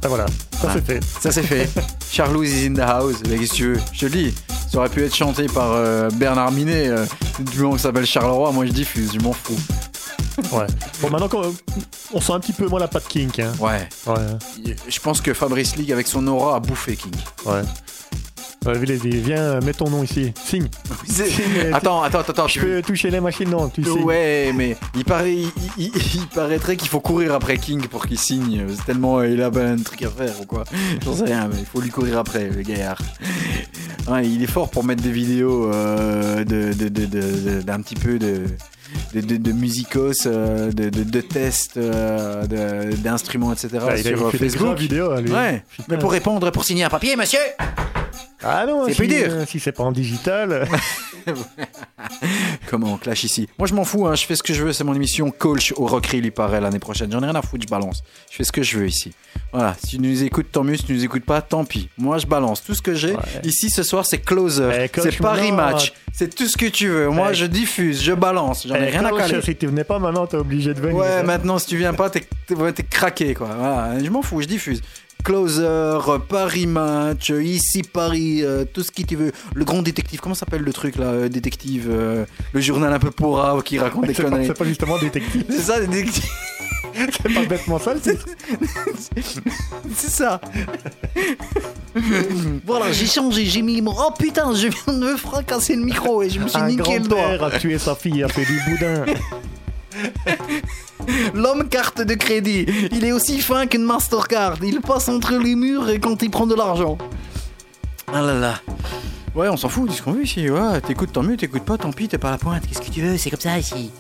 Ah, 0.05 0.09
voilà, 0.09 0.26
ça 0.61 0.68
Ah. 0.68 0.72
c'est 0.74 0.85
fait. 0.87 1.01
Ça 1.20 1.33
c'est 1.33 1.43
fait. 1.43 1.68
Charlouse 2.11 2.49
is 2.51 2.66
in 2.66 2.74
the 2.74 2.81
house. 2.81 3.16
Qu'est-ce 3.22 3.51
que 3.51 3.55
tu 3.57 3.64
veux? 3.74 3.81
Je 3.93 4.01
te 4.01 4.05
le 4.07 4.11
dis. 4.11 4.35
Ça 4.70 4.79
aurait 4.79 4.89
pu 4.89 5.03
être 5.05 5.14
chanté 5.14 5.47
par 5.47 5.72
euh, 5.72 6.11
Bernard 6.11 6.53
Minet. 6.53 6.89
euh, 6.89 7.05
du 7.41 7.61
moment 7.61 7.74
que 7.74 7.79
ça 7.81 7.89
s'appelle 7.89 8.07
Charleroi, 8.07 8.53
moi 8.53 8.66
je 8.66 8.72
diffuse, 8.72 9.12
je 9.14 9.20
m'en 9.20 9.33
fous. 9.33 9.59
Ouais. 10.53 10.66
Bon, 11.01 11.11
maintenant 11.11 11.29
qu'on 11.29 11.53
on 12.12 12.20
sent 12.20 12.33
un 12.33 12.39
petit 12.41 12.53
peu 12.53 12.66
moins 12.68 12.79
la 12.79 12.87
patte 12.89 13.09
kink. 13.09 13.41
Hein. 13.41 13.53
Ouais. 13.59 13.89
Ouais, 14.07 14.14
Je 14.89 15.01
pense 15.01 15.20
que 15.20 15.35
Fabrice 15.35 15.74
League 15.76 15.91
avec 15.91 16.07
son 16.07 16.24
aura 16.29 16.57
a 16.57 16.61
bouffé 16.61 16.95
King. 16.97 17.12
ouais. 17.47 17.62
Viens, 18.64 19.61
mets 19.61 19.72
ton 19.72 19.88
nom 19.90 20.02
ici. 20.02 20.32
Signe. 20.44 20.68
Mais- 21.18 21.72
Attends, 21.72 22.02
attends, 22.02 22.20
attends. 22.20 22.48
Je 22.48 22.61
peux 22.61 22.82
toucher 22.82 23.11
les 23.11 23.20
machines, 23.20 23.48
non, 23.50 23.68
tu. 23.68 23.82
Ouais, 23.88 24.52
mais 24.54 24.76
il, 24.94 25.04
paraît, 25.04 25.34
il, 25.34 25.50
il- 25.78 25.92
il 26.14 26.26
paraîtrait 26.34 26.76
qu'il 26.76 26.88
faut 26.88 27.00
courir 27.00 27.34
après 27.34 27.56
King 27.59 27.86
pour 27.88 28.06
qu'il 28.06 28.18
signe. 28.18 28.64
C'est 28.76 28.84
tellement 28.84 29.18
euh, 29.18 29.28
il 29.28 29.42
a 29.42 29.50
ben, 29.50 29.78
un 29.78 29.82
truc 29.82 30.02
à 30.02 30.11
faire 30.11 30.40
ou 30.40 30.44
quoi. 30.46 30.64
J'en 31.04 31.14
sais 31.14 31.24
rien, 31.24 31.48
mais 31.48 31.56
il 31.61 31.66
faut 31.66 31.80
lui 31.80 31.90
courir 31.90 32.18
après, 32.18 32.48
le 32.50 32.62
gaillard. 32.62 32.98
Ouais, 34.09 34.26
il 34.26 34.42
est 34.42 34.46
fort 34.46 34.70
pour 34.70 34.84
mettre 34.84 35.02
des 35.02 35.11
vidéos 35.11 35.70
euh, 35.70 36.42
de, 36.42 36.72
de- 36.72 36.88
de- 36.88 37.61
d'un 37.61 37.80
petit 37.82 37.94
peu 37.94 38.18
de. 38.18 38.44
De, 39.14 39.20
de, 39.20 39.36
de 39.36 39.52
musicos, 39.52 40.24
euh, 40.24 40.72
de, 40.72 41.20
tests, 41.20 41.76
euh, 41.76 42.46
d'instruments, 42.96 43.52
etc. 43.52 43.68
Ouais, 43.86 44.00
il 44.00 44.06
sur 44.06 44.26
euh, 44.26 44.30
fait 44.30 44.38
des 44.38 44.44
Facebook. 44.48 44.66
grosses 44.68 44.80
vidéos, 44.80 45.12
hein, 45.12 45.20
lui. 45.20 45.30
Ouais, 45.30 45.62
Putain. 45.70 45.84
mais 45.90 45.98
pour 45.98 46.11
répondre, 46.11 46.50
pour 46.50 46.64
signer 46.64 46.84
un 46.84 46.88
papier, 46.88 47.14
monsieur 47.14 47.38
Ah 48.42 48.64
non, 48.66 48.84
C'est 48.86 48.92
si, 48.92 48.98
plus 48.98 49.08
dur. 49.08 49.26
euh, 49.30 49.44
Si 49.46 49.58
c'est 49.60 49.72
pas 49.72 49.82
en 49.84 49.92
digital. 49.92 50.66
Comment 52.68 52.94
on 52.94 52.96
clash 52.96 53.24
ici 53.24 53.48
Moi 53.58 53.66
je 53.66 53.74
m'en 53.74 53.84
fous, 53.84 54.06
hein, 54.06 54.14
je 54.14 54.24
fais 54.24 54.36
ce 54.36 54.42
que 54.42 54.52
je 54.54 54.62
veux, 54.62 54.72
c'est 54.72 54.84
mon 54.84 54.94
émission 54.94 55.30
coach 55.30 55.72
au 55.76 55.86
Rockery 55.86 56.20
lui 56.20 56.30
paraît 56.30 56.60
l'année 56.60 56.78
prochaine. 56.78 57.10
J'en 57.10 57.20
ai 57.22 57.26
rien 57.26 57.34
à 57.34 57.42
foutre, 57.42 57.64
je 57.66 57.70
balance. 57.70 58.02
Je 58.30 58.36
fais 58.36 58.44
ce 58.44 58.52
que 58.52 58.62
je 58.62 58.78
veux 58.78 58.86
ici. 58.86 59.12
Voilà, 59.52 59.74
si 59.82 59.96
tu 59.96 59.98
nous 59.98 60.22
écoutes, 60.22 60.52
tant 60.52 60.62
mieux, 60.64 60.76
si 60.76 60.84
tu 60.84 60.92
nous 60.92 61.04
écoutes 61.04 61.24
pas, 61.24 61.40
tant 61.42 61.64
pis. 61.64 61.88
Moi 61.98 62.18
je 62.18 62.26
balance 62.26 62.62
tout 62.62 62.74
ce 62.74 62.82
que 62.82 62.94
j'ai. 62.94 63.12
Ouais. 63.14 63.22
Ici 63.44 63.70
ce 63.70 63.82
soir 63.82 64.06
c'est 64.06 64.18
closer, 64.18 64.68
Eh, 64.94 65.00
c'est 65.00 65.16
Paris 65.18 65.52
match, 65.52 65.92
c'est 66.12 66.34
tout 66.34 66.46
ce 66.46 66.56
que 66.56 66.66
tu 66.66 66.88
veux. 66.88 67.08
Moi 67.08 67.28
Eh. 67.32 67.34
je 67.34 67.46
diffuse, 67.46 68.02
je 68.02 68.12
balance, 68.12 68.66
j'en 68.66 68.74
ai 68.76 68.84
Eh, 68.88 68.90
rien 68.90 69.04
à 69.04 69.10
caler. 69.12 69.40
Si 69.42 69.56
tu 69.56 69.66
venais 69.66 69.84
pas 69.84 69.98
maintenant, 69.98 70.26
t'es 70.26 70.36
obligé 70.36 70.74
de 70.74 70.80
venir. 70.80 70.96
Ouais, 70.96 71.06
hein. 71.08 71.22
maintenant 71.24 71.58
si 71.58 71.66
tu 71.66 71.76
viens 71.76 71.94
pas, 71.94 72.10
t'es 72.10 72.26
craqué 72.88 73.34
quoi. 73.34 73.48
Voilà, 73.58 73.98
je 74.02 74.08
m'en 74.10 74.22
fous, 74.22 74.40
je 74.42 74.46
diffuse. 74.46 74.82
Closer, 75.24 75.98
Paris 76.28 76.66
Match, 76.66 77.30
ici 77.30 77.82
Paris, 77.82 78.42
euh, 78.42 78.64
tout 78.64 78.82
ce 78.82 78.90
que 78.90 79.02
tu 79.02 79.16
veux. 79.16 79.32
Le 79.54 79.64
grand 79.64 79.82
détective, 79.82 80.20
comment 80.20 80.34
s'appelle 80.34 80.62
le 80.62 80.72
truc 80.72 80.96
là, 80.96 81.06
euh, 81.06 81.28
détective 81.28 81.88
euh, 81.90 82.24
Le 82.52 82.60
journal 82.60 82.92
un 82.92 82.98
peu 82.98 83.10
pourra 83.10 83.60
qui 83.64 83.78
raconte 83.78 84.06
des 84.06 84.14
C'est 84.14 84.22
conneries. 84.22 84.46
c'est 84.46 84.56
pas 84.58 84.64
justement 84.64 84.98
détective. 84.98 85.44
C'est 85.50 85.60
ça, 85.60 85.80
détective, 85.80 86.24
c'est 86.94 87.32
pas 87.34 87.44
bêtement 87.44 87.78
ça 87.78 87.94
titre. 87.94 88.26
c'est 89.94 90.10
ça. 90.10 90.40
Voilà, 92.66 92.90
j'ai 92.92 93.06
changé, 93.06 93.44
j'ai 93.44 93.62
mis 93.62 93.80
mon. 93.82 93.94
Oh 93.96 94.10
putain, 94.18 94.52
je 94.54 94.68
viens 94.68 94.94
de 94.94 95.04
me 95.04 95.16
fracasser 95.16 95.76
le 95.76 95.82
micro 95.84 96.22
et 96.22 96.30
je 96.30 96.40
me 96.40 96.48
suis 96.48 96.58
Un 96.58 96.68
niqué 96.68 96.98
le 96.98 97.06
doigt. 97.06 97.44
a 97.44 97.58
tué 97.58 97.78
sa 97.78 97.94
fille, 97.94 98.22
a 98.22 98.28
fait 98.28 98.44
du 98.44 98.60
boudin. 98.68 99.04
L'homme 101.34 101.68
carte 101.68 102.01
de 102.03 102.14
crédit, 102.14 102.66
il 102.92 103.05
est 103.05 103.12
aussi 103.12 103.40
fin 103.40 103.66
qu'une 103.66 103.84
Mastercard. 103.84 104.57
Il 104.62 104.80
passe 104.80 105.09
entre 105.09 105.34
les 105.34 105.55
murs 105.55 105.88
et 105.88 105.99
quand 106.01 106.22
il 106.22 106.30
prend 106.30 106.46
de 106.46 106.55
l'argent. 106.55 106.99
Ah 108.12 108.22
là 108.22 108.34
là. 108.34 108.55
Ouais, 109.34 109.49
on 109.49 109.57
s'en 109.57 109.68
fout, 109.68 109.88
dis 109.88 109.94
ce 109.96 110.03
qu'on 110.03 110.12
veut 110.12 110.24
ici. 110.24 110.49
Ouais, 110.51 110.80
t'écoutes 110.80 111.12
tant 111.12 111.22
mieux, 111.22 111.36
t'écoutes 111.36 111.64
pas, 111.64 111.78
tant 111.78 111.92
pis, 111.92 112.09
t'es 112.09 112.18
pas 112.18 112.28
à 112.28 112.32
la 112.32 112.38
pointe. 112.38 112.66
Qu'est-ce 112.66 112.80
que 112.80 112.90
tu 112.90 113.03
veux? 113.03 113.16
C'est 113.16 113.30
comme 113.30 113.40
ça 113.40 113.59
ici. 113.59 113.90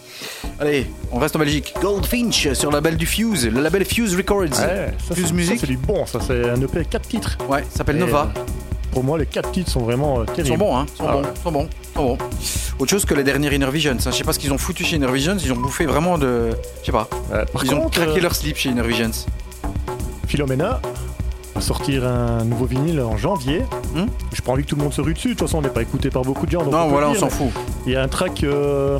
Allez, 0.58 0.86
on 1.12 1.18
reste 1.18 1.36
en 1.36 1.38
Belgique. 1.38 1.74
Goldfinch 1.80 2.52
sur 2.54 2.70
le 2.70 2.76
label 2.76 2.96
du 2.96 3.06
Fuse, 3.06 3.46
le 3.46 3.60
label 3.60 3.84
Fuse 3.84 4.16
Records. 4.16 4.40
Ouais, 4.58 4.94
ça, 5.06 5.14
Fuse 5.14 5.32
Music. 5.32 5.60
ça, 5.60 5.60
c'est 5.60 5.72
du 5.72 5.76
bon, 5.76 6.04
ça 6.06 6.18
c'est 6.26 6.48
un 6.48 6.60
EP 6.60 6.84
4 6.84 7.08
titres. 7.08 7.38
Ouais, 7.48 7.62
ça 7.70 7.78
s'appelle 7.78 7.98
Nova. 7.98 8.32
Pour 8.92 9.04
moi, 9.04 9.18
les 9.18 9.26
4 9.26 9.50
titres 9.52 9.70
sont 9.70 9.80
vraiment 9.80 10.20
euh, 10.20 10.24
Ils 10.28 10.34
terribles. 10.34 10.48
sont 10.58 10.64
bons, 10.64 10.76
hein. 10.76 10.86
Ils 10.92 10.96
sont 10.98 11.04
Ah 11.08 11.12
bons, 11.12 11.22
ouais. 11.22 11.28
ils 11.34 11.42
sont 11.42 11.52
bons, 11.52 11.68
ils 11.70 11.96
sont 11.96 12.04
bons. 12.04 12.18
Autre 12.78 12.90
chose 12.90 13.04
que 13.04 13.14
les 13.14 13.24
derniers 13.24 13.54
Inner 13.54 13.70
Visions. 13.70 13.92
hein. 13.92 14.10
Je 14.10 14.16
sais 14.16 14.24
pas 14.24 14.32
ce 14.32 14.38
qu'ils 14.38 14.52
ont 14.52 14.58
foutu 14.58 14.84
chez 14.84 14.96
Inner 14.96 15.10
Visions. 15.12 15.36
Ils 15.42 15.52
ont 15.52 15.56
bouffé 15.56 15.86
vraiment 15.86 16.16
de. 16.18 16.50
Je 16.80 16.86
sais 16.86 16.92
pas. 16.92 17.08
Euh, 17.32 17.44
par 17.52 17.64
Ils 17.64 17.74
ont 17.74 17.88
craqué 17.88 18.18
euh, 18.18 18.20
leur 18.22 18.34
slip 18.34 18.56
chez 18.56 18.68
Inner 18.70 18.86
Visions. 18.86 19.10
Philomena 20.26 20.80
va 21.54 21.60
sortir 21.60 22.06
un 22.06 22.44
nouveau 22.44 22.66
vinyle 22.66 23.00
en 23.00 23.16
janvier. 23.16 23.62
Hmm 23.94 24.06
J'ai 24.32 24.42
pas 24.42 24.52
envie 24.52 24.62
que 24.64 24.68
tout 24.68 24.76
le 24.76 24.82
monde 24.82 24.92
se 24.92 25.00
rue 25.00 25.14
dessus. 25.14 25.28
De 25.28 25.32
toute 25.34 25.40
façon, 25.48 25.58
on 25.58 25.62
n'est 25.62 25.68
pas 25.70 25.82
écouté 25.82 26.10
par 26.10 26.22
beaucoup 26.22 26.46
de 26.46 26.50
gens. 26.52 26.62
donc 26.62 26.72
Non, 26.72 26.88
voilà, 26.88 27.08
on 27.08 27.14
s'en 27.14 27.30
fout. 27.30 27.48
Il 27.86 27.92
y 27.92 27.96
a 27.96 28.02
un 28.02 28.08
track 28.08 28.44
euh, 28.44 28.98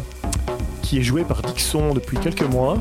qui 0.83 0.99
est 0.99 1.03
joué 1.03 1.23
par 1.25 1.43
Dixon 1.43 1.95
depuis 1.95 2.17
quelques 2.19 2.43
mois. 2.43 2.79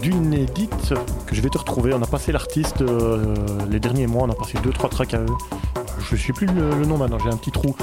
D'une 0.00 0.34
édite 0.34 0.94
que 1.28 1.36
je 1.36 1.40
vais 1.40 1.48
te 1.48 1.58
retrouver. 1.58 1.94
On 1.94 2.02
a 2.02 2.06
passé 2.06 2.32
l'artiste 2.32 2.82
euh, 2.82 3.36
les 3.70 3.78
derniers 3.78 4.08
mois. 4.08 4.24
On 4.26 4.30
a 4.30 4.34
passé 4.34 4.58
2-3 4.58 4.88
tracks 4.88 5.14
à 5.14 5.18
eux. 5.20 5.26
Je 6.10 6.16
sais 6.16 6.32
plus 6.32 6.46
le, 6.46 6.70
le 6.78 6.84
nom 6.86 6.96
maintenant. 6.96 7.18
J'ai 7.22 7.30
un 7.30 7.36
petit 7.36 7.50
trou. 7.52 7.74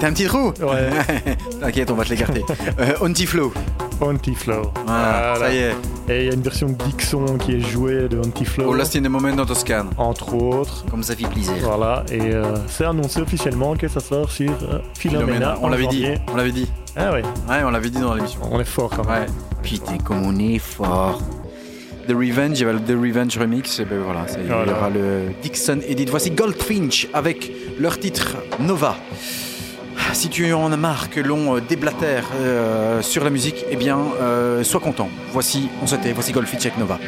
T'as 0.00 0.06
un 0.06 0.12
petit 0.12 0.26
trou 0.26 0.52
Ouais. 0.60 0.88
T'inquiète, 1.60 1.90
on 1.90 1.94
va 1.94 2.04
te 2.04 2.10
l'écarter. 2.10 2.44
euh, 2.78 2.94
Anti-Flow. 3.00 3.52
Anti-Flow. 4.00 4.70
Voilà, 4.86 5.34
ça 5.38 5.52
y 5.52 5.56
est. 5.58 5.74
Et 6.08 6.20
il 6.20 6.26
y 6.26 6.30
a 6.30 6.34
une 6.34 6.42
version 6.42 6.68
de 6.68 6.74
Dixon 6.74 7.24
qui 7.38 7.54
est 7.56 7.60
jouée 7.60 8.08
de 8.08 8.18
Anti-Flow. 8.18 8.66
Oh, 8.68 8.72
Lost 8.74 8.94
in 8.94 9.04
a 9.04 9.08
Moment 9.08 9.34
dans 9.34 9.46
Toscane. 9.46 9.88
Entre 9.96 10.32
autres. 10.34 10.84
Comme 10.90 11.02
ça 11.02 11.16
fait 11.16 11.26
plaisir. 11.26 11.54
Voilà, 11.62 12.04
et 12.12 12.20
euh, 12.20 12.54
c'est 12.68 12.84
annoncé 12.84 13.20
officiellement 13.20 13.74
que 13.74 13.88
ça 13.88 13.98
sort 14.00 14.30
sur 14.30 14.52
euh, 14.52 14.78
Philomena. 14.96 15.56
On 15.60 15.68
l'avait 15.68 15.86
dit. 15.88 16.06
On 16.32 16.36
l'avait 16.36 16.52
dit. 16.52 16.70
Ah 16.96 17.10
ouais, 17.12 17.22
Ouais, 17.48 17.62
on 17.64 17.70
l'avait 17.70 17.90
dit 17.90 17.98
dans 18.00 18.14
l'émission. 18.14 18.40
on 18.52 18.60
est 18.60 18.64
fort 18.64 18.90
quand 18.90 19.08
même. 19.08 19.22
Ouais. 19.22 19.26
Putain, 19.62 19.98
comme 19.98 20.22
on 20.24 20.38
est 20.38 20.58
fort. 20.58 21.20
The 22.06 22.12
Revenge, 22.12 22.58
il 22.58 22.60
y 22.60 22.64
avait 22.64 22.74
le 22.74 22.80
The 22.80 22.90
Revenge 22.90 23.38
Remix, 23.38 23.80
et 23.80 23.84
ben 23.84 23.98
voilà, 24.00 24.26
il 24.38 24.46
y 24.46 24.72
aura 24.72 24.90
le 24.90 25.32
Dixon 25.42 25.80
Edit. 25.86 26.06
Voici 26.06 26.30
Goldfinch 26.30 27.08
avec 27.12 27.50
leur 27.78 27.98
titre 27.98 28.36
Nova. 28.60 28.96
Si 30.12 30.28
tu 30.28 30.52
en 30.52 30.70
as 30.70 30.76
marre 30.76 31.10
que 31.10 31.20
l'on 31.20 31.56
euh, 31.56 31.60
déblatère 31.60 32.30
euh, 32.36 33.02
sur 33.02 33.24
la 33.24 33.30
musique, 33.30 33.64
eh 33.70 33.76
bien, 33.76 33.98
euh, 34.20 34.62
sois 34.62 34.80
content. 34.80 35.08
Voici, 35.32 35.68
on 35.82 35.86
se 35.86 35.96
tait, 35.96 36.12
voici 36.12 36.32
Goldfinch 36.32 36.66
avec 36.66 36.78
Nova. 36.78 36.98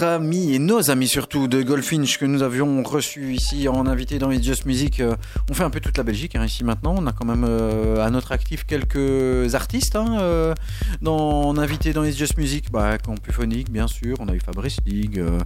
Notre 0.00 0.14
ami 0.14 0.54
et 0.54 0.58
nos 0.58 0.90
amis 0.90 1.08
surtout 1.08 1.46
de 1.46 1.62
Goldfinch 1.62 2.16
que 2.16 2.24
nous 2.24 2.42
avions 2.42 2.82
reçu 2.82 3.34
ici 3.34 3.68
en 3.68 3.86
invité 3.86 4.18
dans 4.18 4.30
It's 4.30 4.42
Just 4.42 4.64
Music. 4.64 5.00
euh, 5.00 5.14
on 5.50 5.54
fait 5.54 5.64
un 5.64 5.68
peu 5.68 5.78
toute 5.80 5.98
la 5.98 6.04
Belgique 6.04 6.36
hein, 6.36 6.46
ici 6.46 6.64
maintenant. 6.64 6.94
On 6.96 7.06
a 7.06 7.12
quand 7.12 7.26
même 7.26 7.44
euh, 7.46 8.02
à 8.02 8.08
notre 8.08 8.32
actif 8.32 8.64
quelques 8.64 9.54
artistes 9.54 9.96
hein, 9.96 10.16
euh, 10.20 10.54
dans, 11.02 11.42
en 11.42 11.58
invité 11.58 11.92
dans 11.92 12.02
It's 12.02 12.16
Just 12.16 12.38
Music. 12.38 12.70
Bah, 12.72 12.96
Campuphonique 12.96 13.70
bien 13.70 13.86
sûr. 13.88 14.16
On 14.20 14.28
a 14.28 14.34
eu 14.34 14.40
Fabrice 14.40 14.78
League. 14.86 15.18
euh, 15.18 15.38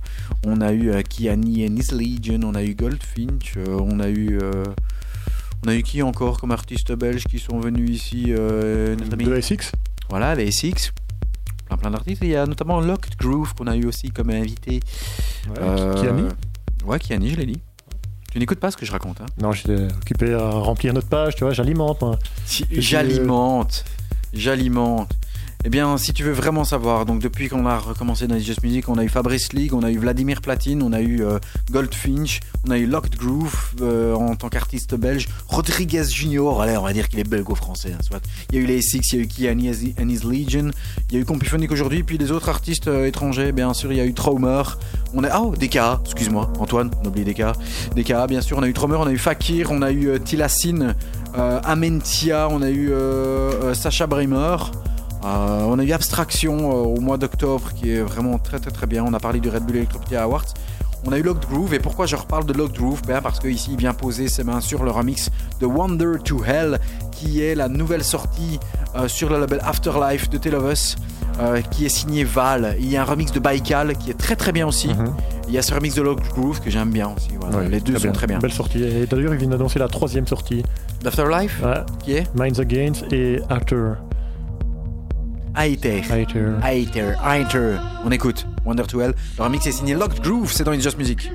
on 0.46 0.60
a 0.60 0.72
eu 0.72 0.92
Kiani 1.02 1.66
and 1.66 1.74
His 1.76 1.92
Legion. 1.92 2.40
On 2.44 2.54
a 2.54 2.62
eu 2.62 2.76
Goldfinch. 2.76 3.54
on 3.68 3.98
a 3.98 4.08
eu... 4.08 4.38
on 5.66 5.68
a 5.68 5.74
eu 5.74 5.82
qui 5.82 6.00
encore 6.02 6.38
comme 6.38 6.52
artistes 6.52 6.92
belges 6.92 7.24
qui 7.24 7.40
sont 7.40 7.58
venus 7.58 7.90
ici 7.90 8.26
notre 8.28 9.14
ami- 9.14 9.24
De 9.24 9.40
SX 9.40 9.72
voilà, 10.10 10.34
les 10.36 10.52
SX. 10.52 10.92
Plein, 11.66 11.78
plein 11.78 11.90
d'artistes. 11.90 12.20
Il 12.22 12.28
y 12.28 12.36
a 12.36 12.44
notamment 12.44 12.78
Locked 12.80 13.13
Groove 13.26 13.54
qu'on 13.54 13.66
a 13.66 13.76
eu 13.76 13.86
aussi 13.86 14.10
comme 14.10 14.30
invité. 14.30 14.80
Euh, 15.60 15.94
Kiani 15.94 16.28
Ouais, 16.84 16.98
Kiani, 16.98 17.30
je 17.30 17.36
l'ai 17.36 17.46
dit. 17.46 17.60
Tu 18.32 18.38
n'écoutes 18.38 18.58
pas 18.60 18.70
ce 18.70 18.76
que 18.76 18.84
je 18.84 18.92
raconte. 18.92 19.20
Hein 19.20 19.26
Non, 19.40 19.52
j'étais 19.52 19.84
occupé 19.94 20.34
à 20.34 20.50
remplir 20.50 20.92
notre 20.92 21.08
page, 21.08 21.36
tu 21.36 21.44
vois, 21.44 21.52
j'alimente 21.52 22.00
moi. 22.02 22.18
Si- 22.46 22.66
J'alimente. 22.70 23.84
J'alimente. 24.32 25.12
Eh 25.66 25.70
bien, 25.70 25.96
si 25.96 26.12
tu 26.12 26.24
veux 26.24 26.32
vraiment 26.32 26.64
savoir, 26.64 27.06
donc 27.06 27.22
depuis 27.22 27.48
qu'on 27.48 27.64
a 27.64 27.78
recommencé 27.78 28.26
dans 28.26 28.38
Just 28.38 28.62
Music, 28.62 28.88
on 28.88 28.98
a 28.98 29.04
eu 29.04 29.08
Fabrice 29.08 29.52
League, 29.54 29.72
on 29.72 29.82
a 29.82 29.90
eu 29.90 29.96
Vladimir 29.98 30.40
Platine, 30.42 30.82
on 30.82 30.92
a 30.92 31.00
eu 31.00 31.22
euh, 31.24 31.38
Goldfinch, 31.74 32.38
on 32.64 32.70
a 32.70 32.78
eu 32.78 32.86
Locked 32.86 33.16
Groove 33.16 33.74
euh, 33.82 34.14
en 34.14 34.36
tant 34.36 34.48
qu'artiste 34.48 34.94
belge, 34.94 35.26
Rodriguez 35.48 36.04
Junior, 36.04 36.62
allez, 36.62 36.76
on 36.76 36.84
va 36.84 36.92
dire 36.92 37.08
qu'il 37.08 37.18
est 37.18 37.28
belgo-français, 37.28 37.90
hein, 37.92 38.00
soit. 38.00 38.20
Il 38.50 38.54
y 38.54 38.58
a 38.58 38.62
eu 38.62 38.66
les 38.66 38.80
SX, 38.80 39.12
il 39.12 39.16
y 39.16 39.18
a 39.18 39.24
eu 39.24 39.26
Kiani 39.26 39.94
and 40.00 40.08
His 40.08 40.20
Legion, 40.24 40.70
il 41.10 41.16
y 41.16 41.18
a 41.18 41.20
eu 41.20 41.24
Compuphonic 41.24 41.72
aujourd'hui, 41.72 42.04
puis 42.04 42.16
les 42.16 42.30
autres 42.30 42.48
artistes 42.48 42.86
euh, 42.86 43.06
étrangers, 43.06 43.50
bien 43.50 43.74
sûr, 43.74 43.90
il 43.90 43.98
y 43.98 44.00
a 44.00 44.04
eu 44.04 44.14
Traumer, 44.14 44.62
on 45.14 45.24
a, 45.24 45.40
oh, 45.40 45.52
DKA, 45.56 46.00
excuse-moi, 46.04 46.52
Antoine, 46.60 46.92
on 47.02 47.06
a 47.06 47.08
oublié 47.08 47.24
DKA, 47.24 47.54
DKA, 47.96 48.28
bien 48.28 48.40
sûr, 48.40 48.56
on 48.56 48.62
a 48.62 48.68
eu 48.68 48.72
Traumer, 48.72 48.98
on 49.00 49.08
a 49.08 49.12
eu 49.12 49.18
Fakir, 49.18 49.72
on 49.72 49.82
a 49.82 49.90
eu 49.90 50.10
euh, 50.10 50.18
euh, 51.36 51.60
Amentia, 51.64 52.48
on 52.52 52.62
a 52.62 52.70
eu 52.70 52.92
Sacha 53.74 54.06
Bremer. 54.06 54.58
On 55.26 55.78
a 55.78 55.84
eu 55.84 55.92
Abstraction 55.92 56.70
au 56.70 57.00
mois 57.00 57.16
d'octobre 57.16 57.72
qui 57.72 57.92
est 57.92 58.02
vraiment 58.02 58.38
très 58.38 58.60
très 58.60 58.70
très 58.70 58.86
bien. 58.86 59.02
On 59.04 59.14
a 59.14 59.18
parlé 59.18 59.40
du 59.40 59.48
Red 59.48 59.64
Bull 59.64 59.76
Electropia 59.76 60.22
Awards. 60.22 60.52
On 61.06 61.12
a 61.12 61.18
eu 61.18 61.22
Locked 61.22 61.48
Groove 61.50 61.74
et 61.74 61.78
pourquoi 61.78 62.06
je 62.06 62.16
reparle 62.16 62.46
de 62.46 62.52
Locked 62.54 62.76
Groove? 62.78 63.02
Ben 63.06 63.20
Parce 63.20 63.38
qu'ici 63.38 63.70
il 63.72 63.76
vient 63.78 63.92
poser 63.92 64.28
ses 64.28 64.42
mains 64.42 64.60
sur 64.60 64.84
le 64.84 64.90
remix 64.90 65.28
de 65.60 65.66
Wonder 65.66 66.12
to 66.24 66.42
Hell 66.44 66.78
qui 67.10 67.42
est 67.42 67.54
la 67.54 67.68
nouvelle 67.68 68.02
sortie 68.02 68.58
euh, 68.96 69.06
sur 69.06 69.28
le 69.28 69.38
label 69.38 69.60
Afterlife 69.62 70.30
de 70.30 70.38
Tale 70.38 70.54
of 70.54 70.72
Us 70.72 70.96
euh, 71.40 71.60
qui 71.70 71.84
est 71.84 71.88
signé 71.90 72.24
Val. 72.24 72.76
Il 72.78 72.88
y 72.90 72.96
a 72.96 73.02
un 73.02 73.04
remix 73.04 73.32
de 73.32 73.38
Baikal 73.40 73.96
qui 73.98 74.10
est 74.10 74.18
très 74.18 74.34
très 74.36 74.52
bien 74.52 74.66
aussi. 74.66 74.88
Mhm. 74.88 75.14
Il 75.48 75.52
y 75.54 75.58
a 75.58 75.62
ce 75.62 75.74
remix 75.74 75.94
de 75.94 76.00
Locked 76.02 76.26
Groove 76.32 76.60
que 76.60 76.70
j'aime 76.70 76.90
bien 76.90 77.10
aussi. 77.14 77.30
Voilà. 77.38 77.58
Ouais, 77.58 77.68
Les 77.68 77.80
deux 77.80 77.98
sont 77.98 78.12
très 78.12 78.26
bien. 78.26 78.38
Belle 78.38 78.52
sortie. 78.52 78.82
Et 78.82 79.06
d'ailleurs, 79.06 79.34
ils 79.34 79.38
viennent 79.38 79.50
d'annoncer 79.50 79.78
la 79.78 79.88
troisième 79.88 80.26
sortie. 80.26 80.62
Afterlife 81.04 81.60
Ouais. 81.62 81.82
qui 82.02 82.12
est? 82.14 82.34
Minds 82.34 82.60
Against 82.60 83.12
et 83.12 83.40
Actor. 83.50 83.96
Aether. 85.56 86.02
Hater. 86.02 86.58
Aether, 86.62 87.16
Aether. 87.22 87.78
On 88.04 88.10
écoute 88.10 88.46
Wonder 88.64 88.84
to 88.84 89.00
Hell. 89.00 89.14
Le 89.38 89.44
remix 89.44 89.66
est 89.66 89.72
signé 89.72 89.94
Locked 89.94 90.20
Groove, 90.20 90.52
c'est 90.52 90.64
dans 90.64 90.72
It's 90.72 90.82
Just 90.82 90.98
Music. 90.98 91.30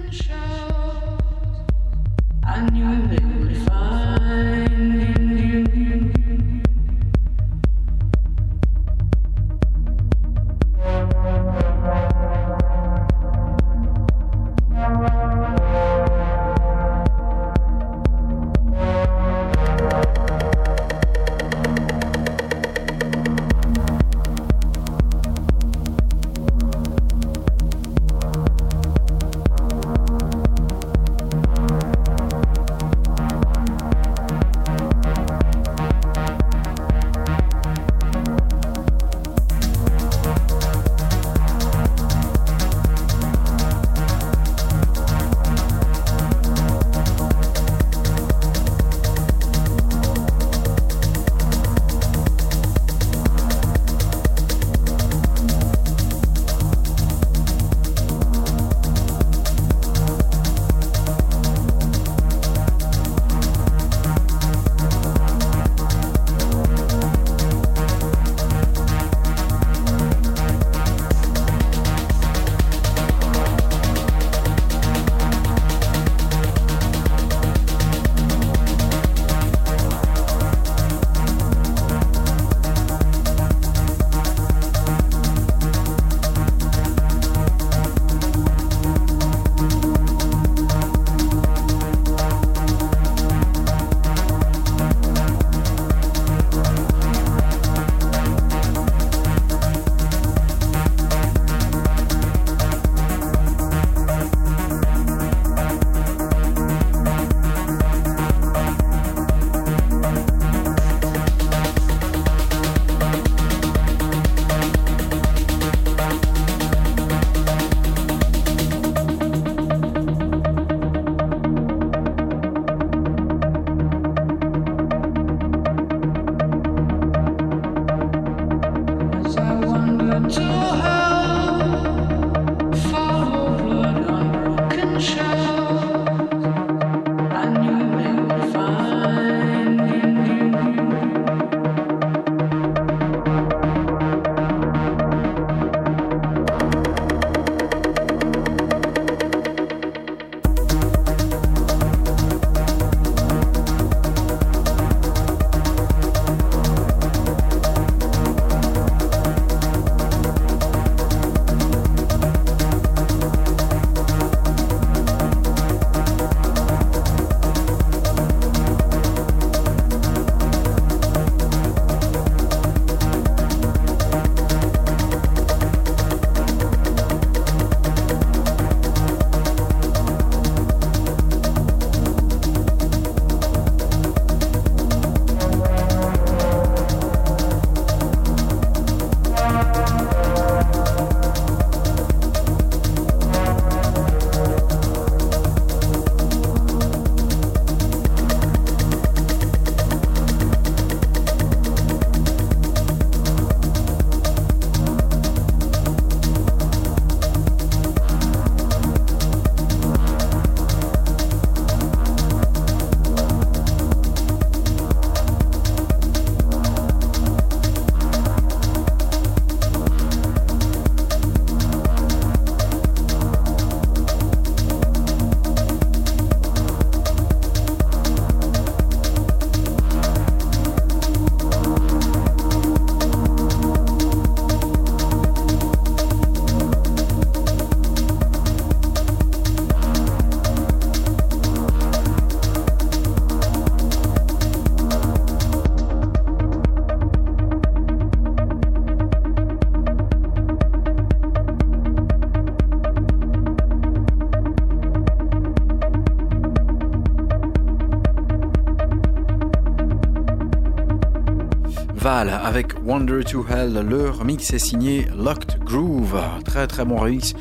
Avec 262.28 262.74
Wonder 262.86 263.24
to 263.24 263.46
Hell. 263.50 263.74
Le 263.88 264.10
remix 264.10 264.52
est 264.52 264.60
signé 264.60 265.08
Locked 265.18 265.58
Groove. 265.64 266.20
Très 266.44 266.68
très 266.68 266.84
bon 266.84 266.98
remix. 266.98 267.34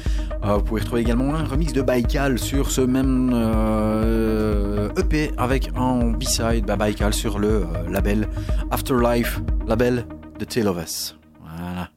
Euh, 0.44 0.54
vous 0.58 0.62
pouvez 0.62 0.82
retrouver 0.82 1.00
également 1.00 1.34
un 1.34 1.42
remix 1.44 1.72
de 1.72 1.82
Baikal 1.82 2.38
sur 2.38 2.70
ce 2.70 2.82
même 2.82 3.32
euh, 3.34 4.88
EP 4.96 5.32
avec 5.36 5.70
un 5.74 6.12
B-side 6.12 6.64
bah, 6.64 6.76
Baikal 6.76 7.12
sur 7.12 7.40
le 7.40 7.48
euh, 7.48 7.90
label 7.90 8.28
Afterlife, 8.70 9.40
label 9.66 10.06
The 10.38 10.46
Tale 10.46 10.68
of 10.68 10.76
Us. 10.80 11.16
Voilà. 11.40 11.90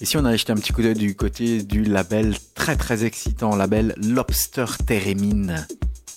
Et 0.00 0.04
si 0.04 0.16
on 0.16 0.24
allait 0.24 0.36
jeter 0.38 0.52
un 0.52 0.56
petit 0.56 0.72
coup 0.72 0.82
d'œil 0.82 0.94
du 0.94 1.14
côté 1.14 1.62
du 1.62 1.84
label 1.84 2.34
très 2.56 2.74
très 2.74 3.04
excitant, 3.04 3.54
label 3.54 3.94
Lobster 4.02 4.64
Theremin. 4.84 5.54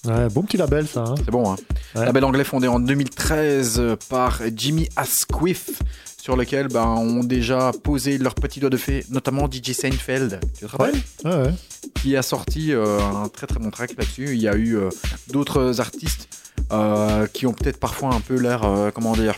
Ouais, 0.08 0.28
bon 0.34 0.42
petit 0.42 0.58
label 0.58 0.88
ça. 0.88 1.04
hein. 1.08 1.16
C'est 1.24 1.30
bon, 1.30 1.52
hein 1.52 1.56
Ouais. 1.94 2.06
Label 2.06 2.24
anglais 2.24 2.44
fondé 2.46 2.68
en 2.70 2.80
2013 3.22 3.80
euh, 3.80 3.96
par 4.10 4.42
Jimmy 4.56 4.90
Asquith, 4.96 5.80
sur 6.22 6.36
lequel 6.36 6.68
ben, 6.68 6.86
ont 6.86 7.24
déjà 7.24 7.72
posé 7.84 8.18
leur 8.18 8.34
petit 8.36 8.60
doigt 8.60 8.70
de 8.70 8.78
fée, 8.78 9.06
notamment 9.10 9.50
DJ 9.50 9.74
Seinfeld. 9.74 10.40
Tu 10.58 10.66
te 10.66 10.72
rappelles 10.72 10.96
Ouais, 11.24 11.36
ouais. 11.36 11.54
Qui 11.96 12.16
a 12.18 12.22
sorti 12.24 12.74
euh, 12.74 13.00
un 13.00 13.28
très 13.30 13.48
très 13.48 13.60
bon 13.60 13.70
track 13.70 13.92
là-dessus. 13.98 14.34
Il 14.34 14.42
y 14.42 14.48
a 14.48 14.56
eu 14.56 14.76
euh, 14.76 14.90
d'autres 15.32 15.80
artistes 15.82 16.30
euh, 16.72 17.28
qui 17.28 17.46
ont 17.46 17.54
peut-être 17.54 17.80
parfois 17.80 18.14
un 18.14 18.22
peu 18.22 18.40
l'air, 18.40 18.62
comment 18.94 19.14
dire, 19.14 19.38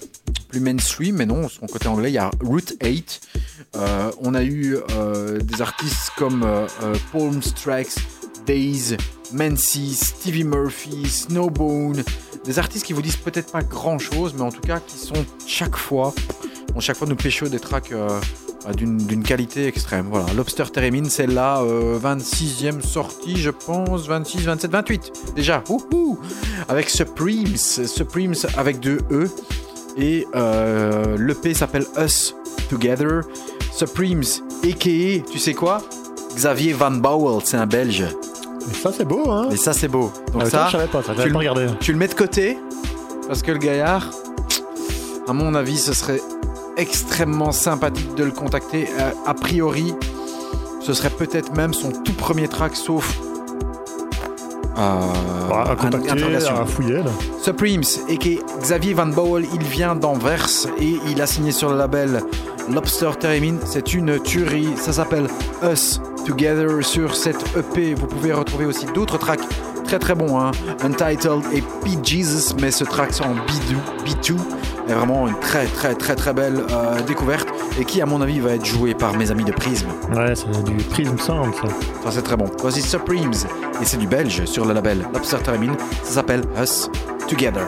plus 0.50 0.60
mainstream, 0.60 1.18
mais 1.18 1.26
non, 1.26 1.50
son 1.50 1.68
côté 1.68 1.88
anglais, 1.88 2.12
il 2.12 2.16
y 2.16 2.20
a 2.20 2.32
Route 2.42 2.74
8. 2.82 3.22
Euh, 3.76 4.12
on 4.22 4.34
a 4.34 4.44
eu 4.44 4.78
des 5.42 5.62
artistes 5.62 6.12
comme 6.18 6.48
Palm 7.12 7.42
Strikes, 7.42 7.96
Days, 8.46 8.98
Mancy, 9.34 9.94
Stevie 9.96 10.44
Murphy, 10.44 11.08
Snowbone, 11.08 12.04
des 12.46 12.60
artistes 12.60 12.86
qui 12.86 12.94
vous 12.94 13.02
disent 13.02 13.18
peut-être 13.18 13.52
pas 13.52 13.62
grand 13.62 14.00
chose, 14.00 14.34
mais 14.36 14.42
en 14.42 14.52
tout 14.52 14.62
cas 14.62 14.80
qui 14.80 14.98
sont 14.98 15.26
chaque 15.46 15.76
fois, 15.76 16.14
vont 16.74 16.80
chaque 16.80 16.98
fois 16.98 17.08
nous 17.08 17.16
pécho 17.16 17.48
des 17.48 17.60
tracks 17.60 17.92
euh, 17.92 18.20
d'une 18.76 18.98
d'une 18.98 19.24
qualité 19.24 19.68
extrême. 19.68 20.08
Voilà, 20.10 20.34
Lobster 20.34 20.66
Theremin, 20.72 21.06
celle-là, 21.06 21.62
euh, 21.62 22.00
26e 22.00 22.82
sortie, 22.82 23.38
je 23.38 23.50
pense, 23.50 24.08
26, 24.08 24.46
27, 24.46 24.72
28 24.72 25.14
déjà, 25.36 25.64
Wouhou 25.70 26.20
avec 26.68 26.90
Supremes, 26.90 27.58
Supremes 27.58 28.36
avec 28.58 28.80
deux 28.80 29.00
E, 29.12 29.30
et 29.98 30.26
euh, 30.36 31.18
l'EP 31.18 31.54
s'appelle 31.54 31.86
Us 31.98 32.36
Together. 32.70 33.22
Supremes, 33.72 34.24
a.k.a. 34.64 35.32
tu 35.32 35.40
sais 35.40 35.54
quoi? 35.54 35.82
Xavier 36.36 36.74
Van 36.74 36.92
Bowel, 36.92 37.42
c'est 37.44 37.58
un 37.58 37.68
Belge. 37.68 38.06
Et 38.72 38.74
ça 38.76 38.92
c'est 38.96 39.06
beau, 39.06 39.30
hein. 39.32 39.50
Et 39.52 39.58
ça, 39.58 39.74
c'est 39.74 39.88
beau. 39.88 40.12
Donc 40.32 40.44
Ah, 40.46 40.50
ça, 40.50 40.66
je 40.68 40.72
savais 40.74 40.88
pas, 40.88 41.02
ça, 41.04 41.14
tu 41.22 41.32
pas 41.32 41.40
regardé. 41.40 41.68
tu 41.80 41.92
le 41.92 41.98
mets 41.98 42.08
de 42.08 42.14
côté 42.16 42.58
parce 43.28 43.42
que 43.42 43.52
le 43.52 43.58
gaillard, 43.60 44.10
à 45.28 45.34
mon 45.34 45.54
avis, 45.56 45.78
ce 45.78 45.94
serait 45.94 46.22
extrêmement 46.78 47.52
sympathique 47.52 48.16
de 48.16 48.24
le 48.24 48.32
contacter. 48.32 48.88
Euh, 49.00 49.12
a 49.26 49.34
priori, 49.34 49.94
ce 50.82 50.94
serait 50.94 51.10
peut-être 51.12 51.56
même 51.56 51.74
son 51.74 51.92
tout 51.92 52.14
premier 52.14 52.48
track, 52.48 52.76
sauf. 52.76 53.18
euh, 54.78 55.00
Bah, 55.50 55.64
à 55.68 55.72
un- 55.72 55.76
contacter, 55.76 56.10
interrogation. 56.12 56.56
à 56.62 56.66
fouiller 56.66 56.96
là. 57.04 57.12
Supremes, 57.42 57.84
et 58.10 58.18
qui 58.18 58.40
Xavier 58.62 58.94
Van 58.94 59.06
Bowel, 59.06 59.46
il 59.54 59.64
vient 59.64 59.96
d'Anvers 59.96 60.48
et 60.80 60.96
il 61.08 61.22
a 61.22 61.28
signé 61.28 61.52
sur 61.52 61.70
le 61.70 61.78
label 61.78 62.24
Lobster 62.70 63.12
Theremin. 63.20 63.58
C'est 63.66 63.94
une 63.94 64.20
tuerie, 64.22 64.70
ça 64.78 64.92
s'appelle 64.94 65.28
Us 65.64 66.02
Together 66.26 66.84
sur 66.84 67.16
cette 67.16 67.44
EP. 67.58 67.94
Vous 67.94 68.08
pouvez 68.08 68.34
retrouver 68.34 68.66
aussi 68.66 68.86
d'autres 68.88 69.18
tracks 69.18 69.42
très 69.84 70.00
très 70.00 70.16
bons, 70.16 70.40
hein. 70.40 70.52
Untitled 70.84 71.44
et 71.54 71.62
Pete 71.84 72.06
Jesus, 72.08 72.56
mais 72.60 72.72
ce 72.72 72.84
track 72.84 73.12
en 73.22 73.36
B2, 73.36 73.76
B2 74.06 74.38
est 74.88 74.94
vraiment 74.94 75.28
une 75.28 75.38
très 75.40 75.66
très 75.66 75.94
très 75.96 76.16
très 76.16 76.34
belle 76.34 76.64
euh, 76.72 77.02
découverte 77.02 77.48
et 77.80 77.86
qui 77.86 78.02
à 78.02 78.06
mon 78.06 78.22
avis 78.22 78.40
va 78.40 78.52
être 78.52 78.66
joué 78.66 78.94
par 78.94 79.14
mes 79.16 79.32
amis 79.32 79.44
de 79.44 79.52
Prism. 79.52 79.88
Ouais, 80.14 80.34
c'est 80.36 80.64
du 80.64 80.76
Prism 80.84 81.18
Sound 81.18 81.54
ça. 81.56 81.68
Ça 82.04 82.12
c'est 82.12 82.22
très 82.22 82.38
bon. 82.38 82.46
Voici 82.60 82.82
Supremes 82.82 83.34
et 83.82 83.86
c'est 83.86 83.98
du 83.98 84.08
belge 84.08 84.46
sur 84.46 84.66
le 84.66 84.74
label 84.74 85.06
Lobster 85.14 85.38
Theremin. 85.44 85.74
Ça 86.04 86.14
s'appelle 86.14 86.42
Us 86.62 86.90
Together. 87.28 87.68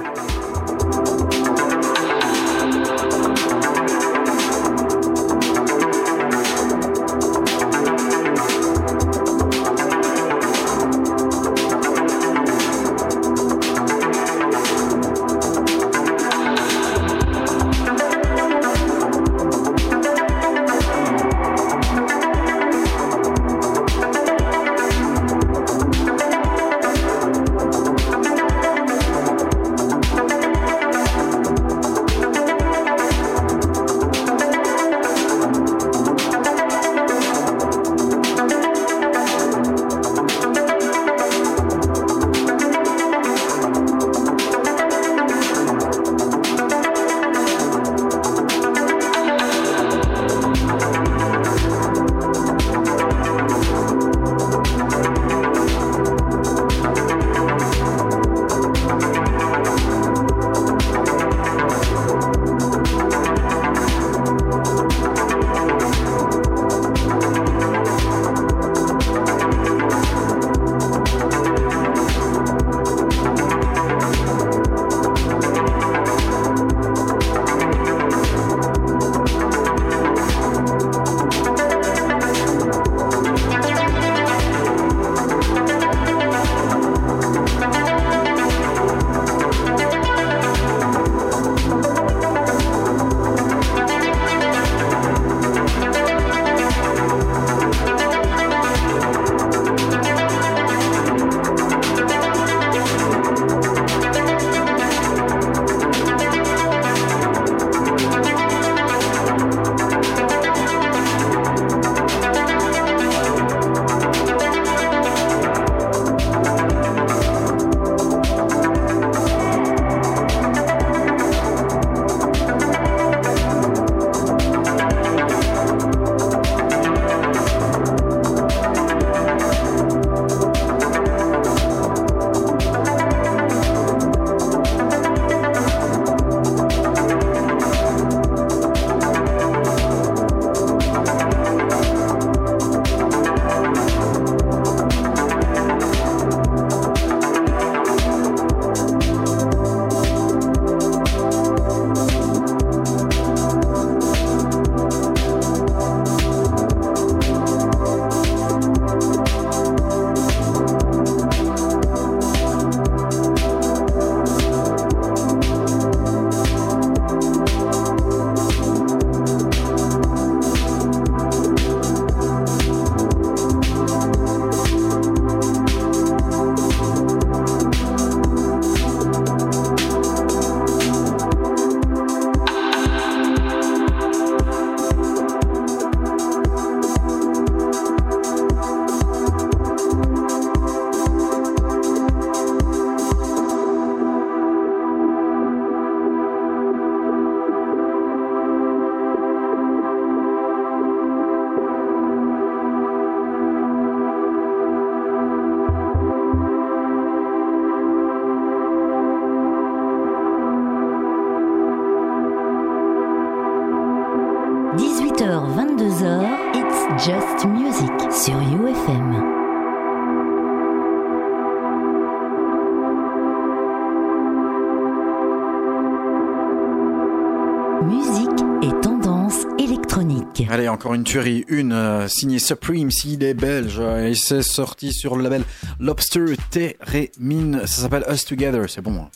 Allez, 230.56 230.70
encore 230.70 230.94
une 230.94 231.04
tuerie, 231.04 231.44
une 231.50 231.74
euh, 231.74 232.08
signée 232.08 232.40
Supreme, 232.40 232.90
s'il 232.90 233.22
est 233.26 233.34
belge, 233.34 233.76
euh, 233.78 234.08
et 234.08 234.16
c'est 234.16 234.42
sorti 234.42 234.94
sur 234.94 235.18
le 235.18 235.24
label 235.24 235.44
Lobster 235.82 236.24
Theremin, 236.50 237.60
ça 237.68 237.82
s'appelle 237.82 238.06
Us 238.10 238.24
Together, 238.24 238.70
c'est 238.70 238.80
bon. 238.80 239.02
hein. 239.02 239.10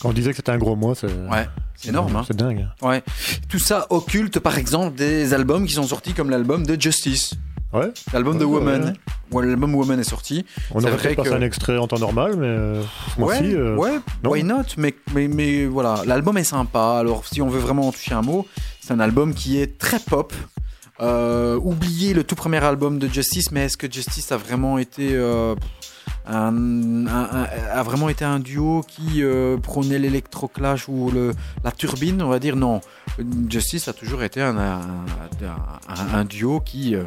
Quand 0.00 0.08
on 0.08 0.12
disait 0.14 0.30
que 0.30 0.36
c'était 0.36 0.52
un 0.52 0.56
gros 0.56 0.76
mois, 0.76 0.94
c'est 0.94 1.08
Ouais, 1.30 1.46
énorme. 1.86 2.16
Hein. 2.16 2.24
C'est 2.26 2.34
dingue. 2.38 2.66
Ouais. 2.80 3.02
Tout 3.50 3.58
ça 3.58 3.86
occulte 3.90 4.38
par 4.40 4.56
exemple 4.56 4.96
des 4.96 5.34
albums 5.34 5.66
qui 5.66 5.74
sont 5.74 5.82
sortis 5.86 6.14
comme 6.14 6.30
l'album 6.30 6.64
de 6.64 6.80
Justice, 6.80 7.34
Ouais. 7.74 7.92
l'album 8.14 8.38
de 8.38 8.46
Ouais, 8.46 8.60
Woman. 8.60 8.96
ouais. 9.30 9.46
L'album 9.46 9.74
Woman 9.74 10.00
est 10.00 10.04
sorti. 10.04 10.46
On 10.70 10.82
aurait 10.82 10.96
peut-être 10.96 11.16
passé 11.16 11.28
que- 11.30 11.34
un 11.34 11.42
extrait 11.42 11.76
en 11.76 11.86
temps 11.86 11.98
normal, 11.98 12.36
mais 12.38 12.46
euh, 12.46 12.82
Ouais, 13.18 13.40
euh, 13.42 13.76
ouais, 13.76 13.98
non. 14.22 14.30
why 14.30 14.42
not? 14.42 14.62
Mais, 14.78 14.94
mais, 15.12 15.28
mais 15.28 15.66
voilà, 15.66 16.02
l'album 16.06 16.38
est 16.38 16.44
sympa. 16.44 16.96
Alors, 17.00 17.26
si 17.26 17.42
on 17.42 17.48
veut 17.48 17.58
vraiment 17.60 17.88
en 17.88 17.92
toucher 17.92 18.14
un 18.14 18.22
mot, 18.22 18.46
c'est 18.84 18.92
un 18.92 19.00
album 19.00 19.32
qui 19.32 19.58
est 19.58 19.78
très 19.78 19.98
pop. 19.98 20.34
Euh, 21.00 21.58
oubliez 21.62 22.12
le 22.12 22.22
tout 22.22 22.34
premier 22.34 22.62
album 22.62 22.98
de 22.98 23.08
Justice, 23.08 23.50
mais 23.50 23.64
est-ce 23.64 23.78
que 23.78 23.90
Justice 23.90 24.30
a 24.30 24.36
vraiment 24.36 24.76
été 24.76 25.14
euh, 25.14 25.54
un, 26.26 27.06
a 27.06 27.82
vraiment 27.82 28.10
été 28.10 28.26
un 28.26 28.40
duo 28.40 28.84
qui 28.86 29.22
euh, 29.22 29.56
prônait 29.56 29.98
l'électroclash 29.98 30.86
ou 30.88 31.10
le, 31.10 31.32
la 31.64 31.72
turbine 31.72 32.20
On 32.22 32.28
va 32.28 32.38
dire? 32.38 32.56
Non. 32.56 32.82
Justice 33.48 33.88
a 33.88 33.94
toujours 33.94 34.22
été 34.22 34.42
un 34.42 36.24
duo 36.28 36.60
qui 36.60 36.94
euh, 36.94 37.04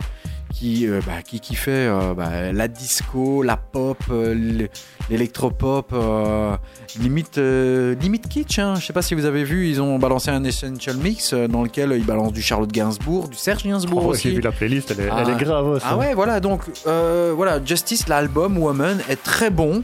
qui, 0.53 0.87
euh, 0.87 1.01
bah, 1.05 1.21
qui, 1.23 1.39
qui 1.39 1.55
fait 1.55 1.71
euh, 1.87 2.13
bah, 2.15 2.51
la 2.51 2.67
disco, 2.67 3.43
la 3.43 3.57
pop, 3.57 3.97
euh, 4.09 4.67
l'électropop, 5.09 5.91
euh, 5.93 6.55
limite, 6.99 7.37
limite 7.37 8.27
kitsch. 8.27 8.59
Hein. 8.59 8.75
Je 8.79 8.85
sais 8.85 8.93
pas 8.93 9.01
si 9.01 9.13
vous 9.15 9.25
avez 9.25 9.43
vu, 9.43 9.69
ils 9.69 9.81
ont 9.81 9.99
balancé 9.99 10.29
un 10.31 10.43
Essential 10.43 10.97
Mix 10.97 11.33
dans 11.33 11.63
lequel 11.63 11.93
ils 11.97 12.05
balancent 12.05 12.33
du 12.33 12.41
Charlotte 12.41 12.71
Gainsbourg, 12.71 13.27
du 13.27 13.37
Serge 13.37 13.63
Gainsbourg 13.63 14.03
Oh, 14.05 14.09
aussi. 14.09 14.29
J'ai 14.29 14.35
vu 14.35 14.41
la 14.41 14.51
playlist, 14.51 14.91
elle 14.91 15.05
est, 15.05 15.09
Ah. 15.11 15.23
elle 15.25 15.33
est 15.33 15.37
grave. 15.43 15.79
ça. 15.79 15.87
Ah 15.91 15.97
ouais, 15.97 16.13
voilà, 16.13 16.39
donc 16.39 16.61
voilà, 16.85 17.63
Justice, 17.63 18.07
l'album 18.07 18.57
Woman 18.57 18.99
est 19.09 19.21
très 19.21 19.49
bon 19.49 19.83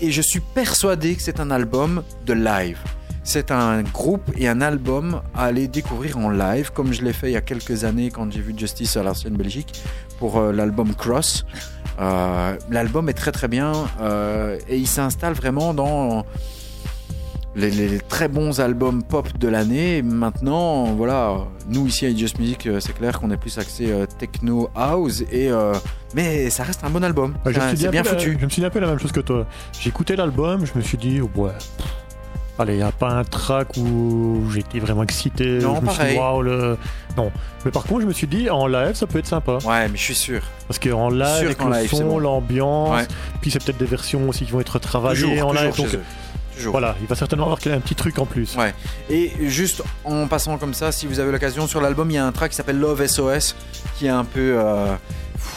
et 0.00 0.10
je 0.10 0.20
suis 0.22 0.40
persuadé 0.40 1.14
que 1.14 1.22
c'est 1.22 1.38
un 1.40 1.50
album 1.50 2.02
de 2.26 2.32
live. 2.32 2.78
C'est 3.24 3.52
un 3.52 3.82
groupe 3.82 4.32
et 4.36 4.48
un 4.48 4.60
album 4.60 5.22
à 5.34 5.44
aller 5.44 5.68
découvrir 5.68 6.18
en 6.18 6.28
live, 6.30 6.72
comme 6.72 6.92
je 6.92 7.02
l'ai 7.02 7.12
fait 7.12 7.30
il 7.30 7.34
y 7.34 7.36
a 7.36 7.40
quelques 7.40 7.84
années 7.84 8.10
quand 8.10 8.30
j'ai 8.32 8.40
vu 8.40 8.52
Justice 8.56 8.96
à 8.96 9.02
l'ancienne 9.04 9.36
Belgique 9.36 9.80
pour 10.18 10.38
euh, 10.38 10.52
l'album 10.52 10.92
Cross. 10.94 11.46
Euh, 12.00 12.56
l'album 12.70 13.08
est 13.08 13.14
très 13.14 13.30
très 13.30 13.48
bien 13.48 13.72
euh, 14.00 14.58
et 14.68 14.76
il 14.76 14.88
s'installe 14.88 15.34
vraiment 15.34 15.72
dans 15.72 16.26
les, 17.54 18.00
très 18.00 18.26
bons 18.26 18.60
albums 18.60 19.04
pop 19.04 19.38
de 19.38 19.46
l'année. 19.46 20.02
Maintenant, 20.02 20.86
voilà, 20.94 21.36
nous 21.68 21.86
ici 21.86 22.06
à 22.06 22.14
Just 22.14 22.40
Music, 22.40 22.68
c'est 22.80 22.94
clair 22.94 23.20
qu'on 23.20 23.30
est 23.30 23.36
plus 23.36 23.56
axé 23.58 23.92
techno 24.18 24.68
house, 24.74 25.22
et, 25.30 25.50
mais 26.14 26.50
ça 26.50 26.64
reste 26.64 26.82
un 26.82 26.90
bon 26.90 27.04
album. 27.04 27.34
Dit 27.46 27.52
c'est 27.76 27.90
bien 27.90 28.02
la- 28.02 28.10
foutu. 28.10 28.36
je 28.40 28.44
me 28.44 28.50
suis 28.50 28.62
dit 28.62 28.66
un 28.66 28.70
peu 28.70 28.80
la 28.80 28.86
même 28.88 28.98
chose 28.98 29.12
que 29.12 29.20
toi. 29.20 29.46
J'ai 29.78 29.90
écouté 29.90 30.16
l'album, 30.16 30.64
je 30.64 30.72
me 30.74 30.82
suis 30.82 30.96
dit, 30.96 31.20
ouais. 31.20 31.52
Allez, 32.58 32.74
il 32.74 32.76
n'y 32.76 32.82
a 32.82 32.92
pas 32.92 33.08
un 33.08 33.24
track 33.24 33.76
où 33.78 34.42
j'étais 34.52 34.78
vraiment 34.78 35.02
excité. 35.02 35.58
Non, 35.58 35.76
je 35.76 35.80
me 35.86 35.90
suis 35.90 36.04
dit, 36.04 36.16
waouh, 36.18 36.42
le. 36.42 36.76
Non. 37.16 37.32
Mais 37.64 37.70
par 37.70 37.82
contre, 37.84 38.02
je 38.02 38.06
me 38.06 38.12
suis 38.12 38.26
dit, 38.26 38.50
en 38.50 38.66
live, 38.66 38.94
ça 38.94 39.06
peut 39.06 39.18
être 39.18 39.26
sympa. 39.26 39.58
Ouais, 39.64 39.88
mais 39.88 39.96
je 39.96 40.02
suis 40.02 40.14
sûr. 40.14 40.42
Parce 40.68 40.78
qu'en 40.78 41.08
live, 41.08 41.26
Sûr 41.38 41.46
avec 41.46 41.64
le 41.64 41.70
live, 41.72 41.90
son, 41.90 42.04
bon. 42.04 42.18
l'ambiance, 42.18 42.90
Ouais. 43.00 43.06
puis 43.40 43.50
c'est 43.50 43.64
peut-être 43.64 43.78
des 43.78 43.86
versions 43.86 44.28
aussi 44.28 44.44
qui 44.44 44.52
vont 44.52 44.60
être 44.60 44.78
travaillées 44.78 45.20
Toujours, 45.22 45.46
en 45.48 45.50
toujours 45.50 45.64
live. 45.64 45.74
chez 45.74 45.82
donc. 45.96 46.04
Toujours. 46.54 46.72
voilà, 46.72 46.94
il 47.00 47.06
va 47.06 47.14
certainement 47.16 47.44
avoir 47.46 47.58
un 47.74 47.80
petit 47.80 47.94
truc 47.94 48.18
en 48.18 48.26
plus. 48.26 48.54
Ouais. 48.56 48.74
Et 49.08 49.32
juste 49.48 49.82
en 50.04 50.26
passant 50.28 50.58
comme 50.58 50.74
ça, 50.74 50.92
si 50.92 51.06
vous 51.06 51.18
avez 51.18 51.32
l'occasion, 51.32 51.66
sur 51.66 51.80
l'album, 51.80 52.10
il 52.10 52.14
y 52.14 52.18
a 52.18 52.26
un 52.26 52.32
track 52.32 52.50
qui 52.50 52.56
s'appelle 52.56 52.78
Love 52.78 53.06
SOS, 53.06 53.56
qui 53.96 54.04
est 54.06 54.10
un 54.10 54.24
peu. 54.24 54.56
euh, 54.58 54.94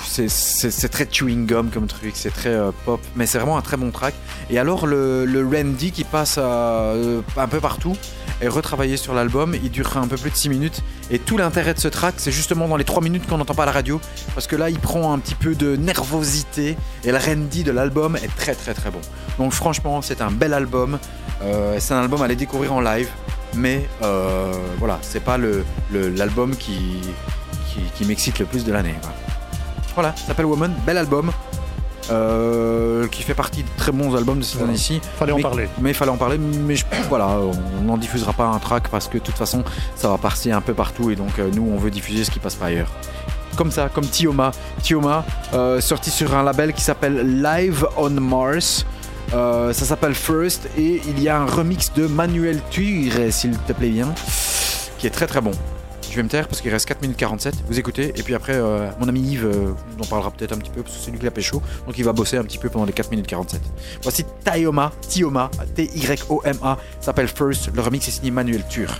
c'est- 0.06 0.90
très 0.90 1.07
chewing 1.10 1.45
gum 1.45 1.70
comme 1.70 1.88
truc, 1.88 2.14
c'est 2.16 2.32
très 2.32 2.49
euh, 2.49 2.72
pop, 2.86 3.02
mais 3.16 3.26
c'est 3.26 3.38
vraiment 3.38 3.57
un 3.57 3.62
très 3.62 3.78
bon 3.78 3.91
track. 3.91 4.14
Et 4.49 4.60
alors, 4.60 4.88
le, 4.88 5.48
Randy 5.52 5.91
qui 5.91 6.03
passe 6.03 6.36
euh, 6.38 7.22
un 7.38 7.48
peu 7.48 7.60
partout 7.60 7.95
est 8.41 8.48
retravaillé 8.48 8.98
sur 8.98 9.14
l'album, 9.14 9.56
il 9.62 9.72
dure 9.72 9.98
un 9.98 10.07
peu 10.07 10.18
plus 10.18 10.32
de 10.32 10.36
6 10.36 10.49
minutes. 10.49 10.82
Et 11.12 11.20
tout 11.20 11.38
l'intérêt 11.38 11.74
de 11.74 11.80
ce 11.80 11.88
track, 11.88 12.16
c'est 12.18 12.32
justement 12.32 12.68
dans 12.68 12.78
les 12.78 12.84
3 12.84 13.02
minutes 13.02 13.28
qu'on 13.28 13.38
n'entend 13.38 13.53
pas 13.53 13.66
la 13.66 13.72
radio, 13.72 13.99
parce 14.34 14.48
que 14.48 14.56
là, 14.56 14.70
il 14.70 14.80
prend 14.80 15.14
un 15.14 15.20
petit 15.20 15.36
peu 15.36 15.56
de 15.56 15.76
nervosité, 15.76 16.78
et 17.03 17.12
le 17.12 17.18
Randy 17.18 17.64
de 17.64 17.72
l'album 17.72 18.16
est 18.16 18.36
très 18.36 18.56
très 18.56 18.74
très 18.74 18.91
bon. 18.91 19.02
Donc, 19.38 19.53
franchement, 19.53 20.02
c'est 20.02 20.22
un 20.22 20.32
bel 20.32 20.53
album. 20.53 20.99
Euh, 21.44 21.76
c'est 21.80 21.94
un 21.94 22.02
album 22.02 22.22
à 22.22 22.26
aller 22.26 22.36
découvrir 22.36 22.74
en 22.74 22.82
live, 22.82 23.10
mais 23.53 23.88
voilà, 24.80 24.99
c'est 25.02 25.24
pas 25.24 25.38
l'album 25.91 26.56
qui, 26.56 27.02
qui, 27.95 28.06
m'excite 28.06 28.40
le 28.40 28.45
plus 28.45 28.64
de 28.64 28.72
l'année. 28.72 28.95
Voilà, 29.96 30.14
ça 30.16 30.28
s'appelle 30.28 30.46
Woman, 30.46 30.74
bel 30.86 30.98
album, 30.98 31.32
euh, 32.12 33.08
qui 33.08 33.24
fait 33.24 33.34
partie 33.34 33.64
de 33.64 33.70
très 33.78 33.92
bons 33.92 34.16
albums 34.16 34.38
de 34.40 34.44
cette 34.44 34.62
année-ci. 34.62 35.02
Fallait 35.18 35.32
en 35.32 35.38
parler. 35.42 35.70
Mais 35.82 35.92
il 35.92 35.94
fallait 35.96 36.12
en 36.12 36.18
parler, 36.18 36.38
mais 36.38 36.76
je- 36.76 36.86
voilà, 37.10 37.28
on 37.80 37.82
n'en 37.84 37.98
diffusera 37.98 38.34
pas 38.34 38.46
un 38.46 38.60
track 38.60 38.90
parce 38.90 39.08
que 39.08 39.18
de 39.18 39.24
toute 39.24 39.36
façon, 39.38 39.64
ça 39.96 40.10
va 40.10 40.18
passer 40.18 40.52
un 40.52 40.62
peu 40.62 40.74
partout 40.74 41.10
et 41.12 41.16
donc 41.16 41.40
euh, 41.40 41.50
nous, 41.54 41.68
on 41.74 41.78
veut 41.78 41.92
diffuser 41.92 42.24
ce 42.24 42.32
qui 42.32 42.40
passe 42.40 42.56
pas 42.56 42.66
ailleurs. 42.68 42.90
Comme 43.56 43.72
ça, 43.72 43.90
comme 43.94 44.06
Tioma. 44.06 44.52
Tioma, 44.84 45.24
euh, 45.54 45.80
sorti 45.80 46.10
sur 46.12 46.36
un 46.36 46.44
label 46.44 46.74
qui 46.74 46.82
s'appelle 46.82 47.42
Live 47.42 47.88
on 47.98 48.10
Mars. 48.10 48.86
Ça 49.32 49.74
s'appelle 49.74 50.14
First 50.14 50.70
et 50.78 51.02
il 51.08 51.22
y 51.22 51.28
a 51.30 51.38
un 51.40 51.46
remix 51.46 51.92
de 51.94 52.06
Manuel 52.08 52.62
Ture, 52.70 53.12
s'il 53.32 53.58
te 53.58 53.74
plaît 53.74 53.90
bien, 53.90 54.14
qui 54.98 55.08
est 55.08 55.10
très 55.10 55.26
très 55.28 55.42
bon. 55.42 55.52
Je 56.16 56.22
vais 56.22 56.24
me 56.24 56.30
taire 56.30 56.48
parce 56.48 56.62
qu'il 56.62 56.72
reste 56.72 56.86
4 56.86 57.02
minutes 57.02 57.18
47. 57.18 57.56
Vous 57.68 57.78
écoutez. 57.78 58.14
Et 58.18 58.24
puis 58.24 58.36
après, 58.36 58.54
euh, 58.56 58.90
mon 59.02 59.10
ami 59.10 59.20
Yves 59.20 59.48
euh, 59.48 59.74
en 60.02 60.06
parlera 60.06 60.32
peut-être 60.32 60.54
un 60.54 60.58
petit 60.58 60.72
peu 60.72 60.82
parce 60.82 60.96
que 60.96 61.04
c'est 61.04 61.12
lui 61.12 61.20
qui 61.20 61.26
l'a 61.26 61.32
pécho. 61.32 61.62
Donc 61.86 61.98
il 61.98 62.06
va 62.06 62.14
bosser 62.14 62.38
un 62.38 62.46
petit 62.46 62.58
peu 62.58 62.70
pendant 62.70 62.86
les 62.86 62.94
4 62.94 63.12
minutes 63.12 63.28
47. 63.28 63.60
Voici 64.02 64.24
Tyoma, 64.46 64.94
Tioma, 65.02 65.52
T-Y-O-M-A, 65.76 66.78
s'appelle 67.02 67.28
First. 67.28 67.70
Le 67.76 67.82
remix 67.82 68.08
est 68.08 68.12
signé 68.12 68.32
Manuel 68.32 68.66
Ture. 68.70 68.98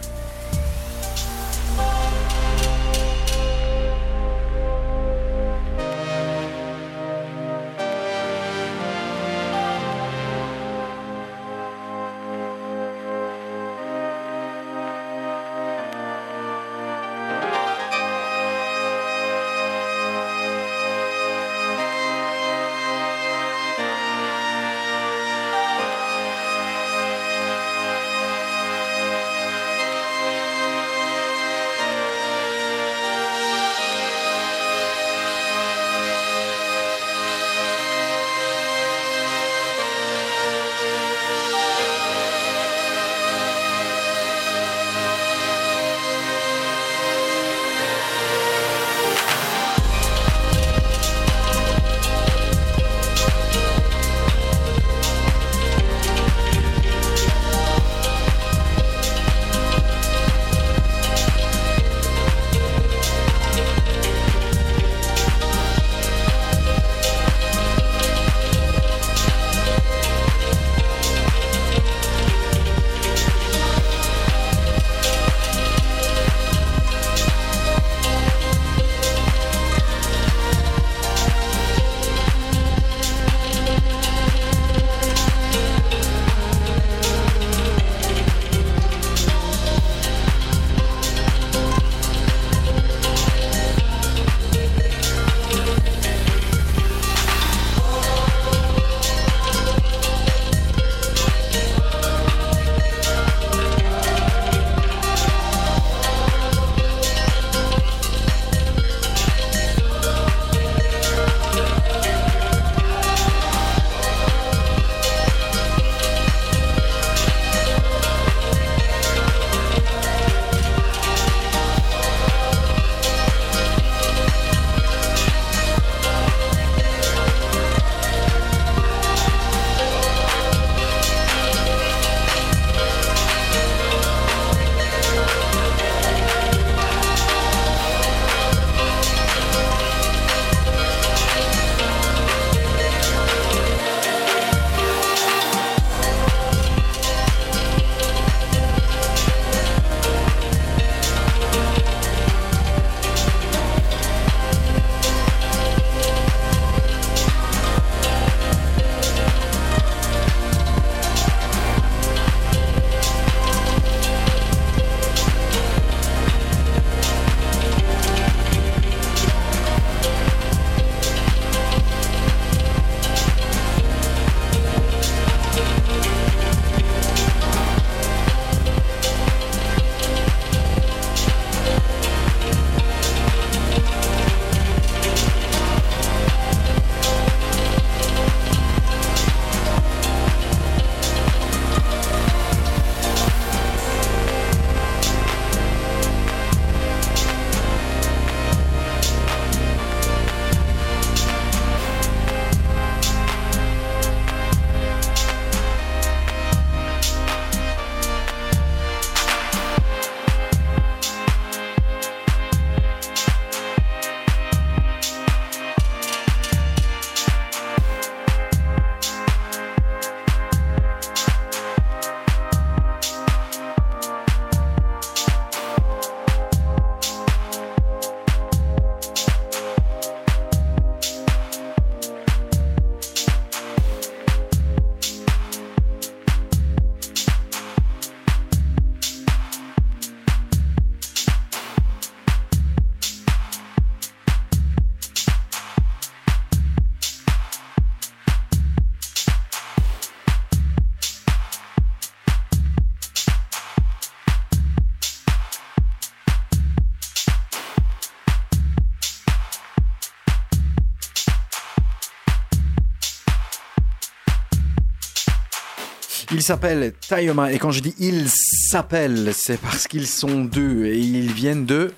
Il 266.36 266.41
s'appelle 266.41 266.91
Tayoma 267.07 267.53
et 267.53 267.60
quand 267.60 267.72
je 267.72 267.80
dis 267.80 267.95
il 267.98 268.26
s'appelle, 268.28 269.30
c'est 269.34 269.57
parce 269.57 269.88
qu'ils 269.88 270.06
sont 270.06 270.44
deux 270.44 270.84
et 270.86 270.99
ils 270.99 271.32
viennent 271.32 271.66
de 271.66 271.94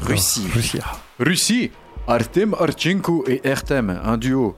Russie. 0.00 0.46
Russie. 0.50 0.78
Russie. 1.18 1.70
Artem 2.08 2.54
Archenko 2.58 3.26
et 3.28 3.42
Ertem, 3.46 4.00
un 4.02 4.16
duo. 4.16 4.56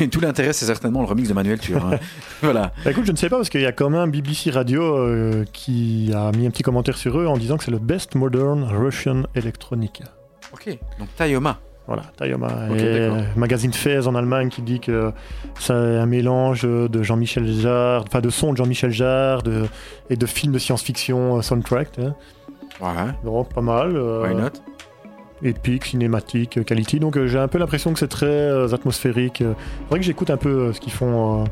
Et 0.00 0.08
tout 0.08 0.18
l'intérêt, 0.20 0.54
c'est 0.54 0.64
certainement 0.64 1.02
le 1.02 1.06
remix 1.06 1.28
de 1.28 1.34
Manuel 1.34 1.58
Tur. 1.58 1.84
hein. 1.84 1.98
voilà. 2.40 2.72
Bah, 2.86 2.92
écoute, 2.92 3.04
je 3.04 3.12
ne 3.12 3.18
sais 3.18 3.28
pas 3.28 3.36
parce 3.36 3.50
qu'il 3.50 3.60
y 3.60 3.66
a 3.66 3.72
quand 3.72 3.90
même 3.90 4.10
BBC 4.10 4.50
Radio 4.50 4.82
euh, 4.96 5.44
qui 5.52 6.10
a 6.14 6.32
mis 6.32 6.46
un 6.46 6.50
petit 6.50 6.62
commentaire 6.62 6.96
sur 6.96 7.20
eux 7.20 7.26
en 7.26 7.36
disant 7.36 7.58
que 7.58 7.64
c'est 7.64 7.70
le 7.70 7.78
best 7.78 8.14
modern 8.14 8.64
Russian 8.64 9.24
electronic. 9.34 10.02
Ok, 10.54 10.68
donc 10.98 11.14
Tayoma. 11.16 11.60
Voilà, 11.86 12.02
Tayoma. 12.16 12.46
Ok, 12.70 12.78
et 12.78 12.98
d'accord. 12.98 13.16
euh, 13.18 13.22
magazine 13.36 13.72
Fez 13.72 14.06
en 14.06 14.14
Allemagne 14.14 14.48
qui 14.48 14.62
dit 14.62 14.80
que 14.80 15.12
c'est 15.58 15.72
un 15.74 16.06
mélange 16.06 16.62
de 16.62 17.02
Jean-Michel 17.02 17.46
Jarre, 17.46 18.04
enfin 18.06 18.20
de 18.20 18.30
sons 18.30 18.52
de 18.52 18.56
Jean-Michel 18.56 18.90
Jarre 18.90 19.42
de, 19.42 19.66
et 20.08 20.16
de 20.16 20.24
films 20.26 20.52
de 20.54 20.58
science-fiction 20.58 21.36
euh, 21.36 21.42
soundtrack. 21.42 21.98
hein. 21.98 22.14
Ouais, 22.80 23.12
Donc 23.22 23.52
pas 23.52 23.60
mal. 23.60 23.94
euh, 23.96 24.22
why 24.26 24.34
not? 24.34 24.48
épique, 25.42 25.84
cinématique, 25.84 26.56
euh, 26.56 26.62
quality. 26.62 27.00
Donc 27.00 27.22
j'ai 27.26 27.38
un 27.38 27.48
peu 27.48 27.58
l'impression 27.58 27.92
que 27.92 27.98
c'est 27.98 28.08
très 28.08 28.72
atmosphérique. 28.72 29.38
C'est 29.40 29.88
vrai 29.90 29.98
que 29.98 30.04
j'écoute 30.06 30.30
un 30.30 30.38
peu 30.38 30.72
ce 30.72 30.80
qu'ils 30.80 30.92
font 30.92 31.44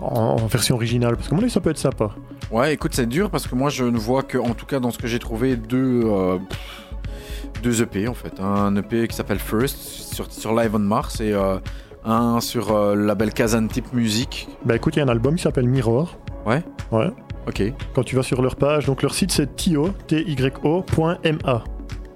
en, 0.00 0.36
version 0.46 0.74
originale 0.74 1.14
parce 1.16 1.28
que 1.28 1.34
mon 1.34 1.42
avis 1.42 1.50
ça 1.50 1.60
peut 1.60 1.70
être 1.70 1.78
sympa. 1.78 2.10
Ouais, 2.50 2.74
écoute, 2.74 2.92
c'est 2.94 3.06
dur 3.06 3.30
parce 3.30 3.46
que 3.46 3.54
moi, 3.54 3.70
je 3.70 3.84
ne 3.84 3.96
vois 3.96 4.22
que, 4.22 4.36
en 4.36 4.52
tout 4.52 4.66
cas, 4.66 4.78
dans 4.80 4.90
ce 4.90 4.98
que 4.98 5.06
j'ai 5.06 5.18
trouvé, 5.18 5.56
deux, 5.56 6.02
euh, 6.04 6.36
pff, 6.36 6.81
deux 7.62 7.82
EP 7.82 8.08
en 8.08 8.14
fait. 8.14 8.40
Un 8.40 8.74
EP 8.76 9.08
qui 9.08 9.16
s'appelle 9.16 9.38
First 9.38 9.76
sur, 9.78 10.30
sur 10.32 10.54
Live 10.54 10.72
on 10.74 10.78
Mars 10.80 11.20
et 11.20 11.32
euh, 11.32 11.58
un 12.04 12.40
sur 12.40 12.72
euh, 12.72 12.94
le 12.94 13.06
label 13.06 13.32
Kazan 13.32 13.66
Type 13.68 13.92
Music. 13.92 14.48
Bah 14.64 14.76
écoute, 14.76 14.96
il 14.96 15.00
y 15.00 15.02
a 15.02 15.04
un 15.04 15.08
album 15.08 15.36
qui 15.36 15.42
s'appelle 15.42 15.68
Mirror. 15.68 16.16
Ouais. 16.46 16.62
Ouais. 16.90 17.10
Ok. 17.48 17.62
Quand 17.94 18.02
tu 18.04 18.16
vas 18.16 18.22
sur 18.22 18.40
leur 18.42 18.56
page, 18.56 18.86
donc 18.86 19.02
leur 19.02 19.14
site 19.14 19.32
c'est 19.32 19.54
tio, 19.56 19.90
T-Y-O.ma. 20.06 21.64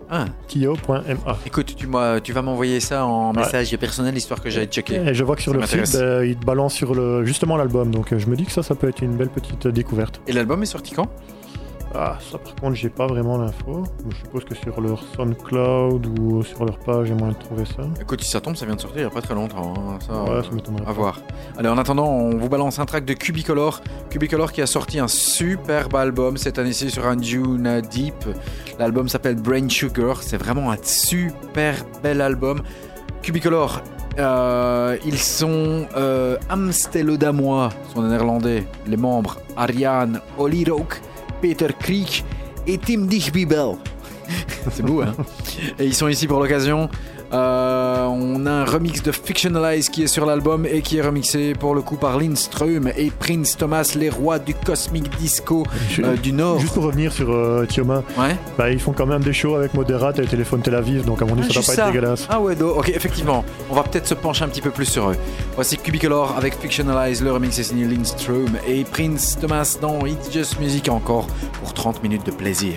Ah, 0.08 0.24
Tio.ma. 0.46 1.02
écoute, 1.44 1.74
tu, 1.76 1.88
tu 2.22 2.32
vas 2.32 2.42
m'envoyer 2.42 2.78
ça 2.78 3.04
en 3.06 3.32
Ouais. 3.34 3.38
message 3.40 3.76
personnel 3.76 4.16
histoire 4.16 4.40
que 4.40 4.48
j'aille 4.50 4.68
checker. 4.68 4.94
Et 5.08 5.14
je 5.14 5.24
vois 5.24 5.34
que 5.34 5.42
sur 5.42 5.50
Ça 5.52 5.58
leur 5.58 5.68
site, 5.68 5.98
bah, 5.98 6.24
ils 6.24 6.36
te 6.36 6.44
balancent 6.46 6.74
sur 6.74 6.94
le, 6.94 7.24
justement 7.24 7.56
l'album. 7.56 7.90
Donc 7.90 8.12
euh, 8.12 8.18
je 8.20 8.28
me 8.28 8.36
dis 8.36 8.44
que 8.44 8.52
ça, 8.52 8.62
ça 8.62 8.76
peut 8.76 8.88
être 8.88 9.02
une 9.02 9.16
belle 9.16 9.30
petite 9.30 9.66
euh, 9.66 9.72
découverte. 9.72 10.20
Et 10.28 10.32
l'album 10.32 10.62
est 10.62 10.66
sorti 10.66 10.94
quand? 10.94 11.08
Ah, 11.94 12.18
ça 12.30 12.36
par 12.38 12.54
contre, 12.56 12.74
j'ai 12.74 12.90
pas 12.90 13.06
vraiment 13.06 13.38
l'info. 13.38 13.84
Je 14.10 14.16
suppose 14.16 14.44
que 14.44 14.54
sur 14.54 14.80
leur 14.80 15.02
SoundCloud 15.14 16.18
ou 16.18 16.42
sur 16.42 16.64
leur 16.64 16.78
page, 16.80 17.08
y 17.08 17.12
a 17.12 17.14
moyen 17.14 17.32
de 17.32 17.38
trouver 17.38 17.64
ça. 17.64 17.82
Écoute, 18.00 18.20
si 18.22 18.30
ça 18.30 18.40
tombe, 18.40 18.54
ça 18.56 18.66
vient 18.66 18.74
de 18.76 18.80
sortir 18.80 18.98
il 19.00 19.04
n'y 19.04 19.10
a 19.10 19.14
pas 19.14 19.22
très 19.22 19.34
longtemps. 19.34 19.72
hein. 19.76 19.98
Ça, 20.06 20.12
Ouais, 20.24 20.42
ça 20.42 20.50
m'étonnerait 20.50 20.82
À 20.82 20.86
pas. 20.86 20.92
voir. 20.92 21.20
Allez, 21.56 21.68
en 21.68 21.78
attendant, 21.78 22.06
on 22.08 22.36
vous 22.36 22.48
balance 22.48 22.78
un 22.78 22.84
track 22.86 23.04
de 23.04 23.14
Cubicolor. 23.14 23.80
Cubicolor 24.10 24.52
qui 24.52 24.60
a 24.62 24.66
sorti 24.66 24.98
un 24.98 25.08
superbe 25.08 25.94
album 25.96 26.36
cette 26.36 26.58
année-ci 26.58 26.90
sur 26.90 27.06
un 27.06 27.16
Dune 27.16 27.80
Deep. 27.90 28.26
L'album 28.78 29.08
s'appelle 29.08 29.36
Brain 29.36 29.68
Sugar. 29.68 30.22
C'est 30.22 30.36
vraiment 30.38 30.70
un 30.72 30.76
super 30.82 31.76
bel 32.02 32.20
album. 32.20 32.62
Cubicolor, 33.22 33.80
euh, 34.18 34.96
ils 35.06 35.18
sont 35.18 35.86
euh, 35.96 36.36
Amstelodamois, 36.50 37.70
sont 37.94 38.02
des 38.02 38.08
néerlandais. 38.08 38.66
Les 38.86 38.96
membres 38.96 39.38
Ariane 39.56 40.20
Olirook, 40.38 41.00
Peter 41.40 41.68
Kriek 41.78 42.24
et 42.66 42.78
Tim 42.78 43.06
Dichbibel. 43.06 43.76
C'est 44.72 44.84
beau, 44.84 45.02
hein 45.02 45.14
Et 45.78 45.84
ils 45.86 45.94
sont 45.94 46.08
ici 46.08 46.26
pour 46.26 46.40
l'occasion. 46.40 46.88
Euh, 47.32 48.04
on 48.06 48.46
a 48.46 48.50
un 48.50 48.64
remix 48.64 49.02
de 49.02 49.10
Fictionalize 49.12 49.88
qui 49.88 50.04
est 50.04 50.06
sur 50.06 50.26
l'album 50.26 50.64
et 50.64 50.80
qui 50.80 50.98
est 50.98 51.02
remixé 51.02 51.54
pour 51.54 51.74
le 51.74 51.82
coup 51.82 51.96
par 51.96 52.18
Lindström 52.18 52.90
et 52.96 53.10
Prince 53.10 53.56
Thomas, 53.56 53.92
les 53.98 54.10
rois 54.10 54.38
du 54.38 54.54
cosmic 54.54 55.08
disco 55.18 55.64
Je- 55.90 56.02
euh, 56.02 56.16
du 56.16 56.32
Nord. 56.32 56.60
Juste 56.60 56.74
pour 56.74 56.84
revenir 56.84 57.12
sur 57.12 57.30
euh, 57.32 57.66
Tioma, 57.68 58.02
Ouais. 58.16 58.36
bah, 58.56 58.70
ils 58.70 58.78
font 58.78 58.92
quand 58.92 59.06
même 59.06 59.22
des 59.24 59.32
shows 59.32 59.56
avec 59.56 59.74
Moderat 59.74 60.12
et 60.18 60.26
Téléphone 60.26 60.60
Tel 60.62 60.74
Aviv, 60.76 61.04
donc 61.04 61.20
à 61.20 61.24
mon 61.24 61.32
Ah, 61.34 61.38
avis 61.40 61.48
ça 61.48 61.60
juste 61.60 61.66
doit 61.66 61.74
pas 61.76 61.82
ça. 61.82 61.88
être 61.88 61.92
dégueulasse. 61.94 62.26
Ah 62.30 62.40
ouais, 62.40 62.54
do- 62.54 62.74
ok, 62.76 62.90
effectivement. 62.90 63.44
On 63.70 63.74
va 63.74 63.82
peut-être 63.82 64.06
se 64.06 64.14
pencher 64.14 64.44
un 64.44 64.48
petit 64.48 64.62
peu 64.62 64.70
plus 64.70 64.86
sur 64.86 65.10
eux. 65.10 65.16
Voici 65.56 65.76
Cubicolor 65.78 66.34
avec 66.38 66.54
Fictionalize, 66.60 67.22
le 67.22 67.32
remix 67.32 67.58
est 67.58 67.64
signé 67.64 67.86
Lindström 67.86 68.56
et 68.68 68.84
Prince 68.84 69.36
Thomas 69.40 69.76
dans 69.80 70.06
It's 70.06 70.32
Just 70.32 70.60
Music 70.60 70.88
encore 70.88 71.26
pour 71.60 71.74
30 71.74 72.02
minutes 72.02 72.24
de 72.24 72.30
plaisir. 72.30 72.74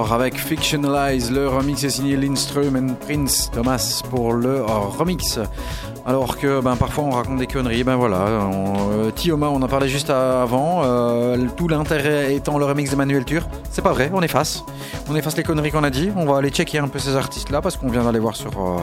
Avec 0.00 0.38
Fictionalize, 0.38 1.30
le 1.30 1.46
remix 1.46 1.84
est 1.84 1.90
signé 1.90 2.16
Lindström 2.16 2.74
and 2.74 2.94
Prince 3.06 3.50
Thomas 3.52 4.00
pour 4.08 4.32
le 4.32 4.64
remix. 4.64 5.38
Alors 6.06 6.38
que 6.38 6.60
ben, 6.62 6.74
parfois 6.74 7.04
on 7.04 7.10
raconte 7.10 7.38
des 7.38 7.46
conneries, 7.46 7.84
ben 7.84 7.96
voilà, 7.96 8.48
on, 8.50 8.90
euh, 8.92 9.10
Tioma 9.10 9.48
on 9.50 9.60
en 9.60 9.68
parlait 9.68 9.88
juste 9.88 10.08
avant, 10.10 10.80
euh, 10.84 11.36
tout 11.56 11.68
l'intérêt 11.68 12.34
étant 12.34 12.58
le 12.58 12.64
remix 12.64 12.90
d'Emmanuel 12.90 13.24
Tur, 13.24 13.46
c'est 13.70 13.82
pas 13.82 13.92
vrai, 13.92 14.10
on 14.12 14.22
efface, 14.22 14.64
on 15.08 15.14
efface 15.14 15.36
les 15.36 15.42
conneries 15.42 15.70
qu'on 15.70 15.84
a 15.84 15.90
dit, 15.90 16.10
on 16.16 16.24
va 16.24 16.38
aller 16.38 16.50
checker 16.50 16.78
un 16.78 16.88
peu 16.88 16.98
ces 16.98 17.14
artistes 17.14 17.50
là 17.50 17.60
parce 17.60 17.76
qu'on 17.76 17.90
vient 17.90 18.04
d'aller 18.04 18.18
voir 18.18 18.34
sur 18.34 18.50
euh, 18.58 18.78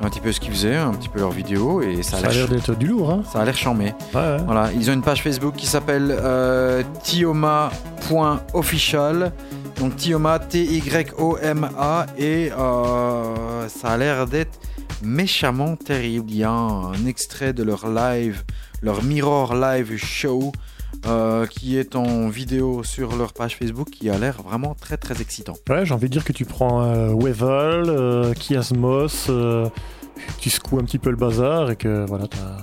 un 0.00 0.08
petit 0.08 0.20
peu 0.20 0.32
ce 0.32 0.40
qu'ils 0.40 0.52
faisaient, 0.52 0.76
un 0.76 0.94
petit 0.94 1.10
peu 1.10 1.20
leurs 1.20 1.30
vidéos 1.30 1.82
et 1.82 2.02
ça 2.02 2.16
a 2.16 2.20
Ça 2.20 2.26
a 2.28 2.30
l'air 2.30 2.46
l'air 2.46 2.48
d'être 2.48 2.74
du 2.74 2.86
lourd, 2.86 3.10
hein 3.10 3.22
ça 3.30 3.40
a 3.40 3.44
l'air 3.44 3.56
chambé. 3.56 3.92
Ouais, 4.14 4.20
ouais. 4.20 4.36
Voilà, 4.46 4.70
ils 4.74 4.88
ont 4.90 4.94
une 4.94 5.02
page 5.02 5.22
Facebook 5.22 5.54
qui 5.56 5.66
s'appelle 5.66 6.16
euh, 6.18 6.82
tioma.official. 7.02 9.32
Donc 9.78 9.96
Tioma, 9.96 10.38
T-Y-O-M-A. 10.40 12.06
Et 12.16 12.50
euh, 12.52 13.68
ça 13.68 13.88
a 13.90 13.96
l'air 13.96 14.26
d'être 14.26 14.58
méchamment 15.02 15.76
terrible. 15.76 16.30
Il 16.30 16.36
y 16.38 16.44
a 16.44 16.50
un, 16.50 16.92
un 16.92 17.06
extrait 17.06 17.52
de 17.52 17.62
leur 17.62 17.88
live, 17.88 18.42
leur 18.82 19.02
Mirror 19.04 19.54
Live 19.54 19.96
Show, 19.96 20.50
euh, 21.06 21.46
qui 21.46 21.76
est 21.78 21.94
en 21.94 22.28
vidéo 22.28 22.82
sur 22.82 23.16
leur 23.16 23.32
page 23.32 23.56
Facebook, 23.56 23.88
qui 23.90 24.10
a 24.10 24.18
l'air 24.18 24.42
vraiment 24.42 24.74
très 24.74 24.96
très 24.96 25.20
excitant. 25.20 25.54
Ouais, 25.68 25.86
j'ai 25.86 25.94
envie 25.94 26.08
de 26.08 26.12
dire 26.12 26.24
que 26.24 26.32
tu 26.32 26.44
prends 26.44 26.82
euh, 26.82 27.14
Wevel, 27.14 27.84
euh, 27.88 28.34
Kiasmos, 28.34 29.30
tu 30.40 30.50
secoues 30.50 30.80
un 30.80 30.84
petit 30.84 30.98
peu 30.98 31.10
le 31.10 31.16
bazar 31.16 31.70
et 31.70 31.76
que 31.76 32.04
voilà, 32.08 32.26
t'as 32.26 32.56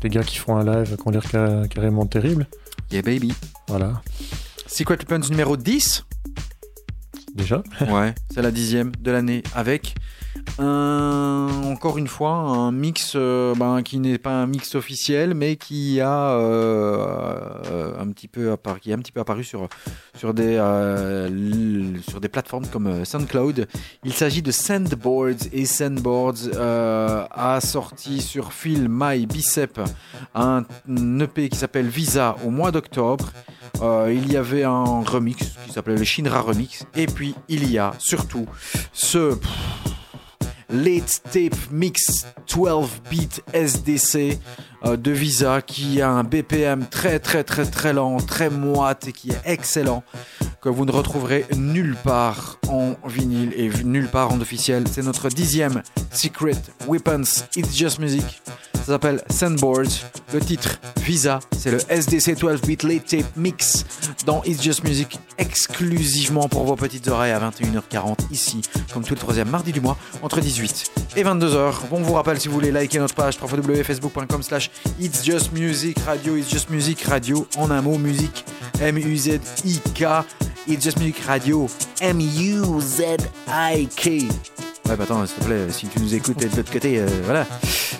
des 0.00 0.08
gars 0.08 0.22
qui 0.22 0.36
font 0.38 0.56
un 0.56 0.64
live 0.64 0.96
qui 0.96 1.02
ont 1.08 1.10
l'air 1.10 1.24
ca- 1.30 1.68
carrément 1.68 2.06
terrible. 2.06 2.46
Yeah 2.90 3.02
baby. 3.02 3.34
Voilà, 3.68 4.00
Secret 4.66 4.96
Weapons 4.96 5.28
numéro 5.30 5.56
10 5.58 6.04
déjà. 7.34 7.62
Ouais, 7.90 8.14
c'est 8.32 8.42
la 8.42 8.50
dixième 8.50 8.92
de 9.00 9.10
l'année 9.10 9.42
avec 9.54 9.94
un, 10.58 11.48
encore 11.64 11.98
une 11.98 12.06
fois 12.06 12.32
un 12.32 12.72
mix 12.72 13.12
euh, 13.16 13.54
ben, 13.54 13.82
qui 13.82 13.98
n'est 13.98 14.18
pas 14.18 14.30
un 14.30 14.46
mix 14.46 14.74
officiel 14.74 15.34
mais 15.34 15.56
qui 15.56 16.00
a 16.00 16.30
euh, 16.32 17.98
un 17.98 18.08
petit 18.08 18.28
peu 18.28 18.52
apparu, 18.52 18.80
qui 18.80 18.90
est 18.90 18.94
un 18.94 18.98
petit 18.98 19.12
peu 19.12 19.20
apparu 19.20 19.44
sur 19.44 19.68
sur 20.16 20.34
des 20.34 20.56
euh, 20.58 21.98
sur 22.08 22.20
des 22.20 22.28
plateformes 22.28 22.66
comme 22.66 22.86
euh, 22.86 23.04
SoundCloud. 23.04 23.66
Il 24.04 24.12
s'agit 24.12 24.42
de 24.42 24.50
Sandboards 24.50 25.48
et 25.52 25.64
Sandboards 25.64 26.48
euh, 26.54 27.24
a 27.30 27.60
sorti 27.60 28.20
sur 28.20 28.52
Phil 28.52 28.88
My 28.88 29.26
Bicep 29.26 29.80
un 30.34 30.64
EP 31.20 31.48
qui 31.48 31.58
s'appelle 31.58 31.88
Visa 31.88 32.36
au 32.44 32.50
mois 32.50 32.70
d'octobre. 32.70 33.32
Euh, 33.82 34.12
il 34.14 34.32
y 34.32 34.36
avait 34.36 34.64
un 34.64 35.02
remix 35.02 35.52
qui 35.66 35.72
s'appelait 35.72 35.96
le 35.96 36.04
Shinra 36.04 36.40
Remix. 36.40 36.86
Et 36.94 37.06
puis 37.06 37.34
il 37.48 37.70
y 37.70 37.78
a 37.78 37.92
surtout 37.98 38.46
ce 38.92 39.38
Late 40.70 41.22
Tape 41.30 41.70
Mix 41.70 42.26
12 42.52 42.88
Beat 43.10 43.42
SDC 43.52 44.38
de 44.84 45.10
Visa 45.10 45.62
qui 45.62 46.00
a 46.00 46.10
un 46.10 46.24
BPM 46.24 46.86
très 46.86 47.18
très 47.18 47.42
très 47.44 47.64
très 47.64 47.92
lent, 47.92 48.18
très 48.18 48.50
moite 48.50 49.08
et 49.08 49.12
qui 49.12 49.30
est 49.30 49.40
excellent 49.44 50.04
que 50.60 50.68
vous 50.68 50.84
ne 50.86 50.92
retrouverez 50.92 51.44
nulle 51.56 51.94
part 51.94 52.58
en 52.68 52.94
vinyle 53.06 53.52
et 53.56 53.68
nulle 53.84 54.08
part 54.08 54.32
en 54.32 54.40
officiel. 54.40 54.84
C'est 54.90 55.02
notre 55.02 55.28
dixième 55.28 55.82
Secret 56.10 56.56
Weapons 56.88 57.44
It's 57.56 57.76
Just 57.76 57.98
Music. 57.98 58.42
Ça 58.84 58.92
s'appelle 58.92 59.22
Sandboards. 59.30 60.04
Le 60.34 60.40
titre 60.40 60.78
Visa, 61.02 61.40
c'est 61.56 61.70
le 61.70 61.78
SDC 61.88 62.38
12 62.38 62.60
Beat 62.62 62.82
Late 62.82 63.06
Tape 63.06 63.36
Mix 63.36 63.84
dans 64.26 64.42
It's 64.44 64.62
Just 64.62 64.84
Music 64.84 65.18
exclusivement 65.38 66.48
pour 66.48 66.64
vos 66.64 66.76
petites 66.76 67.08
oreilles 67.08 67.32
à 67.32 67.40
21h40 67.40 68.30
ici, 68.30 68.60
comme 68.92 69.02
tout 69.02 69.14
le 69.14 69.20
troisième 69.20 69.48
mardi 69.48 69.72
du 69.72 69.80
mois, 69.80 69.96
entre 70.22 70.40
18 70.40 70.90
et 71.16 71.24
22h. 71.24 71.88
Bon, 71.88 71.96
on 71.96 72.02
vous 72.02 72.12
rappelle 72.14 72.38
si 72.38 72.48
vous 72.48 72.54
voulez 72.54 72.70
liker 72.70 72.98
notre 72.98 73.14
page 73.14 73.38
www.facebook.com 73.40 74.42
slash 74.42 74.70
It's 75.00 75.22
Just 75.24 75.52
Music 75.52 75.96
Radio, 76.06 76.34
It's 76.36 76.48
Just 76.48 76.70
Music 76.70 77.00
Radio, 77.08 77.46
en 77.58 77.70
un 77.70 77.82
mot, 77.82 77.98
musique, 77.98 78.44
M-U-Z-I-K, 78.80 80.24
It's 80.66 80.82
Just 80.82 80.98
Music 80.98 81.26
Radio, 81.26 81.68
M-U-Z-I-K. 82.00 83.28
Ouais, 84.88 84.96
bah 84.96 85.04
attends, 85.04 85.24
s'il 85.26 85.36
te 85.36 85.44
plaît, 85.44 85.66
si 85.70 85.86
tu 85.86 85.98
nous 85.98 86.14
écoutes 86.14 86.38
de 86.38 86.56
l'autre 86.56 86.70
côté, 86.70 86.98
euh, 86.98 87.06
voilà. 87.24 87.46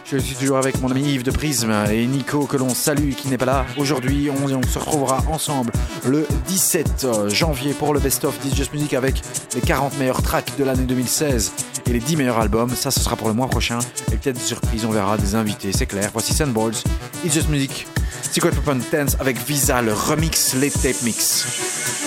Je 0.05 0.19
suis 0.19 0.35
toujours 0.35 0.59
avec 0.59 0.81
mon 0.83 0.91
ami 0.91 1.03
Yves 1.15 1.23
de 1.23 1.31
Prisme 1.31 1.73
et 1.91 2.07
Nico 2.07 2.45
que 2.45 2.59
l'on 2.59 2.69
salue 2.69 3.13
qui 3.13 3.29
n'est 3.29 3.39
pas 3.39 3.47
là. 3.47 3.65
Aujourd'hui, 3.79 4.29
on, 4.31 4.63
se 4.63 4.79
retrouvera 4.79 5.25
ensemble 5.29 5.73
le 6.07 6.27
17 6.47 7.07
janvier 7.29 7.73
pour 7.73 7.95
le 7.95 8.01
best-of 8.01 8.39
This 8.41 8.55
Just 8.55 8.75
Music 8.75 8.93
avec 8.93 9.23
les 9.55 9.63
40 9.63 9.99
meilleurs 9.99 10.23
tracks 10.23 10.53
de 10.59 10.65
l'année 10.65 10.85
2016 10.85 11.53
et 11.87 11.93
les 11.93 12.01
10 12.01 12.17
meilleurs 12.19 12.39
albums. 12.39 12.71
Ça, 12.71 12.91
ce 12.91 13.01
sera 13.01 13.17
pour 13.17 13.29
le 13.29 13.35
mois 13.35 13.49
prochain. 13.49 13.79
Et 14.13 14.17
peut-être 14.17 14.37
des 14.37 14.43
surprises, 14.43 14.85
on 14.85 14.91
verra 14.91 15.17
des 15.17 15.35
invités, 15.35 15.73
c'est 15.73 15.87
clair. 15.87 16.11
Voici 16.13 16.35
Sandboards, 16.35 16.85
It's 17.25 17.33
Just 17.33 17.49
Music, 17.49 17.87
Secret 18.31 18.51
Weapon 18.51 18.81
Dance 18.93 19.17
avec 19.21 19.39
Visa, 19.39 19.81
le 19.81 19.95
remix, 19.95 20.55
les 20.55 20.71
tape 20.71 21.03
mix? 21.03 22.04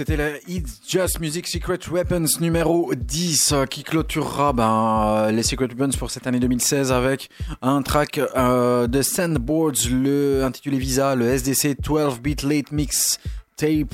C'était 0.00 0.16
le 0.16 0.40
It's 0.48 0.80
Just 0.88 1.20
Music 1.20 1.46
Secret 1.46 1.78
Weapons 1.90 2.24
numéro 2.40 2.94
10 2.94 3.52
euh, 3.52 3.66
qui 3.66 3.82
clôturera 3.82 4.54
ben, 4.54 5.26
euh, 5.26 5.30
les 5.30 5.42
Secret 5.42 5.66
Weapons 5.66 5.94
pour 5.98 6.10
cette 6.10 6.26
année 6.26 6.40
2016 6.40 6.90
avec 6.90 7.28
un 7.60 7.82
track 7.82 8.16
euh, 8.16 8.86
de 8.86 9.02
Sandboards, 9.02 9.90
le 9.90 10.42
intitulé 10.42 10.78
Visa, 10.78 11.14
le 11.14 11.28
SDC 11.28 11.82
12-bit 11.82 12.44
late 12.44 12.72
mix 12.72 13.20
tape, 13.56 13.92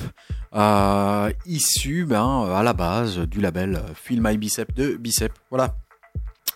euh, 0.55 1.29
issu 1.45 2.05
ben, 2.05 2.47
à 2.55 2.63
la 2.63 2.71
base 2.71 3.17
du 3.17 3.41
label 3.41 3.81
Feel 3.93 4.21
My 4.21 4.37
Bicep 4.37 4.73
de 4.73 4.95
Bicep. 4.95 5.33
Voilà. 5.49 5.75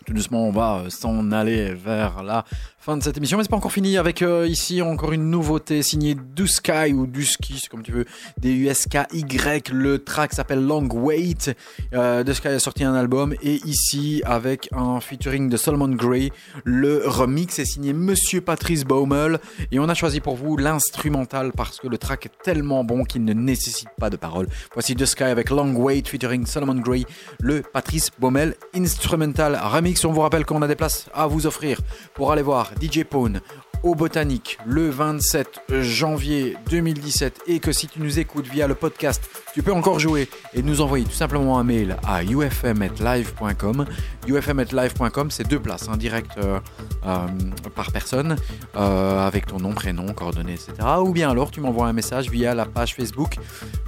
Tout 0.06 0.14
doucement, 0.14 0.48
on 0.48 0.52
va 0.52 0.86
s'en 0.88 1.30
aller 1.34 1.74
vers 1.74 2.24
la 2.24 2.46
fin 2.82 2.98
de 2.98 3.04
cette 3.04 3.16
émission, 3.16 3.38
mais 3.38 3.44
c'est 3.44 3.50
pas 3.52 3.58
encore 3.58 3.72
fini 3.72 3.96
avec 4.00 4.24
euh, 4.24 4.48
ici 4.48 4.82
encore 4.82 5.12
une 5.12 5.30
nouveauté 5.30 5.84
signée 5.84 6.16
Dusky 6.16 6.94
ou 6.94 7.06
Dusky, 7.06 7.60
c'est 7.62 7.70
comme 7.70 7.84
tu 7.84 7.92
veux, 7.92 8.06
D-U-S-K-Y. 8.40 9.70
Le 9.72 10.04
track 10.04 10.34
s'appelle 10.34 10.66
Long 10.66 10.88
Wait. 10.92 11.56
Euh, 11.94 12.24
Dusky 12.24 12.48
a 12.48 12.58
sorti 12.58 12.84
un 12.84 12.96
album 12.96 13.36
et 13.44 13.62
ici 13.66 14.24
avec 14.26 14.68
un 14.72 15.00
featuring 15.00 15.48
de 15.48 15.58
Solomon 15.58 15.90
Gray, 15.90 16.32
le 16.64 17.04
remix 17.06 17.60
est 17.60 17.66
signé 17.66 17.94
Monsieur 17.94 18.42
Patrice 18.42 18.84
Baumel 18.84 19.40
et 19.72 19.78
on 19.78 19.88
a 19.88 19.94
choisi 19.94 20.20
pour 20.20 20.36
vous 20.36 20.58
l'instrumental 20.58 21.52
parce 21.52 21.80
que 21.80 21.88
le 21.88 22.00
track 22.00 22.26
est 22.26 22.44
tellement 22.44 22.84
bon 22.84 23.04
qu'il 23.04 23.24
ne 23.24 23.34
nécessite 23.34 23.90
pas 24.00 24.10
de 24.10 24.18
paroles. 24.18 24.48
Voici 24.74 24.96
Dusky 24.96 25.24
avec 25.24 25.52
Long 25.52 25.76
Wait 25.76 26.08
featuring 26.08 26.48
Solomon 26.48 26.80
Gray, 26.80 27.06
le 27.42 27.62
Patrice 27.62 28.10
Baumel 28.18 28.56
instrumental 28.74 29.60
remix. 29.62 30.04
On 30.04 30.12
vous 30.12 30.22
rappelle 30.22 30.46
qu'on 30.46 30.64
a 30.64 30.68
des 30.68 30.76
places 30.76 31.10
à 31.14 31.28
vous 31.28 31.46
offrir 31.46 31.80
pour 32.16 32.32
aller 32.32 32.42
voir 32.42 32.71
DJ 32.80 33.04
Pone 33.04 33.42
au 33.84 33.96
Botanique 33.96 34.58
le 34.66 34.90
27 34.90 35.62
janvier 35.82 36.56
2017 36.70 37.42
et 37.48 37.60
que 37.60 37.72
si 37.72 37.88
tu 37.88 38.00
nous 38.00 38.20
écoutes 38.20 38.48
via 38.48 38.68
le 38.68 38.76
podcast, 38.76 39.24
tu 39.54 39.64
peux 39.64 39.74
encore 39.74 40.00
jouer 40.00 40.30
et 40.54 40.62
nous 40.62 40.82
envoyer 40.82 41.06
tout 41.06 41.12
simplement 41.12 41.58
un 41.58 41.64
mail 41.64 41.98
à 42.06 42.24
ufm@live.com. 42.24 43.86
ufm@live.com, 44.28 45.32
c'est 45.32 45.48
deux 45.48 45.60
places, 45.60 45.90
un 45.90 45.98
direct 45.98 46.32
euh, 46.38 46.60
euh, 47.06 47.28
par 47.76 47.92
personne 47.92 48.36
euh, 48.76 49.26
avec 49.26 49.48
ton 49.48 49.58
nom, 49.58 49.74
prénom, 49.74 50.14
coordonnées, 50.14 50.54
etc. 50.54 50.74
Ou 51.00 51.12
bien 51.12 51.32
alors 51.32 51.52
tu 51.52 51.60
m'envoies 51.60 51.88
un 51.88 51.94
message 51.94 52.30
via 52.30 52.54
la 52.54 52.66
page 52.66 52.96
Facebook 52.96 53.38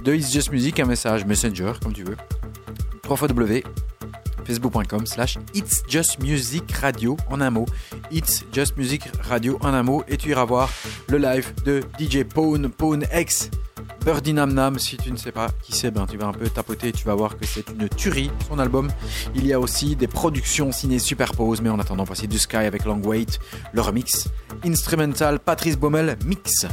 de 0.02 0.14
It's 0.14 0.32
Just 0.32 0.50
Music, 0.50 0.80
un 0.80 0.86
message 0.86 1.24
Messenger 1.24 1.72
comme 1.82 1.92
tu 1.92 2.04
veux. 2.04 2.16
3 3.02 3.28
W 3.28 3.62
facebook.com 4.44 5.06
slash 5.06 5.38
It's 5.54 5.82
Just 5.88 6.20
Music 6.20 6.70
Radio 6.72 7.16
en 7.30 7.40
un 7.40 7.50
mot. 7.50 7.66
It's 8.10 8.44
Just 8.52 8.76
Music 8.76 9.02
Radio 9.22 9.58
en 9.62 9.74
un 9.74 9.82
mot. 9.82 10.04
Et 10.08 10.16
tu 10.16 10.30
iras 10.30 10.44
voir 10.44 10.70
le 11.08 11.18
live 11.18 11.52
de 11.64 11.82
DJ 11.98 12.24
Pone, 12.24 12.68
Pone 12.68 13.04
X. 13.12 13.50
Birdie 14.04 14.34
Nam 14.34 14.52
Nam, 14.52 14.78
si 14.78 14.98
tu 14.98 15.10
ne 15.10 15.16
sais 15.16 15.32
pas 15.32 15.48
qui 15.62 15.72
c'est, 15.72 15.90
ben 15.90 16.06
tu 16.06 16.18
vas 16.18 16.26
un 16.26 16.32
peu 16.32 16.48
tapoter, 16.48 16.92
tu 16.92 17.04
vas 17.06 17.14
voir 17.14 17.38
que 17.38 17.46
c'est 17.46 17.70
une 17.70 17.88
tuerie, 17.88 18.30
son 18.48 18.58
album. 18.58 18.90
Il 19.34 19.46
y 19.46 19.52
a 19.54 19.58
aussi 19.58 19.96
des 19.96 20.08
productions 20.08 20.72
ciné 20.72 20.98
superpose, 20.98 21.62
mais 21.62 21.70
en 21.70 21.78
attendant, 21.78 22.04
voici 22.04 22.28
du 22.28 22.38
Sky 22.38 22.56
avec 22.56 22.84
Long 22.84 23.00
Wait, 23.02 23.38
le 23.72 23.80
remix, 23.80 24.28
instrumental 24.62 25.38
Patrice 25.38 25.78
Baumel, 25.78 26.18
mix. 26.26 26.66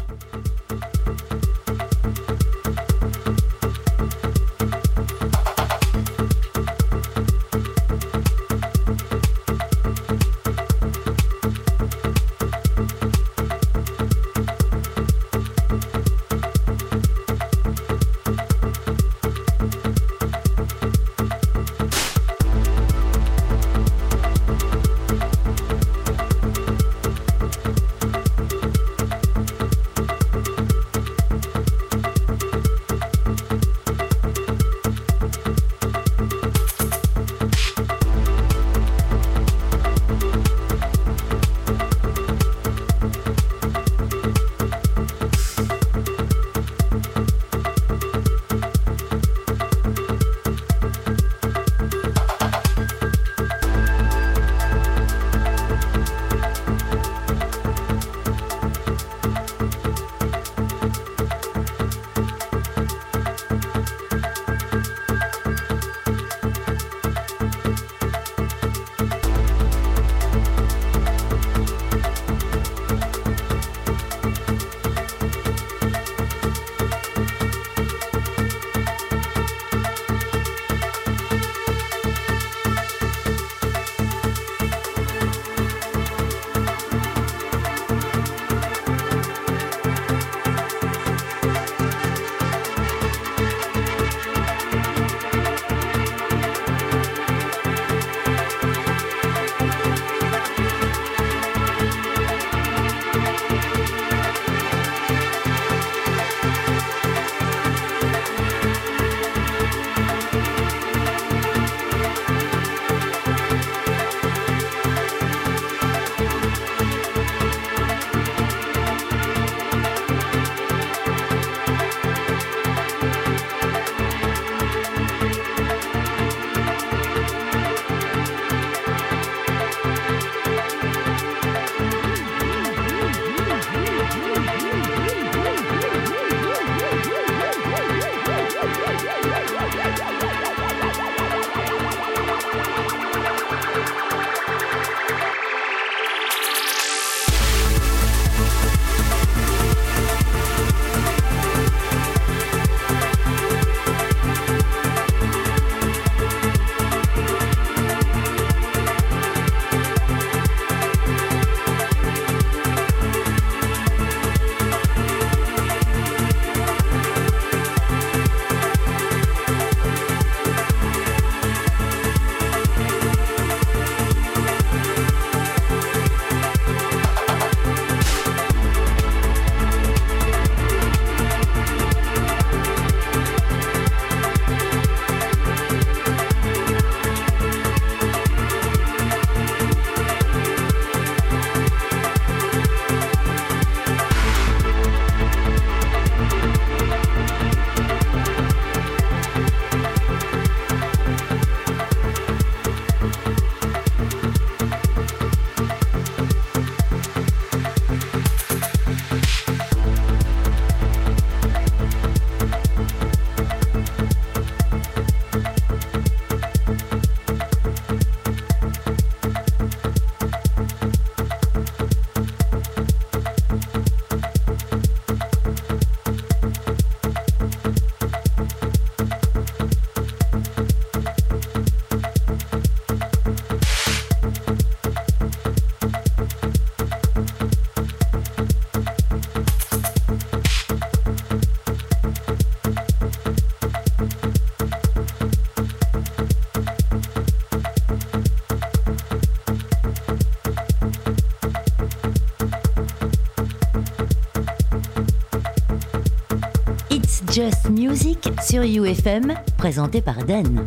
Just 257.31 257.69
Music 257.69 258.29
sur 258.45 258.61
UFM, 258.63 259.33
présenté 259.57 260.01
par 260.01 260.17
Dan. 260.25 260.65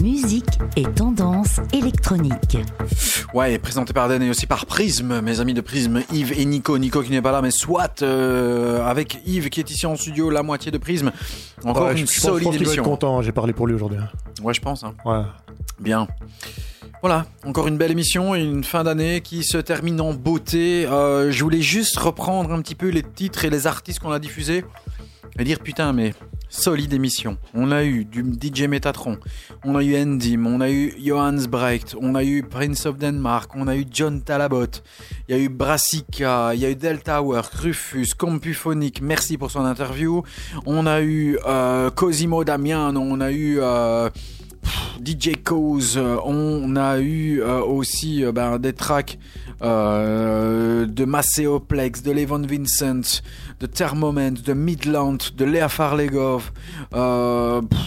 Musique 0.00 0.44
et 0.76 0.82
tendance 0.84 1.60
électronique. 1.72 2.58
Ouais, 3.34 3.58
présenté 3.58 3.92
par 3.92 4.08
Dan 4.08 4.22
et 4.22 4.30
aussi 4.30 4.46
par 4.46 4.66
Prism, 4.66 5.20
mes 5.20 5.40
amis 5.40 5.54
de 5.54 5.60
Prism, 5.60 6.02
Yves 6.12 6.38
et 6.38 6.44
Nico. 6.44 6.78
Nico 6.78 7.02
qui 7.02 7.10
n'est 7.10 7.22
pas 7.22 7.32
là, 7.32 7.42
mais 7.42 7.50
soit 7.50 8.02
euh, 8.02 8.84
avec 8.86 9.20
Yves 9.26 9.48
qui 9.50 9.60
est 9.60 9.70
ici 9.70 9.86
en 9.86 9.96
studio, 9.96 10.30
la 10.30 10.42
moitié 10.42 10.70
de 10.70 10.78
Prism. 10.78 11.10
Encore 11.64 11.86
Ouais, 11.86 11.92
une 11.92 11.98
je, 11.98 12.02
je 12.06 12.06
pense- 12.06 12.14
je 12.14 12.20
solide 12.20 12.44
pense 12.44 12.54
émission. 12.56 12.84
content, 12.84 13.22
j'ai 13.22 13.32
parlé 13.32 13.52
pour 13.52 13.66
lui 13.66 13.74
aujourd'hui. 13.74 13.98
hein. 14.00 14.08
Ouais, 14.42 14.54
je 14.54 14.60
pense. 14.60 14.84
hein. 14.84 14.94
Ouais. 15.04 15.22
Bien. 15.80 16.06
Voilà, 17.02 17.26
encore 17.44 17.68
une 17.68 17.76
belle 17.76 17.90
émission 17.90 18.34
et 18.34 18.42
une 18.42 18.64
fin 18.64 18.82
d'année 18.82 19.20
qui 19.20 19.44
se 19.44 19.58
termine 19.58 20.00
en 20.00 20.14
beauté. 20.14 20.86
Euh, 20.86 21.30
je 21.30 21.44
voulais 21.44 21.60
juste 21.60 21.98
reprendre 21.98 22.52
un 22.52 22.60
petit 22.62 22.74
peu 22.74 22.88
les 22.88 23.02
titres 23.02 23.44
et 23.44 23.50
les 23.50 23.66
artistes 23.66 24.00
qu'on 24.00 24.12
a 24.12 24.18
diffusés 24.18 24.64
et 25.38 25.44
dire 25.44 25.60
putain 25.60 25.92
mais 25.92 26.14
solide 26.48 26.92
émission. 26.94 27.36
On 27.54 27.70
a 27.70 27.84
eu 27.84 28.04
du 28.04 28.22
DJ 28.22 28.62
Metatron, 28.62 29.18
on 29.64 29.76
a 29.76 29.84
eu 29.84 29.94
Endim, 29.96 30.46
on 30.46 30.60
a 30.60 30.70
eu 30.70 30.94
Johannes 30.98 31.46
Brecht, 31.46 31.94
on 32.00 32.14
a 32.14 32.24
eu 32.24 32.42
Prince 32.42 32.86
of 32.86 32.96
Denmark, 32.96 33.54
on 33.54 33.68
a 33.68 33.76
eu 33.76 33.84
John 33.90 34.20
Talabot, 34.20 34.82
il 35.28 35.36
y 35.36 35.38
a 35.38 35.42
eu 35.42 35.48
Brassica, 35.48 36.54
il 36.54 36.60
y 36.60 36.64
a 36.64 36.70
eu 36.70 36.76
Delta 36.76 37.20
Work, 37.20 37.52
Rufus, 37.54 38.14
Compuphonic, 38.16 39.02
merci 39.02 39.36
pour 39.36 39.50
son 39.50 39.64
interview. 39.64 40.22
On 40.64 40.86
a 40.86 41.02
eu 41.02 41.38
euh, 41.46 41.90
Cosimo 41.90 42.42
Damiano, 42.42 43.00
on 43.00 43.20
a 43.20 43.30
eu 43.30 43.58
euh, 43.60 44.08
DJ 45.04 45.42
Cause, 45.44 45.96
euh, 45.96 46.16
on 46.24 46.74
a 46.76 46.98
eu 46.98 47.40
euh, 47.42 47.60
aussi 47.60 48.24
euh, 48.24 48.32
ben, 48.32 48.58
des 48.58 48.72
tracks 48.72 49.18
euh, 49.62 50.86
de 50.86 51.04
Macéoplex, 51.04 52.02
de 52.02 52.12
Levon 52.12 52.42
Vincent, 52.46 53.22
de 53.60 53.66
Thermoment, 53.66 54.32
de 54.44 54.52
Midland, 54.52 55.18
de 55.36 55.44
Léa 55.44 55.68
Farlegov. 55.68 56.50
Euh, 56.94 57.62
pff, 57.62 57.78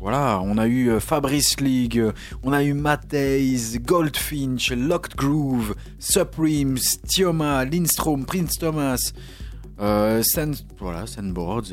voilà, 0.00 0.40
on 0.44 0.58
a 0.58 0.68
eu 0.68 1.00
Fabrice 1.00 1.60
League, 1.60 2.02
on 2.42 2.52
a 2.52 2.62
eu 2.62 2.72
Matthijs, 2.74 3.78
Goldfinch, 3.80 4.70
Locked 4.72 5.16
Groove, 5.16 5.74
Supremes, 5.98 6.78
Tioma, 7.08 7.64
Lindstrom, 7.64 8.24
Prince 8.24 8.58
Thomas, 8.58 9.12
euh, 9.80 10.22
Sand, 10.22 10.56
voilà, 10.78 11.06
Sandboards, 11.06 11.72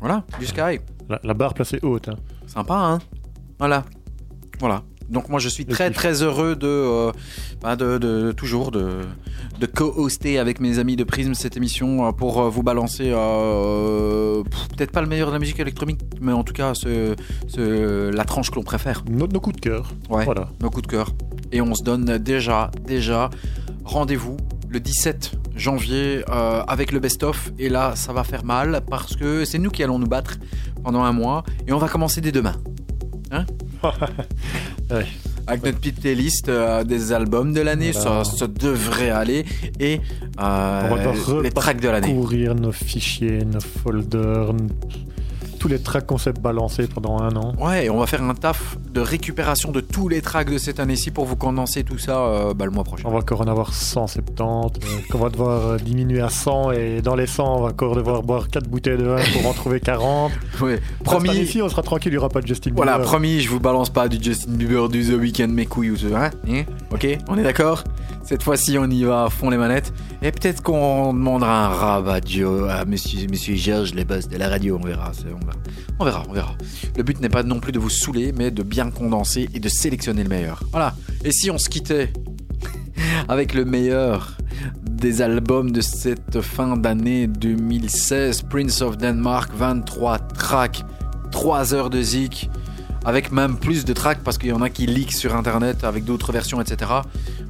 voilà, 0.00 0.24
du 0.38 0.46
Sky. 0.46 0.80
La, 1.08 1.20
la 1.22 1.34
barre 1.34 1.54
placée 1.54 1.78
haute. 1.82 2.08
hein. 2.08 2.16
Sympa, 2.46 2.74
hein 2.74 2.98
Voilà. 3.58 3.84
Voilà. 4.60 4.82
Donc 5.08 5.28
moi 5.28 5.38
je 5.38 5.48
suis 5.48 5.64
très 5.66 5.92
très 5.92 6.22
heureux 6.22 6.56
de, 6.56 6.66
euh, 6.66 7.12
bah, 7.62 7.76
de, 7.76 7.96
de- 7.96 8.32
toujours 8.32 8.72
de, 8.72 9.02
de 9.60 9.66
co-hoster 9.66 10.38
avec 10.40 10.58
mes 10.58 10.80
amis 10.80 10.96
de 10.96 11.04
Prism 11.04 11.32
cette 11.34 11.56
émission 11.56 12.08
euh, 12.08 12.10
pour 12.10 12.40
euh, 12.40 12.48
vous 12.48 12.64
balancer 12.64 13.12
euh, 13.14 14.42
peut-être 14.76 14.90
pas 14.90 15.00
le 15.02 15.06
meilleur 15.06 15.28
de 15.28 15.32
la 15.34 15.38
musique 15.38 15.60
électronique 15.60 16.00
mais 16.20 16.32
en 16.32 16.42
tout 16.42 16.52
cas 16.52 16.74
ce, 16.74 17.14
ce- 17.46 18.10
la 18.10 18.24
tranche 18.24 18.50
que 18.50 18.56
l'on 18.56 18.64
préfère. 18.64 19.04
Nos, 19.08 19.28
nos 19.28 19.38
coups 19.38 19.54
de 19.56 19.60
cœur. 19.60 19.92
Ouais, 20.10 20.24
Voilà. 20.24 20.48
nos 20.60 20.70
coups 20.70 20.82
de 20.82 20.90
cœur. 20.90 21.10
Et 21.52 21.60
on 21.60 21.74
se 21.76 21.84
donne 21.84 22.18
déjà, 22.18 22.72
déjà 22.84 23.30
rendez-vous 23.84 24.36
le 24.68 24.80
17 24.80 25.32
janvier 25.54 26.24
euh, 26.28 26.62
avec 26.66 26.90
le 26.90 26.98
best-of. 26.98 27.52
Et 27.60 27.68
là, 27.68 27.94
ça 27.94 28.12
va 28.12 28.24
faire 28.24 28.44
mal 28.44 28.80
parce 28.90 29.14
que 29.14 29.44
c'est 29.44 29.58
nous 29.58 29.70
qui 29.70 29.84
allons 29.84 30.00
nous 30.00 30.08
battre 30.08 30.38
pendant 30.82 31.02
un 31.04 31.12
mois. 31.12 31.44
Et 31.68 31.72
on 31.72 31.78
va 31.78 31.88
commencer 31.88 32.20
dès 32.20 32.32
demain. 32.32 32.56
Hein 33.30 33.44
Ouais. 34.90 35.06
Avec 35.48 35.64
notre 35.64 35.78
petite 35.78 36.00
playlist 36.00 36.48
euh, 36.48 36.82
des 36.84 37.12
albums 37.12 37.52
de 37.52 37.60
l'année, 37.60 37.92
Voilà. 37.92 38.24
ça, 38.24 38.36
ça 38.36 38.46
devrait 38.48 39.10
aller. 39.10 39.44
Et 39.78 40.00
euh, 40.40 40.88
On 40.90 40.94
va 40.94 41.42
les 41.42 41.50
tracks 41.50 41.80
de 41.80 41.88
l'année. 41.88 42.12
Courir 42.14 42.54
nos 42.54 42.72
fichiers, 42.72 43.38
nos 43.44 43.60
folders, 43.60 44.52
tous 45.66 45.72
les 45.72 45.80
tracks 45.80 46.06
qu'on 46.06 46.16
s'est 46.16 46.32
balancés 46.32 46.86
pendant 46.86 47.18
un 47.18 47.34
an. 47.34 47.52
Ouais, 47.58 47.86
et 47.86 47.90
on 47.90 47.98
va 47.98 48.06
faire 48.06 48.22
un 48.22 48.34
taf 48.34 48.76
de 48.92 49.00
récupération 49.00 49.72
de 49.72 49.80
tous 49.80 50.08
les 50.08 50.20
tracks 50.20 50.48
de 50.48 50.58
cette 50.58 50.78
année-ci 50.78 51.10
pour 51.10 51.24
vous 51.24 51.34
condenser 51.34 51.82
tout 51.82 51.98
ça 51.98 52.20
euh, 52.20 52.54
bah, 52.54 52.66
le 52.66 52.70
mois 52.70 52.84
prochain. 52.84 53.02
On 53.08 53.10
va 53.10 53.18
encore 53.18 53.40
en 53.40 53.48
avoir 53.48 53.74
170, 53.74 54.44
euh, 54.44 55.00
qu'on 55.10 55.18
va 55.18 55.28
devoir 55.28 55.66
euh, 55.66 55.76
diminuer 55.78 56.20
à 56.20 56.28
100 56.28 56.70
et 56.70 57.02
dans 57.02 57.16
les 57.16 57.26
100, 57.26 57.56
on 57.56 57.62
va 57.62 57.68
encore 57.70 57.96
devoir 57.96 58.22
boire 58.22 58.46
4 58.46 58.68
bouteilles 58.68 58.96
de 58.96 59.06
vin 59.06 59.16
pour 59.32 59.50
en 59.50 59.54
trouver 59.54 59.80
40. 59.80 60.30
Ouais. 60.60 60.80
Promis. 61.04 61.26
Promis, 61.28 61.40
ici, 61.40 61.60
on 61.60 61.68
sera 61.68 61.82
tranquille, 61.82 62.12
il 62.12 62.14
n'y 62.14 62.18
aura 62.18 62.28
pas 62.28 62.40
de 62.40 62.46
Justin 62.46 62.70
Bieber. 62.70 62.84
Voilà, 62.84 62.98
promis, 62.98 63.40
je 63.40 63.50
vous 63.50 63.60
balance 63.60 63.90
pas 63.90 64.08
du 64.08 64.22
Justin 64.22 64.52
Bieber, 64.52 64.88
du 64.88 65.04
The 65.04 65.18
Weeknd, 65.18 65.48
mes 65.48 65.66
couilles 65.66 65.90
ou 65.90 65.96
ce. 65.96 66.06
Hein 66.06 66.30
Hein 66.48 66.62
Ok, 66.92 67.06
on 67.28 67.36
est 67.36 67.42
d'accord? 67.42 67.82
Cette 68.26 68.42
fois-ci, 68.42 68.76
on 68.78 68.90
y 68.90 69.04
va 69.04 69.24
à 69.24 69.30
fond 69.30 69.50
les 69.50 69.56
manettes. 69.56 69.92
Et 70.20 70.32
peut-être 70.32 70.62
qu'on 70.62 71.12
demandera 71.14 71.66
un 71.66 71.68
rabat 71.68 72.20
Joe 72.26 72.68
à 72.68 72.84
monsieur, 72.84 73.26
monsieur 73.30 73.54
Georges, 73.54 73.94
les 73.94 74.04
boss 74.04 74.26
de 74.28 74.36
la 74.36 74.48
radio. 74.48 74.78
On 74.82 74.84
verra, 74.84 75.12
c'est- 75.14 75.26
on 75.32 75.38
verra. 75.38 75.58
On 76.00 76.04
verra, 76.04 76.22
on 76.28 76.32
verra. 76.32 76.54
Le 76.96 77.02
but 77.04 77.20
n'est 77.20 77.28
pas 77.28 77.44
non 77.44 77.60
plus 77.60 77.70
de 77.72 77.78
vous 77.78 77.88
saouler, 77.90 78.32
mais 78.36 78.50
de 78.50 78.62
bien 78.64 78.90
condenser 78.90 79.48
et 79.54 79.60
de 79.60 79.68
sélectionner 79.68 80.24
le 80.24 80.28
meilleur. 80.28 80.60
Voilà. 80.72 80.94
Et 81.24 81.30
si 81.30 81.50
on 81.52 81.58
se 81.58 81.68
quittait 81.68 82.12
avec 83.28 83.54
le 83.54 83.64
meilleur 83.64 84.36
des 84.90 85.22
albums 85.22 85.70
de 85.70 85.80
cette 85.80 86.40
fin 86.40 86.76
d'année 86.76 87.28
2016, 87.28 88.42
Prince 88.42 88.82
of 88.82 88.96
Denmark, 88.98 89.52
23 89.54 90.18
tracks, 90.18 90.84
3 91.30 91.74
heures 91.74 91.90
de 91.90 92.02
zik, 92.02 92.50
avec 93.04 93.30
même 93.30 93.56
plus 93.56 93.84
de 93.84 93.92
tracks 93.92 94.18
parce 94.24 94.36
qu'il 94.36 94.48
y 94.48 94.52
en 94.52 94.62
a 94.62 94.68
qui 94.70 94.86
leak 94.86 95.12
sur 95.12 95.36
internet 95.36 95.84
avec 95.84 96.04
d'autres 96.04 96.32
versions, 96.32 96.60
etc. 96.60 96.90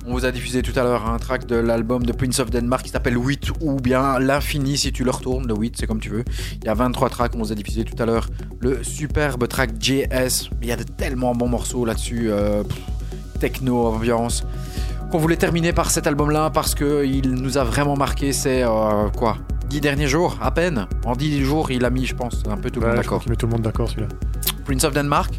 On 0.08 0.12
vous 0.12 0.24
a 0.24 0.30
diffusé 0.30 0.62
tout 0.62 0.78
à 0.78 0.84
l'heure 0.84 1.08
un 1.08 1.18
track 1.18 1.46
de 1.46 1.56
l'album 1.56 2.04
de 2.04 2.12
Prince 2.12 2.38
of 2.38 2.50
Denmark 2.50 2.84
qui 2.84 2.90
s'appelle 2.90 3.16
8 3.18 3.50
ou 3.60 3.76
bien 3.80 4.20
L'Infini 4.20 4.78
si 4.78 4.92
tu 4.92 5.02
le 5.02 5.10
retournes, 5.10 5.48
le 5.48 5.54
8 5.54 5.74
c'est 5.78 5.86
comme 5.88 5.98
tu 6.00 6.10
veux. 6.10 6.22
Il 6.62 6.64
y 6.64 6.68
a 6.68 6.74
23 6.74 7.08
tracks, 7.10 7.32
on 7.34 7.38
vous 7.38 7.50
a 7.50 7.56
diffusé 7.56 7.84
tout 7.84 8.00
à 8.00 8.06
l'heure 8.06 8.28
le 8.60 8.84
superbe 8.84 9.48
track 9.48 9.70
JS. 9.80 10.50
Il 10.62 10.68
y 10.68 10.72
a 10.72 10.76
de 10.76 10.84
tellement 10.84 11.34
bons 11.34 11.48
morceaux 11.48 11.84
là-dessus, 11.84 12.28
euh, 12.30 12.62
techno, 13.40 13.86
ambiance 13.86 14.44
qu'on 15.10 15.18
voulait 15.18 15.36
terminer 15.36 15.72
par 15.72 15.90
cet 15.90 16.06
album-là 16.06 16.50
parce 16.50 16.74
que 16.74 17.04
il 17.04 17.32
nous 17.32 17.58
a 17.58 17.64
vraiment 17.64 17.96
marqué. 17.96 18.32
C'est 18.32 18.62
euh, 18.62 19.08
quoi 19.16 19.38
10 19.68 19.80
derniers 19.80 20.06
jours, 20.08 20.36
à 20.40 20.52
peine. 20.52 20.86
En 21.04 21.14
10 21.16 21.42
jours, 21.42 21.70
il 21.72 21.84
a 21.84 21.90
mis, 21.90 22.06
je 22.06 22.14
pense, 22.14 22.42
un 22.48 22.56
peu 22.56 22.70
tout 22.70 22.78
le 22.80 22.86
Ouais, 22.86 22.92
monde 22.92 23.02
d'accord. 23.02 23.20
qu'il 23.22 23.30
met 23.30 23.36
tout 23.36 23.46
le 23.46 23.52
monde 23.52 23.62
d'accord 23.62 23.88
celui-là. 23.88 24.08
Prince 24.66 24.84
of 24.84 24.92
Denmark. 24.94 25.32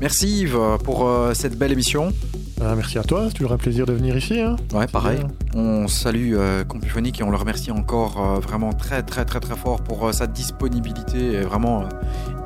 Merci 0.00 0.42
Yves 0.42 0.58
pour 0.84 1.08
euh, 1.08 1.32
cette 1.32 1.58
belle 1.58 1.72
émission. 1.72 2.12
Euh, 2.60 2.74
merci 2.76 2.98
à 2.98 3.02
toi, 3.02 3.24
c'est 3.28 3.34
toujours 3.34 3.52
un 3.52 3.58
plaisir 3.58 3.86
de 3.86 3.92
venir 3.92 4.16
ici. 4.16 4.40
Hein. 4.40 4.56
Ouais, 4.72 4.86
pareil. 4.86 5.20
On 5.54 5.88
salue 5.88 6.34
euh, 6.34 6.64
Compuphonique 6.64 7.20
et 7.20 7.22
on 7.22 7.30
le 7.30 7.36
remercie 7.36 7.70
encore 7.70 8.18
euh, 8.18 8.38
vraiment 8.38 8.72
très 8.74 9.02
très 9.02 9.24
très 9.24 9.40
très 9.40 9.56
fort 9.56 9.82
pour 9.82 10.06
euh, 10.06 10.12
sa 10.12 10.26
disponibilité. 10.26 11.40
Vraiment 11.40 11.88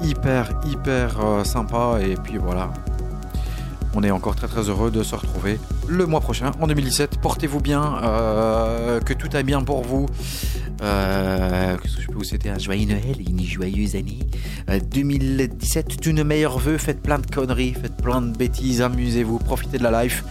hyper 0.02 0.51
hyper 0.66 1.16
sympa. 1.44 1.98
Et 2.01 2.15
puis 2.15 2.39
voilà. 2.39 2.70
On 3.94 4.05
est 4.05 4.12
encore 4.12 4.36
très 4.36 4.47
très 4.47 4.69
heureux 4.69 4.93
de 4.93 5.02
se 5.02 5.16
retrouver 5.16 5.59
le 5.89 6.07
mois 6.07 6.20
prochain, 6.20 6.52
en 6.61 6.69
2017. 6.69 7.20
Portez-vous 7.20 7.61
bien, 7.61 7.98
que 9.05 9.12
tout 9.12 9.28
aille 9.32 9.43
bien 9.43 9.62
pour 9.62 9.82
vous. 9.82 10.07
Euh, 10.82 11.77
Qu'est-ce 11.82 11.97
que 11.97 12.02
je 12.02 12.07
peux 12.09 12.15
vous 12.15 12.24
souhaiter? 12.24 12.51
Un 12.51 12.59
joyeux 12.59 12.86
Noël 12.86 13.16
et 13.19 13.31
une 13.31 13.44
joyeuse 13.44 13.97
année. 13.97 14.19
Euh, 14.69 14.81
2017, 14.93 16.01
tous 16.01 16.12
nos 16.12 16.24
meilleurs 16.24 16.59
voeux. 16.59 16.78
Faites 16.78 17.01
plein 17.02 17.19
de 17.19 17.27
conneries, 17.27 17.74
faites 17.74 17.97
plein 17.97 18.23
de 18.23 18.36
bêtises, 18.36 18.81
amusez-vous, 18.81 19.39
profitez 19.39 19.78
de 19.78 19.82
la 19.82 20.02
life. 20.05 20.24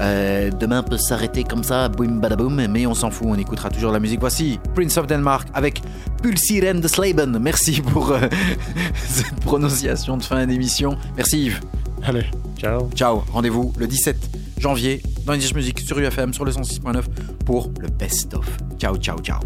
Euh, 0.00 0.50
demain 0.58 0.82
peut 0.82 0.98
s'arrêter 0.98 1.44
comme 1.44 1.64
ça, 1.64 1.88
boum 1.88 2.20
badaboum, 2.20 2.66
mais 2.68 2.86
on 2.86 2.94
s'en 2.94 3.10
fout, 3.10 3.26
on 3.28 3.38
écoutera 3.38 3.70
toujours 3.70 3.92
la 3.92 4.00
musique. 4.00 4.20
Voici 4.20 4.58
Prince 4.74 4.96
of 4.96 5.06
Denmark 5.06 5.48
avec 5.54 5.82
Pulsiren 6.22 6.80
de 6.80 6.88
Slaben. 6.88 7.38
Merci 7.40 7.80
pour 7.80 8.12
euh, 8.12 8.20
cette 9.08 9.40
prononciation 9.40 10.16
de 10.16 10.22
fin 10.22 10.46
d'émission. 10.46 10.96
Merci 11.16 11.46
Yves. 11.46 11.60
Allez, 12.02 12.24
ciao. 12.58 12.88
Ciao, 12.94 13.22
rendez-vous 13.32 13.72
le 13.76 13.86
17 13.86 14.16
janvier 14.58 15.02
dans 15.26 15.32
les 15.32 15.52
Music 15.54 15.80
sur 15.80 15.98
UFM 15.98 16.32
sur 16.32 16.44
le 16.44 16.52
106.9 16.52 17.02
pour 17.44 17.70
le 17.80 17.88
best-of. 17.88 18.46
Ciao, 18.78 18.96
ciao, 18.96 19.18
ciao. 19.18 19.40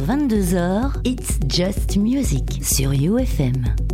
22h, 0.00 1.00
It's 1.04 1.38
Just 1.48 1.96
Music 1.96 2.60
sur 2.62 2.92
UFM. 2.92 3.85